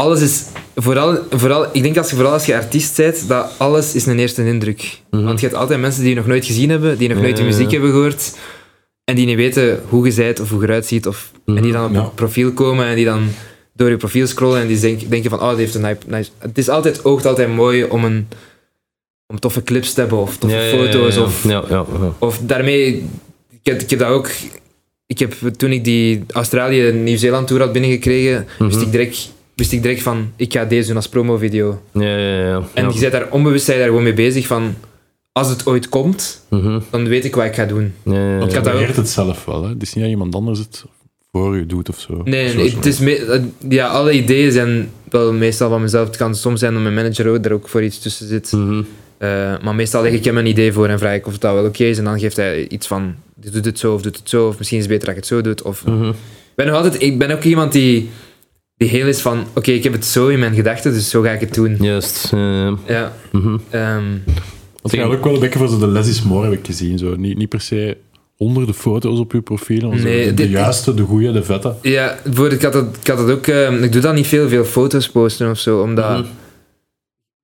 [0.00, 0.44] Alles is...
[0.74, 4.18] Vooral, vooral, ik denk als je, vooral als je artiest bent, dat alles is een
[4.18, 5.00] eerste indruk.
[5.10, 5.24] Mhm.
[5.24, 7.44] Want je hebt altijd mensen die je nog nooit gezien hebben, die nog nooit je
[7.44, 8.36] muziek hebben gehoord,
[9.04, 11.06] en die niet weten hoe je bent of hoe je eruit ziet.
[11.06, 13.28] Of, En die dan op je profiel komen en die dan
[13.74, 15.98] door je profiel scrollen en die denk- denken van, oh, die heeft een nice...
[16.06, 18.28] nice- Het is altijd, oogt altijd mooi om een
[19.26, 21.16] om toffe clips te hebben of toffe Ja, foto's.
[21.16, 22.14] Of, Ja, ja, ja.
[22.18, 23.04] of daarmee...
[23.50, 24.30] Ik heb, ik heb dat ook...
[25.06, 28.84] Ik heb, toen ik die Australië-Nieuw-Zeeland tour had binnengekregen, wist, Mhm.
[28.86, 31.82] ik direct, wist ik direct van, ik ga deze doen als promovideo.
[31.92, 32.62] Ja, ja, ja.
[32.74, 32.90] En ja.
[32.94, 34.74] je bent daar onbewust zijn daar gewoon mee bezig van,
[35.32, 36.80] als het ooit komt, Mhm.
[36.90, 37.92] dan weet ik wat ik ga doen.
[38.04, 38.38] Ja, ja, ja.
[38.38, 39.62] Want Ik je ook- het zelf wel.
[39.62, 39.68] Hè?
[39.68, 40.84] Het is niet dat iemand anders het
[41.32, 42.20] voor je doet of zo.
[42.24, 46.06] Nee, het is me- ja, alle ideeën zijn wel meestal van mezelf.
[46.06, 48.52] Het kan soms zijn dat mijn manager ook er ook voor iets tussen zit.
[48.52, 48.82] Mhm.
[49.18, 49.28] Eh,
[49.62, 51.84] maar meestal leg ik hem een idee voor en vraag ik of dat wel oké
[51.84, 51.98] is.
[51.98, 54.46] En dan geeft hij iets van, doet het zo of doet het zo.
[54.46, 55.62] Of misschien is het beter dat je het zo doet.
[55.62, 55.84] Of...
[55.86, 56.08] Mhm.
[56.08, 58.08] Ik, ben nog altijd, ik ben ook iemand die,
[58.80, 61.30] die heel is van, oké, ik heb het zo in mijn gedachten, dus zo ga
[61.30, 61.76] ik het doen.
[61.80, 62.28] Juist.
[62.30, 63.12] ja, ja.
[63.70, 64.04] Ehm,
[64.82, 66.98] Het gaat ook wel een beetje voor zo de less is more, heb ik gezien.
[66.98, 67.14] Zo.
[67.16, 67.96] Niet, niet per se
[68.36, 71.74] honderden foto's op je profiel, Nee, de, de dit- juiste, de goede, de vette.
[71.82, 73.46] ja, voor, ik, had dat, ik had dat ook...
[73.46, 76.10] ehm, ik doe dan niet veel, veel foto's posten of zo, omdat...
[76.18, 76.26] Mhm.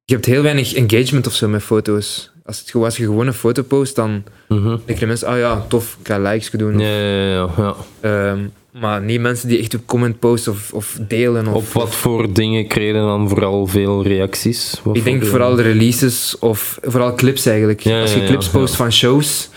[0.05, 2.31] Je hebt heel weinig engagement of zo met foto's.
[2.45, 4.77] Als, het, als je gewoon een foto post, dan Mhm.
[4.85, 6.79] denken mensen, ah ja, tof, ik ga likes doen.
[6.79, 7.75] Ja, ja, ja, ja.
[8.01, 8.39] Ehm,
[8.81, 11.47] maar niet mensen die echt op comment posten of, of delen.
[11.47, 14.81] Of, Op wat voor dingen kregen dan vooral veel reacties?
[14.85, 17.81] Wat Ik denk voor- vooral de releases of vooral clips eigenlijk.
[17.81, 18.53] Ja, Als je ja, clips ja.
[18.53, 19.49] post van shows,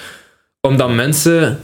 [0.61, 1.59] omdat mensen,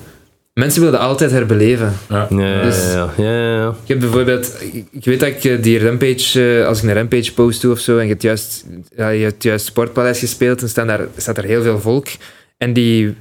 [0.54, 1.94] mensen willen dat altijd herbeleven.
[2.10, 2.28] Ja.
[2.30, 3.70] Ja, ja, Dus- ja, ja, ja, ja.
[3.82, 6.96] Ik heb bijvoorbeeld, ik, ik weet dat ik eh, die Rampage, eh, als ik een
[6.96, 10.60] Rampage post doe of zo, en je hebt juist, ja, je hebt juist Sportpaleis gespeeld,
[10.60, 12.08] dan staan daar, staat er heel veel volk.
[12.58, 13.16] En die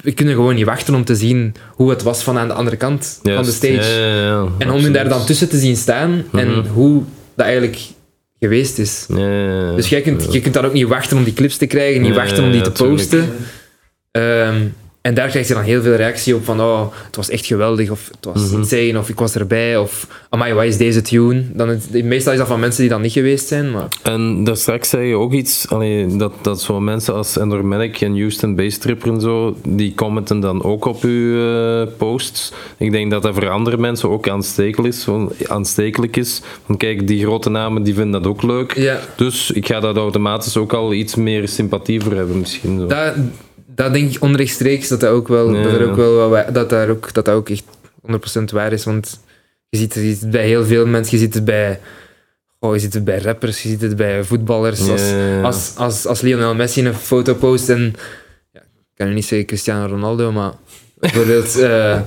[0.00, 2.76] we kunnen gewoon niet wachten om te zien hoe het was van aan de andere
[2.76, 3.72] kant van de stage.
[4.00, 4.48] Ja, ja, ja.
[4.58, 6.66] En om je daar dan tussen te zien staan en Mhm.
[6.68, 7.02] hoe
[7.36, 7.78] dat eigenlijk
[8.40, 9.06] geweest is.
[9.76, 12.14] Dus jij kunt, je kunt dan ook niet wachten om die clips te krijgen, niet
[12.14, 13.28] wachten om die te posten.
[14.10, 14.56] Ehm,
[15.04, 17.90] en daar krijg je dan heel veel reactie op van, oh, het was echt geweldig,
[17.90, 18.58] of het was Mhm.
[18.60, 21.44] insane, of ik was erbij, of amai, wat is deze tune?
[21.52, 23.88] Dan het, meestal is dat van mensen die dan niet geweest zijn, maar...
[24.02, 28.12] En daar straks zei je ook iets, allee, dat, dat zo mensen als Endormanic en
[28.18, 31.38] Houston Baystripper en zo, die commenten dan ook op uw
[31.82, 32.52] eh, posts.
[32.76, 35.02] Ik denk dat dat voor andere mensen ook aanstekelijk is.
[35.04, 36.40] van- aanstekelijk is.
[36.66, 38.76] Want kijk, die grote namen die vinden dat ook leuk.
[38.76, 42.78] Ja, Dus ik ga dat automatisch ook al iets meer sympathie voor hebben misschien.
[42.78, 42.86] Zo.
[42.86, 43.14] dat,
[43.74, 47.12] dat denk ik onrechtstreeks, dat dat ook wel, dat, er ook wel dat, daar ook,
[47.14, 47.64] dat dat ook echt
[48.40, 49.20] 100% waar is, want
[49.68, 51.80] je ziet, het- je ziet het bij heel veel mensen, je ziet het bij...
[52.58, 54.86] Oh, je ziet het bij rappers, je ziet het bij voetballers.
[54.86, 55.02] Ja, Als,
[55.42, 57.94] als, als, als Lionel Messi een foto post en
[58.52, 60.52] ja, ik kan nu niet zeggen Cristiano Ronaldo, maar
[60.98, 62.00] bijvoorbeeld, eh,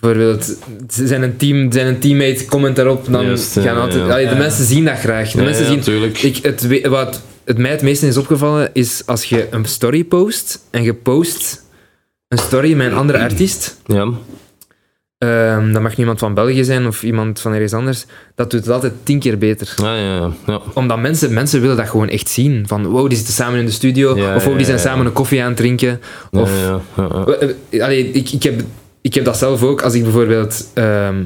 [0.00, 0.56] bijvoorbeeld
[0.88, 4.12] zijn, een team, zijn een teammate comment daarop, dan Juist, ja, gaan altijd, ja.
[4.12, 5.30] Allee, de mensen zien dat graag.
[5.30, 9.46] De mensen zien, ik, het, wat het mij het meeste is opgevallen is als je
[9.50, 11.64] een story post en je post
[12.28, 14.08] een story met een andere artiest Ja.
[15.18, 18.60] ehm, dat mag nu iemand van België zijn of iemand van ergens anders, dat doet
[18.60, 19.74] het altijd tien keer beter.
[19.76, 20.60] Ja, ja, ja.
[20.74, 22.64] Omdat mensen, mensen willen dat gewoon echt zien.
[22.66, 24.34] Van wow, die zitten samen in de studio.
[24.34, 26.00] Of wow, die zijn samen een koffie aan het drinken.
[26.30, 27.36] Of, ja, ja, ja.
[27.70, 28.60] Eh, Allee, ik, ik, heb,
[29.00, 29.82] ik heb dat zelf ook.
[29.82, 31.24] Als ik bijvoorbeeld, ehm,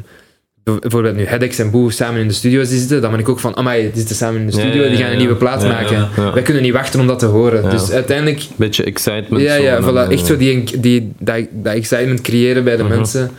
[0.64, 3.56] bijvoorbeeld nu Hedex en Boe samen in de studio zitten, dan ben ik ook van,
[3.56, 6.08] amai, die zitten samen in de studio, ja, die gaan een nieuwe plaat maken.
[6.34, 7.70] Wij kunnen niet wachten om dat te horen.
[7.70, 9.42] Dus uiteindelijk, Beetje excitement.
[9.42, 12.82] ja, zo, ja, voilà, echt eh, zo die, die, dat, dat excitement creëren bij de
[12.82, 12.94] Mhm.
[12.94, 13.30] mensen.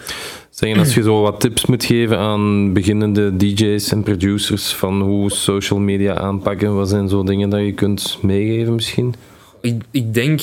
[0.50, 5.32] Zeggen, als je zo wat tips moet geven aan beginnende DJ's en producers van hoe
[5.32, 9.14] social media aanpakken, wat zijn zo dingen dat je kunt meegeven misschien?
[9.62, 10.42] Ik, ik denk,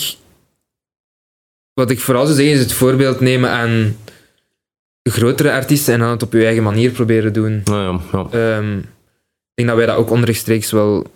[1.75, 3.97] wat ik vooral zou zeggen, is het voorbeeld nemen aan
[5.03, 7.61] grotere artiesten en dan het op je eigen manier proberen doen.
[7.65, 8.57] Nou ja, ja.
[8.57, 8.85] Ehm, ik
[9.55, 11.07] denk dat wij dat ook onrechtstreeks wel,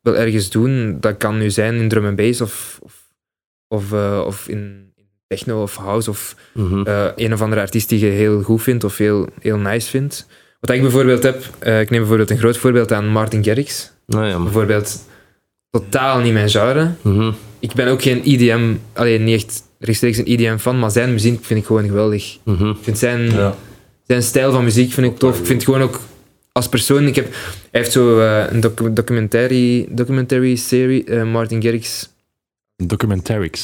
[0.00, 0.96] wel ergens doen.
[1.00, 2.94] Dat kan nu zijn in drum and bass of, of,
[3.68, 4.90] of, eh, of in
[5.26, 6.82] techno of house of Mhm.
[6.86, 10.26] eh, een of andere artiest die je heel goed vindt of heel, heel nice vindt.
[10.60, 13.92] Wat ik bijvoorbeeld heb, eh, ik neem bijvoorbeeld een groot voorbeeld aan Martin Garrix.
[14.06, 15.02] Nou ja, Bijvoorbeeld
[15.70, 16.90] totaal niet mijn genre.
[17.02, 17.32] Mhm.
[17.58, 21.44] Ik ben ook geen EDM, alleen niet echt rechtstreeks een EDM fan, maar zijn muziek
[21.44, 22.38] vind ik gewoon geweldig.
[22.42, 22.68] Mhm.
[22.70, 23.56] Ik vind zijn, Ja.
[24.06, 25.38] zijn stijl van muziek vind ik tof.
[25.38, 26.00] Ik vind gewoon ook
[26.52, 27.06] als persoon.
[27.06, 27.32] Ik heb,
[27.70, 32.10] hij heeft zo eh, een docu documentary, documentary serie, eh, Martin Garrix.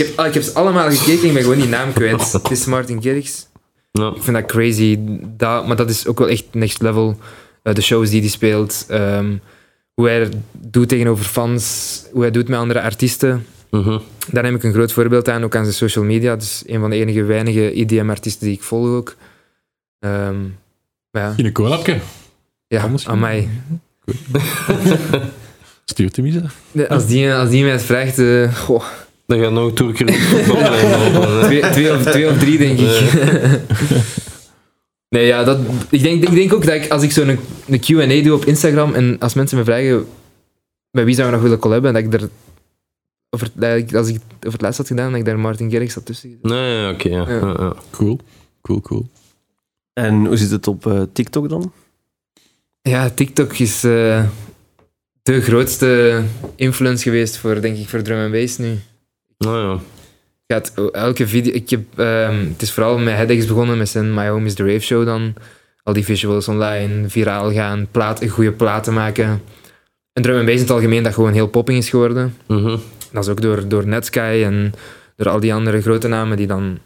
[0.00, 2.32] Ik heb, ah, ik heb ze allemaal gekeken, ik ben gewoon die naam kwijt.
[2.42, 3.46] Het is Martin Garrix.
[3.92, 4.12] Ja.
[4.16, 4.98] Ik vind dat crazy.
[5.36, 7.18] Dat, maar dat is ook wel echt next level.
[7.62, 8.84] Eh, de shows die hij speelt.
[8.88, 9.36] ehm,
[9.94, 12.02] hoe hij doet tegenover fans.
[12.12, 13.46] Hoe hij doet met andere artiesten.
[13.70, 13.98] Mhm.
[14.30, 16.36] Daar neem ik een groot voorbeeld aan, ook aan zijn social media.
[16.36, 19.16] Dus een van de enige weinige EDM-artiesten die ik volg ook.
[19.98, 20.40] Ehm,
[21.10, 21.98] maar ja, In een collabje.
[22.66, 23.48] ja aan mij.
[25.84, 26.36] Stuurt hem eens.
[26.88, 28.84] Als die, als die mij het vraagt, eh, goh,
[29.26, 30.06] Dan gaat nog Turker
[30.46, 31.42] lopen.
[31.46, 33.12] twee, twee, of, twee of drie denk ik.
[35.14, 35.58] nee, ja, dat,
[35.90, 37.38] ik, denk, ik denk ook dat ik, als ik zo'n
[37.68, 40.06] een Q&A doe op Instagram en als mensen me vragen
[40.90, 42.28] met wie zou je nog willen collaben, dat ik er,
[43.30, 45.94] over, dat als ik het over het laatst had gedaan, dat ik daar Martin Garrix
[45.94, 46.38] had tussen.
[46.42, 47.08] Nee, ja, oké.
[47.08, 47.30] ja.
[47.30, 47.74] Ja.
[47.90, 48.18] Cool.
[48.62, 49.06] Cool, cool.
[49.92, 51.72] En hoe zit het op eh, TikTok dan?
[52.82, 54.24] Ja, TikTok is eh,
[55.22, 56.22] de grootste
[56.56, 58.78] influence geweest voor, denk ik, voor drum and bass nu.
[59.38, 59.80] Nou ja.
[60.46, 61.52] Gaat elke video.
[61.52, 64.62] Ik heb, ehm, het is vooral met Headaches begonnen, met zijn My Home is the
[64.62, 65.34] Rave show dan.
[65.82, 69.42] Al die visuals online, viraal gaan, plaat, goede platen maken.
[70.12, 72.36] En drum and bass in het algemeen dat gewoon heel popping is geworden.
[72.46, 72.76] Mhm.
[73.12, 74.72] Dat is ook door, door Netsky en
[75.16, 76.78] door al die andere grote namen die dan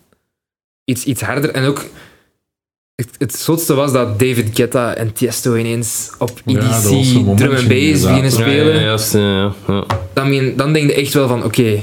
[0.84, 1.50] iets, iets harder...
[1.50, 1.84] En ook...
[2.94, 6.56] Het, het zotste was dat David Guetta en Tiesto ineens op EDC
[7.36, 8.74] drum and bass beginnen spelen.
[8.74, 9.84] ja, juist, ja, ja.
[10.12, 11.80] Dan, begin- dan denk je echt wel van, oké,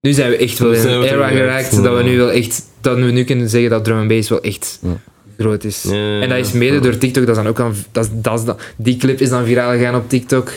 [0.00, 2.64] nu zijn we echt wel in een era er geraakt dat we nu wel echt,
[2.80, 4.96] dat we nu kunnen zeggen dat drum and bass wel echt Ja.
[5.38, 5.82] groot is.
[5.82, 8.38] Ja, ja, En dat is mede door TikTok, dat is dan ook aan, dat, dat,
[8.38, 10.52] is dan- die clip is dan viraal gegaan op TikTok.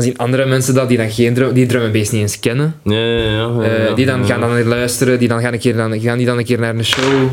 [0.00, 2.74] Dan zien andere mensen dat die dan geen drum, die drum niet eens kennen.
[2.84, 5.76] Ja, ja, ja, ja, Eh, die dan gaan dan luisteren, die dan gaan, een keer
[5.76, 7.30] dan, gaan die dan een keer naar een show.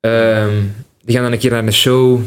[0.00, 0.50] Ehm,
[1.04, 2.20] die gaan dan een keer naar een show.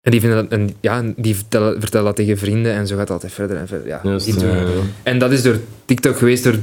[0.00, 3.00] En die, vinden dat, en, ja, die vertellen, vertellen dat tegen vrienden en zo gaat
[3.02, 3.86] het altijd verder en verder.
[3.86, 6.58] Ja, die doen- en dat is door TikTok geweest, door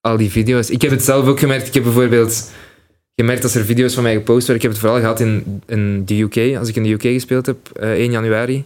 [0.00, 0.70] al die video's.
[0.70, 1.66] Ik heb het zelf ook gemerkt.
[1.66, 2.50] Ik heb bijvoorbeeld
[3.14, 4.56] gemerkt dat er video's van mij gepost werden.
[4.56, 7.46] Ik heb het vooral gehad in, in de UK, als ik in de UK gespeeld
[7.46, 8.64] heb, eh 1 januari.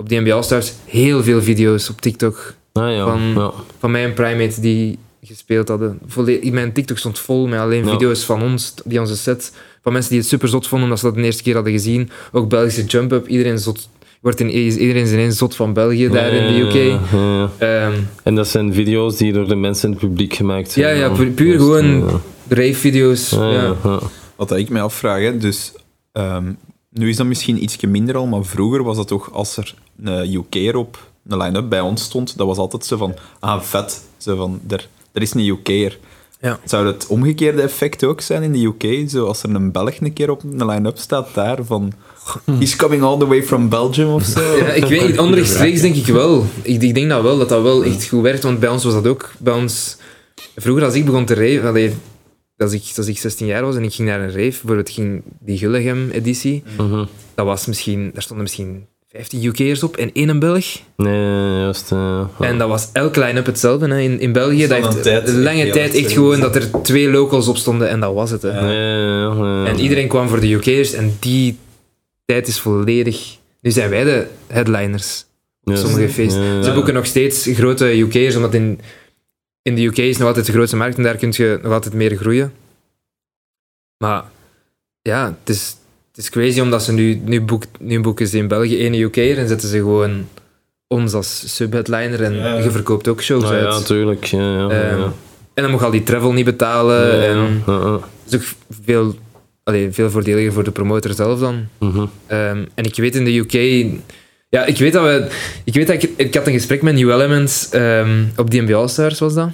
[0.00, 3.04] Op die NBA Stars, heel veel video's op TikTok Ah, ja.
[3.06, 3.52] Van- ja.
[3.78, 5.98] van mij en Primate die gespeeld hadden.
[6.06, 7.90] Volle- mijn TikTok stond vol met alleen Ja.
[7.90, 11.06] video's van ons, die onze set, van mensen die het super zot vonden omdat ze
[11.06, 12.10] dat de eerste keer hadden gezien.
[12.32, 13.88] Ook Belgische jump-up, iedereen zot,
[14.20, 16.72] wordt in, iedereen is ineens zot van België daar in de UK.
[16.72, 17.86] Ja, ja, ja.
[17.86, 20.96] Ehm, En dat zijn video's die door de mensen in het publiek gemaakt zijn.
[20.96, 22.20] Ja, ja, pu- puur gewoon ja.
[22.48, 23.30] rave-video's.
[23.30, 23.62] Ja, ja.
[23.62, 23.98] ja, ja.
[24.36, 25.72] Wat ik mij afvraag, hè, dus
[26.12, 26.44] ehm,
[26.90, 30.32] nu is dat misschien ietsje minder al, maar vroeger was dat toch als er een
[30.32, 34.36] UK'er op een line-up bij ons stond, dat was altijd zo van, ah vet, zo
[34.36, 35.98] van, er, er is een UK'er.
[36.40, 36.58] Ja.
[36.64, 39.10] Zou het omgekeerde effect ook zijn in de UK?
[39.10, 41.92] Zo als er een Belg een keer op een line-up staat daar van,
[42.58, 44.56] he's coming all the way from Belgium of zo?
[44.56, 46.44] Ja, ik weet niet, onrechtstreeks denk ik wel.
[46.62, 48.92] Ik, ik denk dat wel, dat dat wel echt goed werkt, want bij ons was
[48.92, 49.32] dat ook.
[49.38, 49.96] Bij ons,
[50.56, 51.94] vroeger als ik begon te allee,
[52.60, 55.22] als, ik, als ik 16 jaar was en ik ging naar een rave, bijvoorbeeld ging
[55.40, 57.04] die Gullegem-editie, Mhm.
[57.34, 60.64] dat was misschien, daar stonden misschien 15 UK'ers op en één een Belg.
[60.96, 61.90] Nee, juist.
[61.90, 62.28] ja.
[62.40, 63.88] En dat was elke line-up hetzelfde.
[63.88, 63.98] Hè.
[64.00, 67.56] In, in België, dat heeft tijd lange tijd echt gewoon dat er twee locals op
[67.56, 68.42] stonden en dat was het.
[68.42, 68.52] Hè.
[68.62, 69.66] Nee, ja, ja, ja.
[69.66, 71.58] En iedereen kwam voor de UK'ers en die
[72.24, 73.38] tijd is volledig...
[73.60, 75.24] Nu zijn wij de headliners
[75.64, 76.42] op sommige feesten.
[76.42, 76.62] Ja, ja.
[76.62, 78.80] Ze boeken nog steeds grote UK'ers, omdat in,
[79.62, 81.94] in de UK is nog altijd de grootste markt en daar kun je nog altijd
[81.94, 82.52] meer groeien.
[83.98, 84.24] Maar
[85.02, 85.76] ja, het is,
[86.08, 89.16] het is crazy omdat ze nu, nu, boek, nu boeken ze in België één UK
[89.16, 90.28] en zetten ze gewoon
[90.86, 92.54] ons als subheadliner en Ja.
[92.58, 93.74] je verkoopt ook shows Nou uit.
[93.74, 94.24] ja, tuurlijk.
[94.24, 94.90] Ja, ja, ja.
[94.90, 95.02] Ehm,
[95.54, 97.22] En dan mag je al die travel niet betalen.
[97.28, 97.92] En ja, ja.
[98.24, 99.14] het is ook veel,
[99.62, 101.68] allee, veel voordeliger voor de promotor zelf dan.
[101.78, 102.06] Mhm.
[102.26, 103.52] Ehm, en ik weet in de UK...
[104.50, 105.26] Ja, ik weet dat we...
[105.64, 106.10] Ik weet dat ik...
[106.16, 109.50] Ik had een gesprek met New Elements ehm, op die NBA Stars, was dat.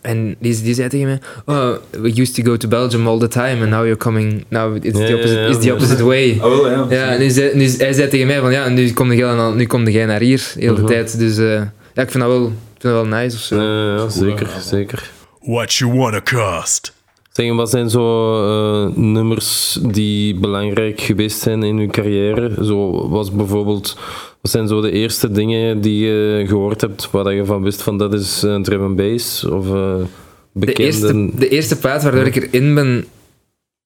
[0.00, 1.20] En die, die zei tegen mij...
[1.44, 4.44] Oh, we used to go to Belgium all the time and now you're coming...
[4.48, 5.72] Now it's the opposite, it's the ja.
[5.72, 6.38] opposite way.
[6.40, 6.86] Wel, ja.
[6.90, 9.88] Ja, nu zei, nu, hij zei tegen mij van ja, nu kom jij, nu kom
[9.88, 10.86] jij naar hier de hele Mhm.
[10.86, 11.18] tijd.
[11.18, 11.44] Dus eh,
[11.94, 13.62] ja, ik vind dat wel, ik vind dat wel nice of zo.
[13.62, 15.10] Ja, zeker, zeker.
[15.40, 16.92] What you wanna cost?
[17.32, 22.64] Zeg, wat zijn zo eh, nummers die belangrijk geweest zijn in uw carrière?
[22.64, 23.96] Zo was bijvoorbeeld,
[24.40, 27.82] wat zijn zo de eerste dingen die je gehoord hebt waar dat je van wist
[27.82, 30.06] van dat is uh, drum and bass of eh De
[30.52, 30.82] bekende?
[30.82, 33.04] eerste, de eerste plaat waardoor ik erin ben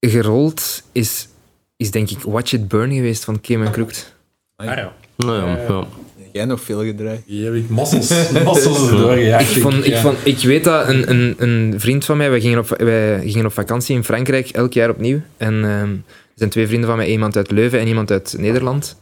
[0.01, 1.29] gerold is,
[1.77, 4.15] is denk ik Watch It Burn geweest van Cayman Crooked.
[4.57, 4.93] Ah ja.
[5.17, 5.87] Nou ja, ja.
[6.35, 7.23] Jij nog veel gedraaid.
[7.27, 9.57] Heb ik massels, massels doorgejaagd.
[9.57, 12.59] Ik, vond, ik, vond, ik weet dat een, een, een vriend van mij, wij gingen,
[12.59, 15.21] op, wij gingen op vakantie in Frankrijk elk jaar opnieuw.
[15.37, 18.97] En ehm, er zijn twee vrienden van mij, iemand uit Leuven en iemand uit Nederland.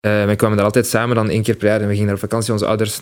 [0.00, 2.14] Eh, wij kwamen daar altijd samen dan één keer per jaar en we gingen daar
[2.14, 2.52] op vakantie.
[2.52, 3.00] Onze ouders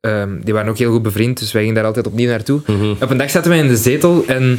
[0.00, 2.60] ehm, die waren ook heel goed bevriend, dus wij gingen daar altijd opnieuw naartoe.
[2.66, 2.90] Mhm.
[2.90, 4.58] Op een dag zaten wij in de zetel en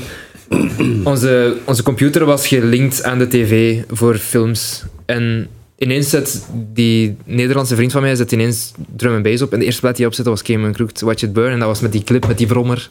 [1.03, 4.83] onze, onze computer was gelinkt aan de tv voor films.
[5.05, 5.47] En
[5.77, 9.53] ineens zet die Nederlandse vriend van mij zet ineens drum and bass op.
[9.53, 11.51] En de eerste plaat die hij opzette was Cayman Crooked, Watch It Burn.
[11.51, 12.89] En dat was met die clip, met die brommer.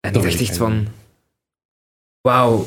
[0.00, 0.86] En ik dacht echt van...
[2.20, 2.66] Wauw,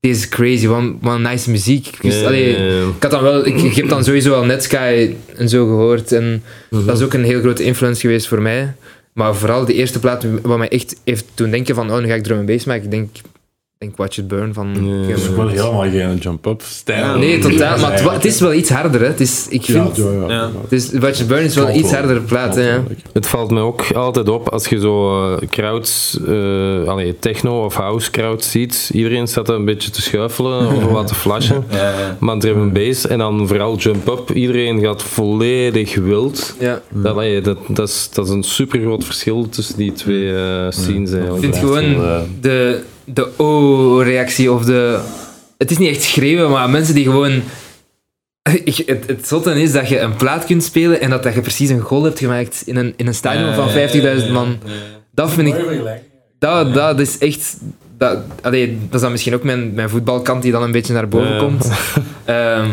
[0.00, 0.66] dit is crazy.
[1.00, 1.96] Wat, nice muziek.
[2.02, 2.86] Allee, ja.
[2.96, 3.46] ik had dan wel...
[3.46, 6.12] Ik, ik heb dan sowieso al Netsky en zo gehoord.
[6.12, 6.86] En Mhm.
[6.86, 8.74] dat is ook een heel grote influence geweest voor mij.
[9.12, 12.14] Maar vooral de eerste plaat wat mij echt heeft doen denken van oh, nu ga
[12.14, 12.84] ik drum and bass maken.
[12.84, 13.08] Ik denk,
[13.80, 14.68] denk Watch It Burn van...
[14.68, 17.18] Ja, Cayman Het is wel helemaal geen jump-up stijl.
[17.18, 17.78] Nee, totaal.
[17.78, 19.06] Maar het, wa- het is wel iets harder, hè.
[19.06, 19.96] Het is, ik Ja, vind...
[19.96, 20.28] ja, ja.
[20.34, 20.50] Ja.
[20.62, 22.68] Het is, Watch It Burn is wel iets harder plaat, hè.
[22.74, 22.82] ja.
[23.12, 27.74] Het valt me ook altijd op als je zo eh, crowds, eh, allee, techno of
[27.74, 28.90] house crowds ziet.
[28.92, 31.64] Iedereen staat een beetje te schuifelen of wat te flashen.
[31.70, 32.16] Ja, ja.
[32.18, 34.30] Maar drum and bass en dan vooral jump up.
[34.36, 36.54] Iedereen gaat volledig wild.
[36.58, 36.80] Ja.
[36.88, 40.66] Dat, allee, dat, dat, is, dat is een super groot verschil tussen die twee eh,
[40.70, 41.42] scenes Ik eigenlijk.
[41.42, 42.80] vind Ja, gewoon de,
[43.14, 45.00] de oh-reactie of de...
[45.58, 47.42] Het is niet echt schreeuwen, maar mensen die gewoon...
[48.64, 51.40] Ik, het, het zotte is dat je een plaat kunt spelen en dat, dat je
[51.40, 53.68] precies een goal hebt gemaakt in een, in een stadion van
[54.22, 54.58] 50.000 man.
[55.10, 55.54] Dat vind ik...
[56.38, 57.56] Dat, dat is echt...
[57.98, 61.08] Dat, allee, dat is dan misschien ook mijn, mijn voetbalkant die dan een beetje naar
[61.08, 61.70] boven komt.
[62.24, 62.68] Ehm,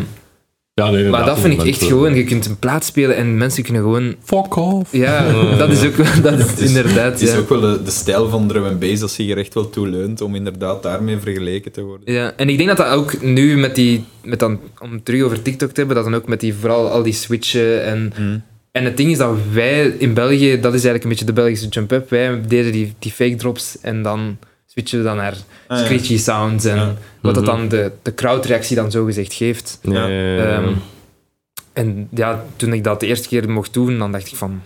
[0.82, 2.16] Ja, nee, maar dat vind ik echt gewoon...
[2.16, 4.16] Je kunt een plaat spelen en mensen kunnen gewoon...
[4.24, 4.92] Fuck off.
[4.92, 6.24] Ja, dat is ook...
[6.24, 7.12] Dat is inderdaad...
[7.12, 7.38] Het is ja.
[7.38, 9.88] ook wel de, de stijl van drum and bass dat zich er echt wel toe
[9.88, 12.14] leunt om inderdaad daarmee vergeleken te worden.
[12.14, 15.24] Ja, en ik denk dat dat ook nu met die, met dan, om het terug
[15.24, 18.44] over TikTok te hebben, dat dan ook met die, vooral al die switchen en, Mm.
[18.72, 21.68] en het ding is dat wij in België, dat is eigenlijk een beetje de Belgische
[21.68, 24.38] jump-up, wij deden die, die fake drops en dan
[24.78, 25.36] switchen dan naar
[25.68, 25.84] Ah, ja.
[25.86, 26.94] screechy sounds en Ja.
[27.22, 27.56] wat dat Mhm.
[27.56, 29.80] dan de, de crowdreactie dan zo gezegd geeft.
[29.84, 30.74] Ehm,
[31.74, 34.62] en ja, toen ik dat de eerste keer mocht doen, dan dacht ik van...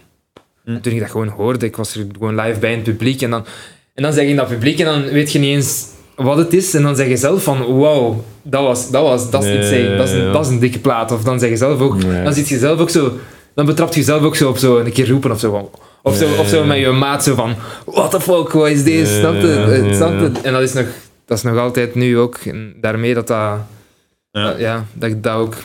[0.65, 0.79] Hm.
[0.79, 3.29] Toen ik dat gewoon hoorde, ik was er gewoon live bij in het publiek en
[3.29, 3.45] dan,
[3.93, 5.85] en dan zeg je in dat publiek en dan weet je niet eens
[6.15, 9.43] wat het is en dan zeg je zelf van wow, dat was, dat was, dat
[9.43, 10.31] is iets, zeg, dat, is een, ja.
[10.31, 11.11] dat is een dikke plaat.
[11.11, 13.11] Of dan zeg je zelf ook, dan zit je zelf ook zo,
[13.55, 15.69] dan betrapt je jezelf ook zo op zo een keer roepen of zo van...
[16.03, 17.55] Of zo, of zo met je maat zo van,
[17.85, 19.07] what the fuck, wat is dit?
[19.07, 19.81] Snap je?
[19.87, 20.31] Eh, Snap je?
[20.43, 20.85] En dat is, nog,
[21.25, 23.57] dat is nog altijd nu ook, en daarmee dat dat...
[24.31, 24.57] Ja.
[24.57, 25.61] Ja, dat ik dat ook, dat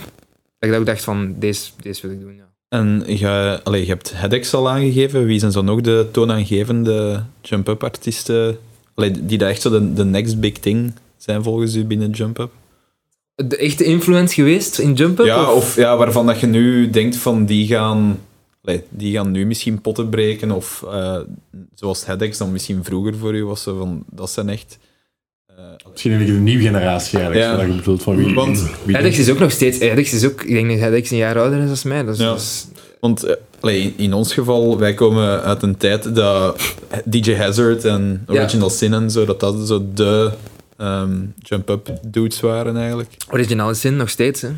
[0.59, 2.45] ik dat ook dacht van, deze, deze wil ik doen, ja.
[2.69, 5.25] En je, allee, je hebt Hedex al aangegeven.
[5.25, 8.59] Wie zijn zo nog de toonaangevende jump-up artiesten
[8.95, 12.51] allee, die daar echt zo de, de next big thing zijn volgens u binnen jump-up?
[13.35, 15.27] De echte influence geweest in Jump Up?
[15.27, 18.19] Ja, of ja, waarvan dat je nu denkt van die gaan,
[18.89, 20.51] die gaan nu misschien potten breken.
[20.51, 21.19] Of eh,
[21.75, 23.63] zoals Hedex dan misschien vroeger voor u was.
[23.63, 24.79] Zo van, dat zijn echt...
[25.47, 25.55] eh,
[25.91, 27.53] Misschien een een nieuwe generatie eigenlijk, Ja.
[27.55, 28.35] zodat je bedoelt van wie...
[28.35, 29.79] Want- wie Hedex is ook nog steeds...
[29.79, 30.43] Hedex is ook...
[30.43, 32.05] Ik denk dat Hedex een jaar ouder is dan mij.
[32.05, 32.33] Dus, Ja.
[32.33, 32.67] dus-
[33.01, 36.75] Want eh, allee, in- ons geval, wij komen uit een tijd dat
[37.05, 38.35] DJ Hazard en Ja.
[38.41, 40.31] Original Sin en zo, dat dat zo de
[40.77, 43.17] ehm, jump-up dudes waren eigenlijk.
[43.31, 44.49] Original Sin nog steeds, hè.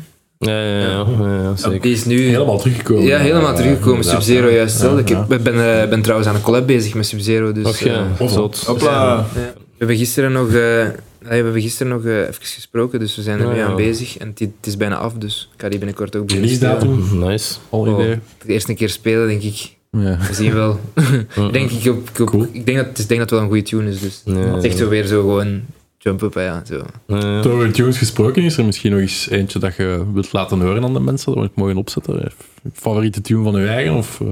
[0.45, 1.81] Ja, ja, ja, ja, ja, zeker.
[1.81, 2.19] Die is nu...
[2.21, 3.03] helemaal teruggekomen.
[3.03, 4.03] Ja, helemaal teruggekomen.
[4.03, 5.13] Sub-Zero juist hetzelfde.
[5.13, 7.51] Ja, Ik ben, eh, ben trouwens aan een collab bezig met Sub-Zero.
[7.51, 8.63] Dus, Och ja, eh, zot.
[8.65, 8.91] Hopla.
[8.91, 9.25] ja.
[9.33, 10.47] We hebben gisteren nog...
[10.47, 13.65] eh, we hebben gisteren nog even gesproken, dus we zijn er nu ja.
[13.65, 14.17] aan bezig.
[14.17, 16.31] En het, is bijna af, dus ik ga die binnenkort ook.
[16.31, 17.55] Release-datum, Nice.
[17.69, 18.19] al Oh, idee.
[18.45, 19.75] de eerste keer spelen, denk ik.
[19.91, 20.17] Ja.
[20.27, 20.79] We zien wel.
[21.47, 22.47] ik, denk, ik, ik, hoop- Cool.
[22.51, 24.21] ik, denk dat, ik denk dat het wel een goede tune is, dus...
[24.25, 25.61] Ja, Het is echt zo weer zo gewoon
[26.01, 26.63] Jump Up, hè, ja.
[26.65, 26.85] Zo.
[27.07, 30.83] Eh, Door tunes gesproken is er misschien nog eens eentje dat je wilt laten horen
[30.83, 32.31] aan de mensen, dat we het mogen opzetten.
[32.73, 33.93] Favoriete tune van uw eigen?
[33.93, 34.27] Of, eh,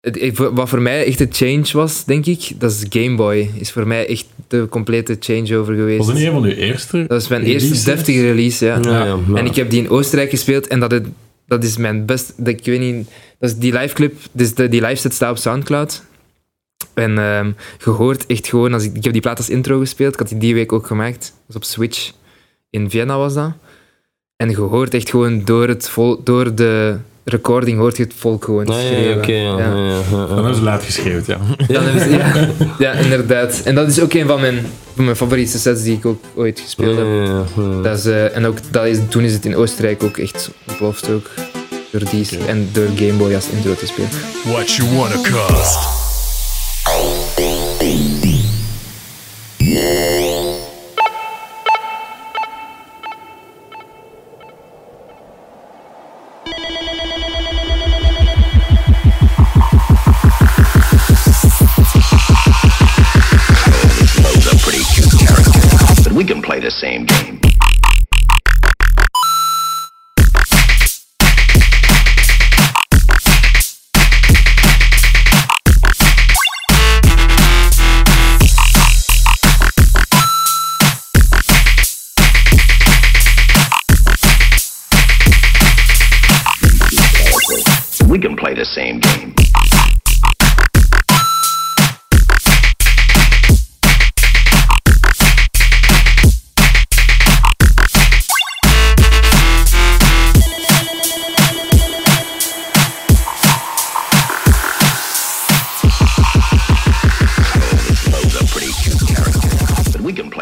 [0.00, 3.50] Het- Wat voor mij echt een change was, denk ik, dat is Game Boy.
[3.58, 5.98] Is voor mij echt de complete changeover geweest.
[5.98, 7.04] was dat niet een van uw eerste?
[7.08, 7.68] Dat is mijn releases?
[7.70, 8.78] eerste deftige release, ja.
[8.82, 9.34] ja, ja, ja.
[9.34, 11.06] En ik heb die in Oostenrijk gespeeld en dat, het-
[11.46, 12.32] dat is mijn best.
[12.36, 13.08] Dat, ik weet niet,
[13.38, 16.02] dat is die live clip, dus de, die live set staat op Soundcloud.
[16.96, 20.18] En ehm gehoord, echt gewoon, als ik, ik heb die plaat als intro gespeeld, ik
[20.18, 22.12] had die die week ook gemaakt, dat was op Switch.
[22.70, 23.50] In Vienna was dat.
[24.36, 28.66] En gehoord, echt gewoon door, het vol, door de recording hoort je het volk gewoon
[28.66, 29.12] Ah, ja, schreeuwen.
[29.14, 30.26] ja, oké, ja, ja, ja, ja.
[30.26, 31.38] Dan hebben ze laat geschreeuwd, ja.
[31.66, 32.48] Ze- ja,
[32.86, 33.60] ja, inderdaad.
[33.64, 36.60] En dat is ook een van mijn, van mijn favoriete sets die ik ook ooit
[36.60, 37.06] gespeeld heb.
[37.06, 37.82] ja, ja, ja.
[37.82, 41.10] Dat is, eh, en ook dat is, toen is het in Oostenrijk ook echt ontploft
[41.10, 41.30] ook.
[41.90, 44.10] Door die en door Game Boy als intro te spelen.
[44.44, 46.05] What you wanna cost?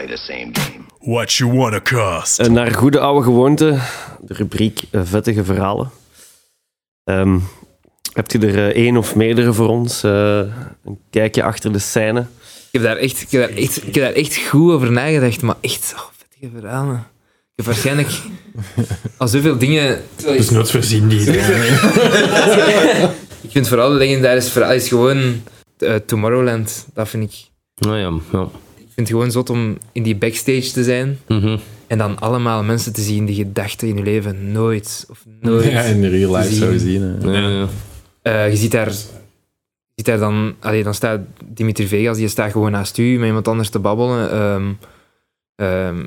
[0.05, 0.85] Play the same game.
[0.99, 2.39] What you wanna cost?
[2.39, 3.79] En naar goede oude gewoonte,
[4.21, 5.91] de rubriek eh, vettige verhalen.
[7.05, 7.39] Ehm
[8.13, 10.03] hebt je er eh, één of meerdere voor ons?
[10.03, 10.39] Eh,
[10.85, 12.21] een kijkje achter de scène.
[12.21, 15.43] Ik heb daar echt, ik heb daar echt, ik heb daar echt goed over nagedacht,
[15.43, 17.07] maar echt, oh, vettige verhalen.
[17.57, 18.09] Ik heb waarschijnlijk
[19.19, 20.03] al zoveel dingen...
[20.17, 21.21] Dus nooit voorzien die.
[23.45, 25.43] Ik vind vooral een legendarisch verhaal is gewoon
[25.79, 26.87] eh, Tomorrowland.
[26.95, 27.51] Dat vind ik...
[27.75, 28.49] Nou ja, ja.
[28.97, 31.57] Ik vind het gewoon zot om in die backstage te zijn Mhm.
[31.87, 35.65] en dan allemaal mensen te zien die je dachten in je leven nooit of nooit...
[35.71, 36.57] Ja, in de real life zien.
[36.59, 37.03] zou je zien.
[37.03, 37.31] hè.
[37.33, 37.69] Ja, ja.
[38.23, 38.95] Eh, je ziet daar, je
[39.95, 43.49] ziet daar dan, allee, dan staat Dimitri Vegas, die staat gewoon naast u met iemand
[43.49, 44.31] anders te babbelen.
[44.31, 44.65] Ehm,
[45.57, 46.07] ehm,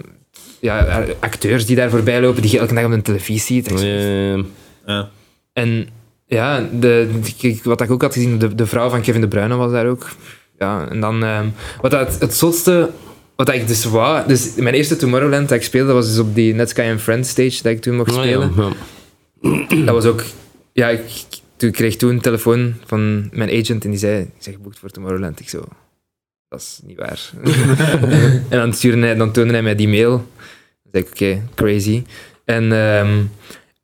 [0.60, 3.80] ja, acteurs die daar voorbij lopen, die je elke dag op de televisie ziet.
[3.80, 4.44] Ja, ja,
[4.86, 5.10] ja.
[5.54, 5.88] En
[6.26, 7.10] ja, de,
[7.40, 9.88] de- wat ik ook had gezien, de, de vrouw van Kevin De Bruyne was daar
[9.88, 10.10] ook.
[10.58, 11.48] Ja, en dan, ehm,
[11.82, 12.90] wat dat, het zotste,
[13.36, 16.54] wat ik dus wou, dus mijn eerste Tomorrowland dat ik speelde, was dus op die
[16.54, 18.54] Netsky and Friends stage dat ik toen mocht Nou spelen.
[18.56, 18.74] ja,
[19.76, 19.86] ja.
[19.86, 20.24] Dat was ook...
[20.74, 21.02] Ja, ik,
[21.56, 24.90] toen kreeg toen een telefoon van mijn agent en die zei, ik zeg geboekt voor
[24.90, 25.40] Tomorrowland.
[25.40, 25.64] Ik zo,
[26.50, 27.32] dat is niet waar.
[28.50, 30.12] en dan, stuurde hij, dan toonde hij mij die mail.
[30.12, 32.04] Dan zei ik, oké, crazy.
[32.46, 33.24] En, ehm,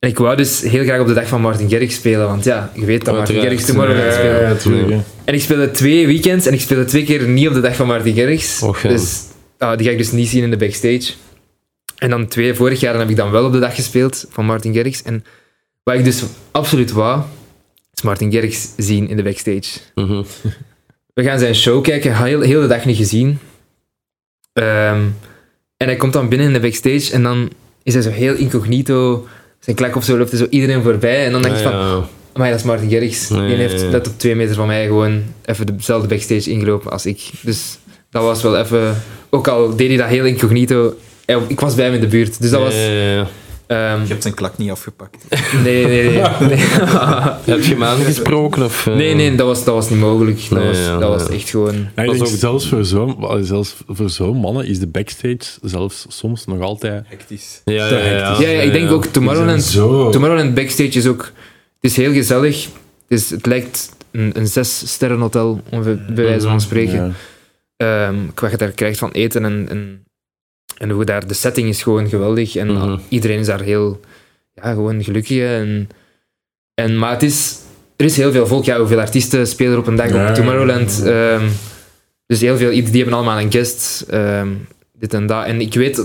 [0.03, 2.71] en ik wou dus heel graag op de dag van Martin Garrix spelen, want ja,
[2.75, 3.41] je weet dat Martin.
[3.41, 4.89] Garrix Tomorrowland Ja, speelt.
[4.89, 5.03] ja.
[5.25, 7.87] En ik speelde twee weekends en ik speelde twee keer niet op de dag van
[7.87, 8.39] Martin.
[8.61, 8.89] Och, ja.
[8.89, 9.21] Dus
[9.57, 11.13] ah, die ga ik dus niet zien in de backstage.
[11.97, 14.73] En dan twee, vorig jaar heb ik dan wel op de dag gespeeld van Martin
[14.73, 15.01] Garrix.
[15.03, 15.25] En
[15.83, 17.21] wat ik dus absoluut wou,
[17.93, 19.79] is Martin Garrix zien in de backstage.
[19.95, 20.23] Mhm.
[21.13, 23.39] We gaan zijn show kijken, heel, heel de dag niet gezien.
[24.53, 25.01] Ehm,
[25.77, 27.49] en hij komt dan binnen in de backstage en dan
[27.83, 29.27] is hij zo heel incognito.
[29.63, 31.25] Zijn klak of zo loopt er zo iedereen voorbij.
[31.25, 31.99] En dan denk je van, ja.
[32.33, 33.27] maar dat is Martin Garrix.
[33.27, 37.05] Ja, Die heeft net op twee meter van mij gewoon even dezelfde backstage ingelopen als
[37.05, 37.29] ik.
[37.41, 37.77] Dus
[38.11, 39.01] dat was wel even...
[39.29, 40.95] Ook al deed hij dat heel incognito,
[41.47, 42.41] ik was bij hem in de buurt.
[42.41, 42.75] Dus dat was...
[43.67, 45.25] Ehm, Je hebt zijn klak niet afgepakt.
[45.63, 46.21] nee, nee, nee.
[46.49, 46.57] Nee,
[47.55, 48.63] Heb je hem aangesproken?
[48.63, 48.95] Of, eh?
[48.95, 50.49] nee, nee dat, was, dat was niet mogelijk.
[50.49, 51.87] Dat, Nee, was, ja, dat was echt gewoon...
[51.95, 56.45] Ja, ook- zelfs voor zo'n wel, zelfs voor zo'n mannen is de backstage zelfs soms
[56.45, 57.03] nog altijd...
[57.07, 57.61] Hectisch.
[57.65, 58.39] Ja, ja, ja, ja.
[58.39, 59.63] Ja, ja, ik denk ook Tomorrowland...
[59.63, 60.09] Zo.
[60.09, 61.31] Tomorrowland backstage is ook...
[61.81, 62.63] Het is heel gezellig.
[62.63, 67.15] Het, is, het lijkt een, een zes sterren hotel, bij wijze van spreken.
[67.77, 68.07] Ja.
[68.07, 70.03] Ehm, wat je daar krijgt van eten en, en,
[70.77, 72.55] en hoe daar de setting is gewoon geweldig.
[72.55, 72.97] En Mhm.
[73.09, 73.99] iedereen is daar heel
[74.53, 75.39] ja, gewoon gelukkig.
[75.39, 75.89] En,
[76.73, 77.57] en, maar het is,
[77.95, 78.65] er is heel veel volk.
[78.65, 81.03] Ja, hoeveel artiesten spelen er op een dag Ja, op Tomorrowland?
[81.05, 81.47] Ehm,
[82.27, 84.05] dus heel veel, die hebben allemaal een guest.
[84.09, 84.47] ehm,
[84.93, 85.45] dit en dat.
[85.45, 86.03] En ik weet,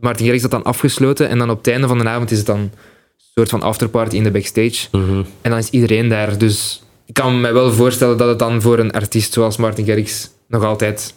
[0.00, 1.28] Martin Garrix had dan afgesloten.
[1.28, 2.70] En dan op het einde van de avond is het dan een
[3.34, 4.88] soort van afterparty in de backstage.
[4.92, 5.22] Mhm.
[5.40, 6.38] En dan is iedereen daar.
[6.38, 10.30] Dus ik kan me wel voorstellen dat het dan voor een artiest zoals Martin Garrix
[10.48, 11.14] nog altijd.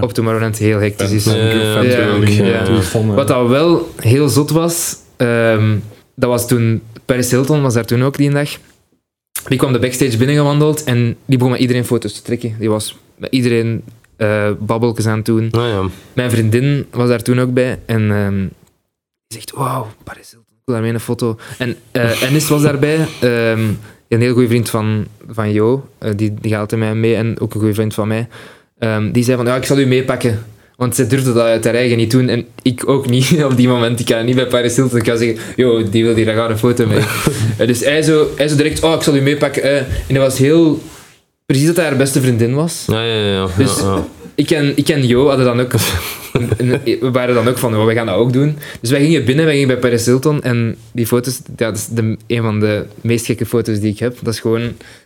[0.00, 1.24] Op Tomorrowland heel hectisch is.
[1.24, 2.44] Ja, ja, Ja, ja.
[2.44, 2.64] ja.
[2.64, 3.14] Toestanden.
[3.14, 5.76] Wat dat wel heel zot was, ehm,
[6.14, 8.50] dat was toen, Paris Hilton was daar toen ook die dag.
[9.48, 12.54] Die kwam de backstage binnengewandeld en die begon met iedereen foto's te trekken.
[12.58, 13.82] Die was met iedereen
[14.16, 15.48] eh babbeltjes aan doen.
[15.50, 15.90] Nou ja.
[16.12, 18.38] Mijn vriendin was daar toen ook bij en ehm,
[19.26, 21.36] die zegt, wauw, Paris Hilton, ik wil daarmee een foto.
[21.58, 23.68] En eh Ennis was daarbij, ehm,
[24.08, 27.14] een heel goede vriend van, van Jo, eh, die, die gaat altijd met mij mee
[27.14, 28.28] en ook een goede vriend van mij.
[28.82, 30.44] Ehm, die zei van, ja, ik zal u meepakken.
[30.76, 33.68] Want zij durfde dat uit haar eigen niet doen en ik ook niet op die
[33.68, 34.00] moment.
[34.00, 36.58] Ik kan niet bij Paris Hilton ik kan zeggen, yo, die wil hier graag een
[36.58, 36.98] foto mee.
[37.58, 39.62] Eh, dus hij zo, hij zo direct, oh, ik zal u meepakken.
[39.62, 39.76] eh.
[39.76, 40.82] en hij was heel...
[41.46, 42.84] Precies dat hij haar beste vriendin was.
[42.86, 43.46] Ja, ja, ja.
[43.56, 44.04] Dus- ja, ja.
[44.34, 45.72] Ik en, ik en Jo hadden dan ook...
[47.00, 48.58] we waren dan ook van, oh, wij gaan dat ook doen.
[48.80, 50.42] Dus wij gingen binnen, wij gingen bij Paris Hilton.
[50.42, 53.98] En die foto's, ja, dat is de, een van de meest gekke foto's die ik
[53.98, 54.16] heb.
[54.22, 54.60] Dat is gewoon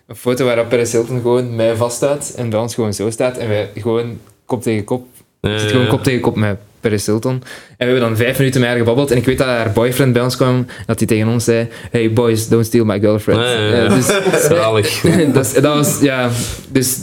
[0.06, 2.32] een foto waarop Paris Hilton gewoon mij vaststaat.
[2.36, 3.36] En bij ons gewoon zo staat.
[3.36, 5.06] En wij gewoon kop tegen kop.
[5.40, 7.32] Ja, zit ja, gewoon kop tegen kop met Paris Hilton.
[7.32, 7.42] En
[7.76, 9.10] we hebben dan vijf minuten met haar gebabbeld.
[9.10, 10.66] En ik weet dat haar boyfriend bij ons kwam.
[10.86, 13.40] Dat hij tegen ons zei, hey boys, don't steal my girlfriend.
[13.40, 14.06] Ja, dus,
[14.48, 15.00] Zalig.
[15.32, 16.30] dat, is- dat was, ja...
[16.68, 16.96] Dus...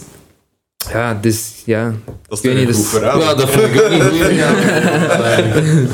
[0.91, 1.51] Ja, dus...
[1.65, 1.93] Ja,
[2.27, 3.19] Dat is niet, een dus- goed verhaal.
[3.19, 4.21] Ja, dat vind ik ook niet goed.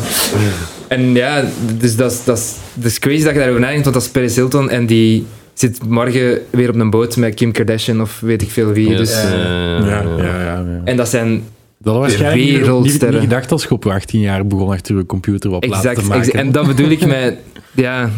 [0.88, 1.45] En ja,
[1.78, 4.11] dus dat is, dat is, dat is crazy dat je daarover nadenkt, want dat is
[4.11, 8.41] Paris Hilton en die zit morgen weer op een boot met Kim Kardashian of weet
[8.41, 8.95] ik veel wie.
[8.95, 10.02] Dus, ja, ja, Ja, ja.
[10.18, 10.44] ja, ja.
[10.44, 10.82] ja.
[10.84, 11.44] en dat zijn
[11.78, 15.49] Dat was waarschijnlijk niet, niet, gedacht als je op 18 jaar begon achter je computer
[15.49, 16.18] wat exact, te maken.
[16.18, 16.38] exact.
[16.38, 17.36] En dat bedoel ik met...
[17.72, 18.10] Ja,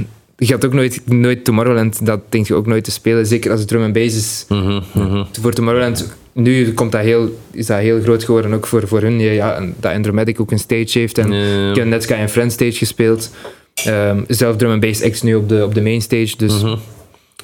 [0.41, 3.25] je gaat ook nooit, nooit Tomorrowland, dat denk je ook nooit te spelen.
[3.25, 4.45] Zeker als het drum en bass is.
[4.49, 5.23] Mhm, mhm.
[5.41, 9.19] Voor Tomorrowland, nu komt dat heel, is dat heel groot geworden, ook voor, voor hun.
[9.19, 11.17] Ja, dat Andromatic ook een stage heeft.
[11.17, 11.69] En Ja, ja.
[11.69, 13.31] Ik heb net Sky and Friends stage gespeeld.
[13.73, 16.33] Ehm, zelf drum en bass acts nu op de, op de main stage.
[16.37, 16.75] Dus, Mhm.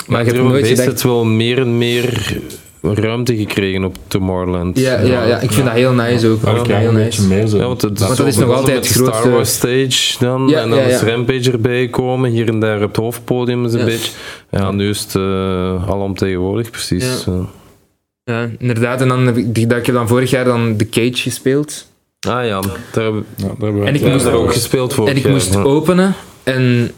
[0.08, 0.88] Maar ik heb Drum nooit Bass gedacht...
[0.90, 2.38] heeft wel meer en meer
[2.82, 4.80] ruimte gekregen op Tomorrowland.
[4.80, 6.42] Ja, ja, ja, ik vind dat heel nice ook.
[6.68, 7.04] Ja, heel nice.
[7.04, 7.58] beetje meer zo.
[7.58, 10.48] Ja, want, het Want dat is nog altijd met het grootste- Star Wars stage dan,
[10.48, 11.02] Ja, en dan ja, is.
[11.02, 14.12] Rampage erbij komen, hier en daar op het hoofdpodium is een beetje.
[14.52, 17.24] Ja, nu is het uh, alomtegenwoordig, precies.
[17.26, 17.46] Ja.
[18.24, 18.50] Ja.
[18.60, 19.02] Inderdaad.
[19.02, 21.88] En dan heb ik, ik heb dan vorig jaar dan The Cage gespeeld.
[22.28, 22.60] Ah ja,
[22.92, 25.08] daar hebben Ja, daar hebben we En ik moest daar ook ook- gespeeld voor.
[25.08, 26.14] En ik moest openen.
[26.44, 26.92] En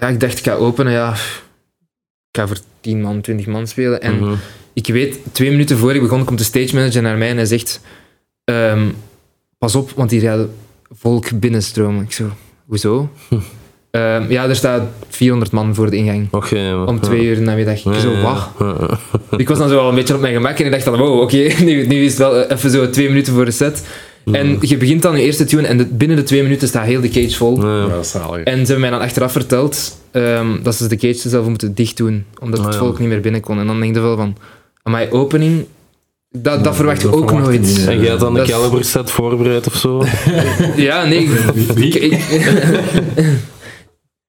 [0.00, 0.92] ja, ik dacht, ik ga openen.
[0.92, 4.00] Ja, ik ga voor 10 man, 20 man spelen.
[4.02, 4.34] En Mhm.
[4.72, 7.46] Ik weet, twee minuten voor ik begon, komt de stage manager naar mij en hij
[7.46, 7.80] zegt:
[8.44, 8.88] ehm,
[9.58, 10.46] Pas op, want hier gaat
[10.98, 12.02] volk binnenstromen.
[12.04, 12.24] Ik zo,
[12.66, 13.08] hoezo?
[13.90, 16.28] Ehm, ja, er staat 400 man voor de ingang.
[16.30, 16.84] Oké, ja.
[16.84, 17.84] Om twee uur namiddag.
[17.84, 18.10] Ik zo?
[18.10, 18.48] Ja.
[19.36, 21.20] Ik was dan zo wel een beetje op mijn gemak en ik dacht dan, wow,
[21.20, 23.86] oké, nu, nu is het wel eh, even zo twee minuten voor de set.
[24.32, 27.00] En je begint dan je eerste tune en de- binnen de twee minuten staat heel
[27.00, 27.60] de cage vol.
[27.66, 27.76] Ja.
[27.82, 28.44] Ja, dat is zalig.
[28.44, 31.96] En ze hebben mij dan achteraf verteld ehm, dat ze de cage zelf moeten dicht
[31.96, 32.80] doen, omdat Ah, het ja.
[32.80, 33.58] volk niet meer binnen kon.
[33.58, 34.36] En dan denk je wel van,
[34.82, 35.66] mijn opening,
[36.30, 37.76] dat, dat verwacht je dat ook verwacht je nooit.
[37.76, 40.04] niet, En jij had dan is- caliber set voorbereid of zo?
[40.76, 41.24] Ja, nee.
[41.74, 42.20] ik- ik-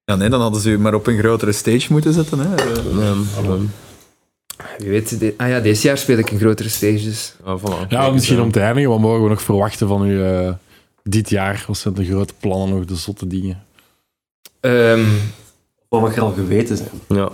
[0.05, 2.39] Ja, nee, dan hadden ze u maar op een grotere stage moeten zetten.
[2.39, 2.55] Hè.
[3.03, 3.13] Ja,
[4.77, 7.35] Wie weet, de- ah ja, deze jaar speel ik een grotere stage, dus...
[7.45, 7.87] ja, voilà.
[7.89, 10.51] Ja, misschien om te eindigen, wat mogen we nog verwachten van u eh,
[11.03, 11.63] dit jaar?
[11.67, 13.63] Wat zijn de grote plannen, nog de zotte dingen?
[14.59, 15.03] Ehm,
[15.89, 16.89] Wat mag er al geweten zijn?
[17.07, 17.29] Ja.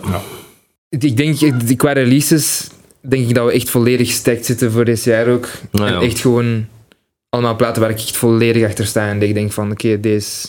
[0.89, 2.67] ik denk, ik- qua releases,
[3.01, 5.47] denk ik dat we echt volledig stacked zitten voor dit jaar ook.
[5.71, 6.67] Nou En echt gewoon
[7.30, 9.09] allemaal platen waar ik echt volledig achter sta.
[9.09, 10.47] En ik denk van, oké, deze,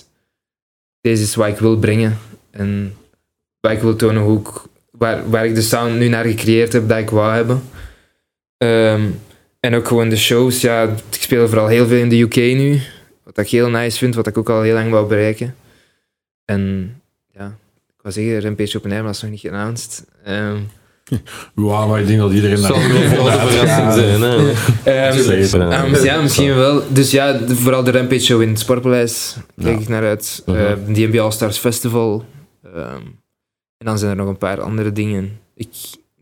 [1.01, 2.19] deze is wat ik wil brengen.
[2.51, 2.97] En
[3.61, 4.49] waar ik wil tonen hoe ik,
[4.91, 7.63] waar, waar ik de sound nu naar gecreëerd heb, dat ik wou hebben.
[8.57, 9.07] Ehm,
[9.61, 10.61] en ook gewoon de shows.
[10.61, 12.81] Ja, ik speel vooral heel veel in de UK nu.
[13.23, 15.55] Wat ik heel nice vind, wat ik ook al heel lang wou bereiken.
[16.45, 16.95] En
[17.33, 17.57] ja,
[17.87, 20.05] ik wou zeggen, Rampage Open Air, maar dat is nog niet geannounced.
[20.25, 20.59] Ehm,
[21.55, 22.81] Ja, maar ik denk dat iedereen daar wel
[23.39, 24.21] verrassing zijn.
[24.21, 24.53] Hè?
[24.85, 26.83] ehm, mis- ja, misschien wel.
[26.89, 29.81] Dus ja, de- vooral de Rampage Show in het Sportpaleis kijk Ja.
[29.83, 30.43] ik naar uit.
[30.47, 30.57] Mhm.
[30.59, 32.25] Eh, de DNB All Stars Festival.
[32.75, 32.95] Ehm,
[33.79, 35.39] en dan zijn er nog een paar andere dingen.
[35.55, 35.69] Ik,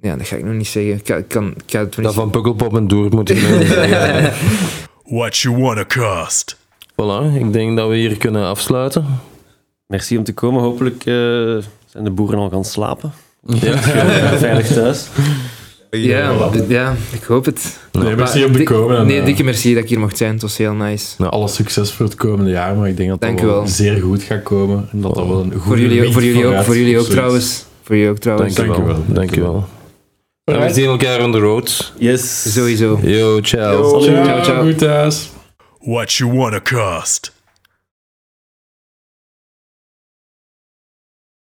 [0.00, 0.92] ja, dat ga ik nog niet zeggen.
[0.94, 3.38] Ik, kan- ik kan, ik ga het niet Dat van Pukkelpop en Doer moet ik
[3.66, 4.32] zeggen.
[5.04, 6.56] What you wanna cost?
[6.92, 9.06] Voilà, ik denk dat we hier kunnen afsluiten.
[9.86, 10.62] Merci om te komen.
[10.62, 11.14] Hopelijk eh,
[11.86, 13.12] zijn de boeren al gaan slapen.
[13.60, 13.76] Ja.
[14.38, 15.06] Veilig thuis.
[15.90, 17.78] Ja, ja, ik hoop het.
[17.92, 18.96] Nee, merci om te komen.
[18.98, 20.32] en, Nee, eh, dikke merci dat ik hier mocht zijn.
[20.32, 21.26] Het was heel nice.
[21.28, 24.42] Alle succes voor het komende jaar, maar ik denk dat u wel, zeer goed gaat
[24.42, 24.88] komen.
[24.92, 27.64] En dat dat wel een goede Voor jullie, voor jullie ook, voor jullie ook trouwens.
[27.82, 28.54] Voor jullie ook trouwens.
[28.54, 28.94] Dank je wel.
[29.06, 29.14] Dankjewel.
[29.14, 29.68] Dank je wel.
[30.44, 31.92] En we zien elkaar on the road.
[31.98, 32.52] Yes.
[32.52, 32.98] Sowieso.
[33.02, 34.00] Yo, ciao.
[34.02, 34.62] Ciao, Ciao, ciao.
[34.62, 35.30] goed thuis.
[35.78, 37.32] What you wanna cost?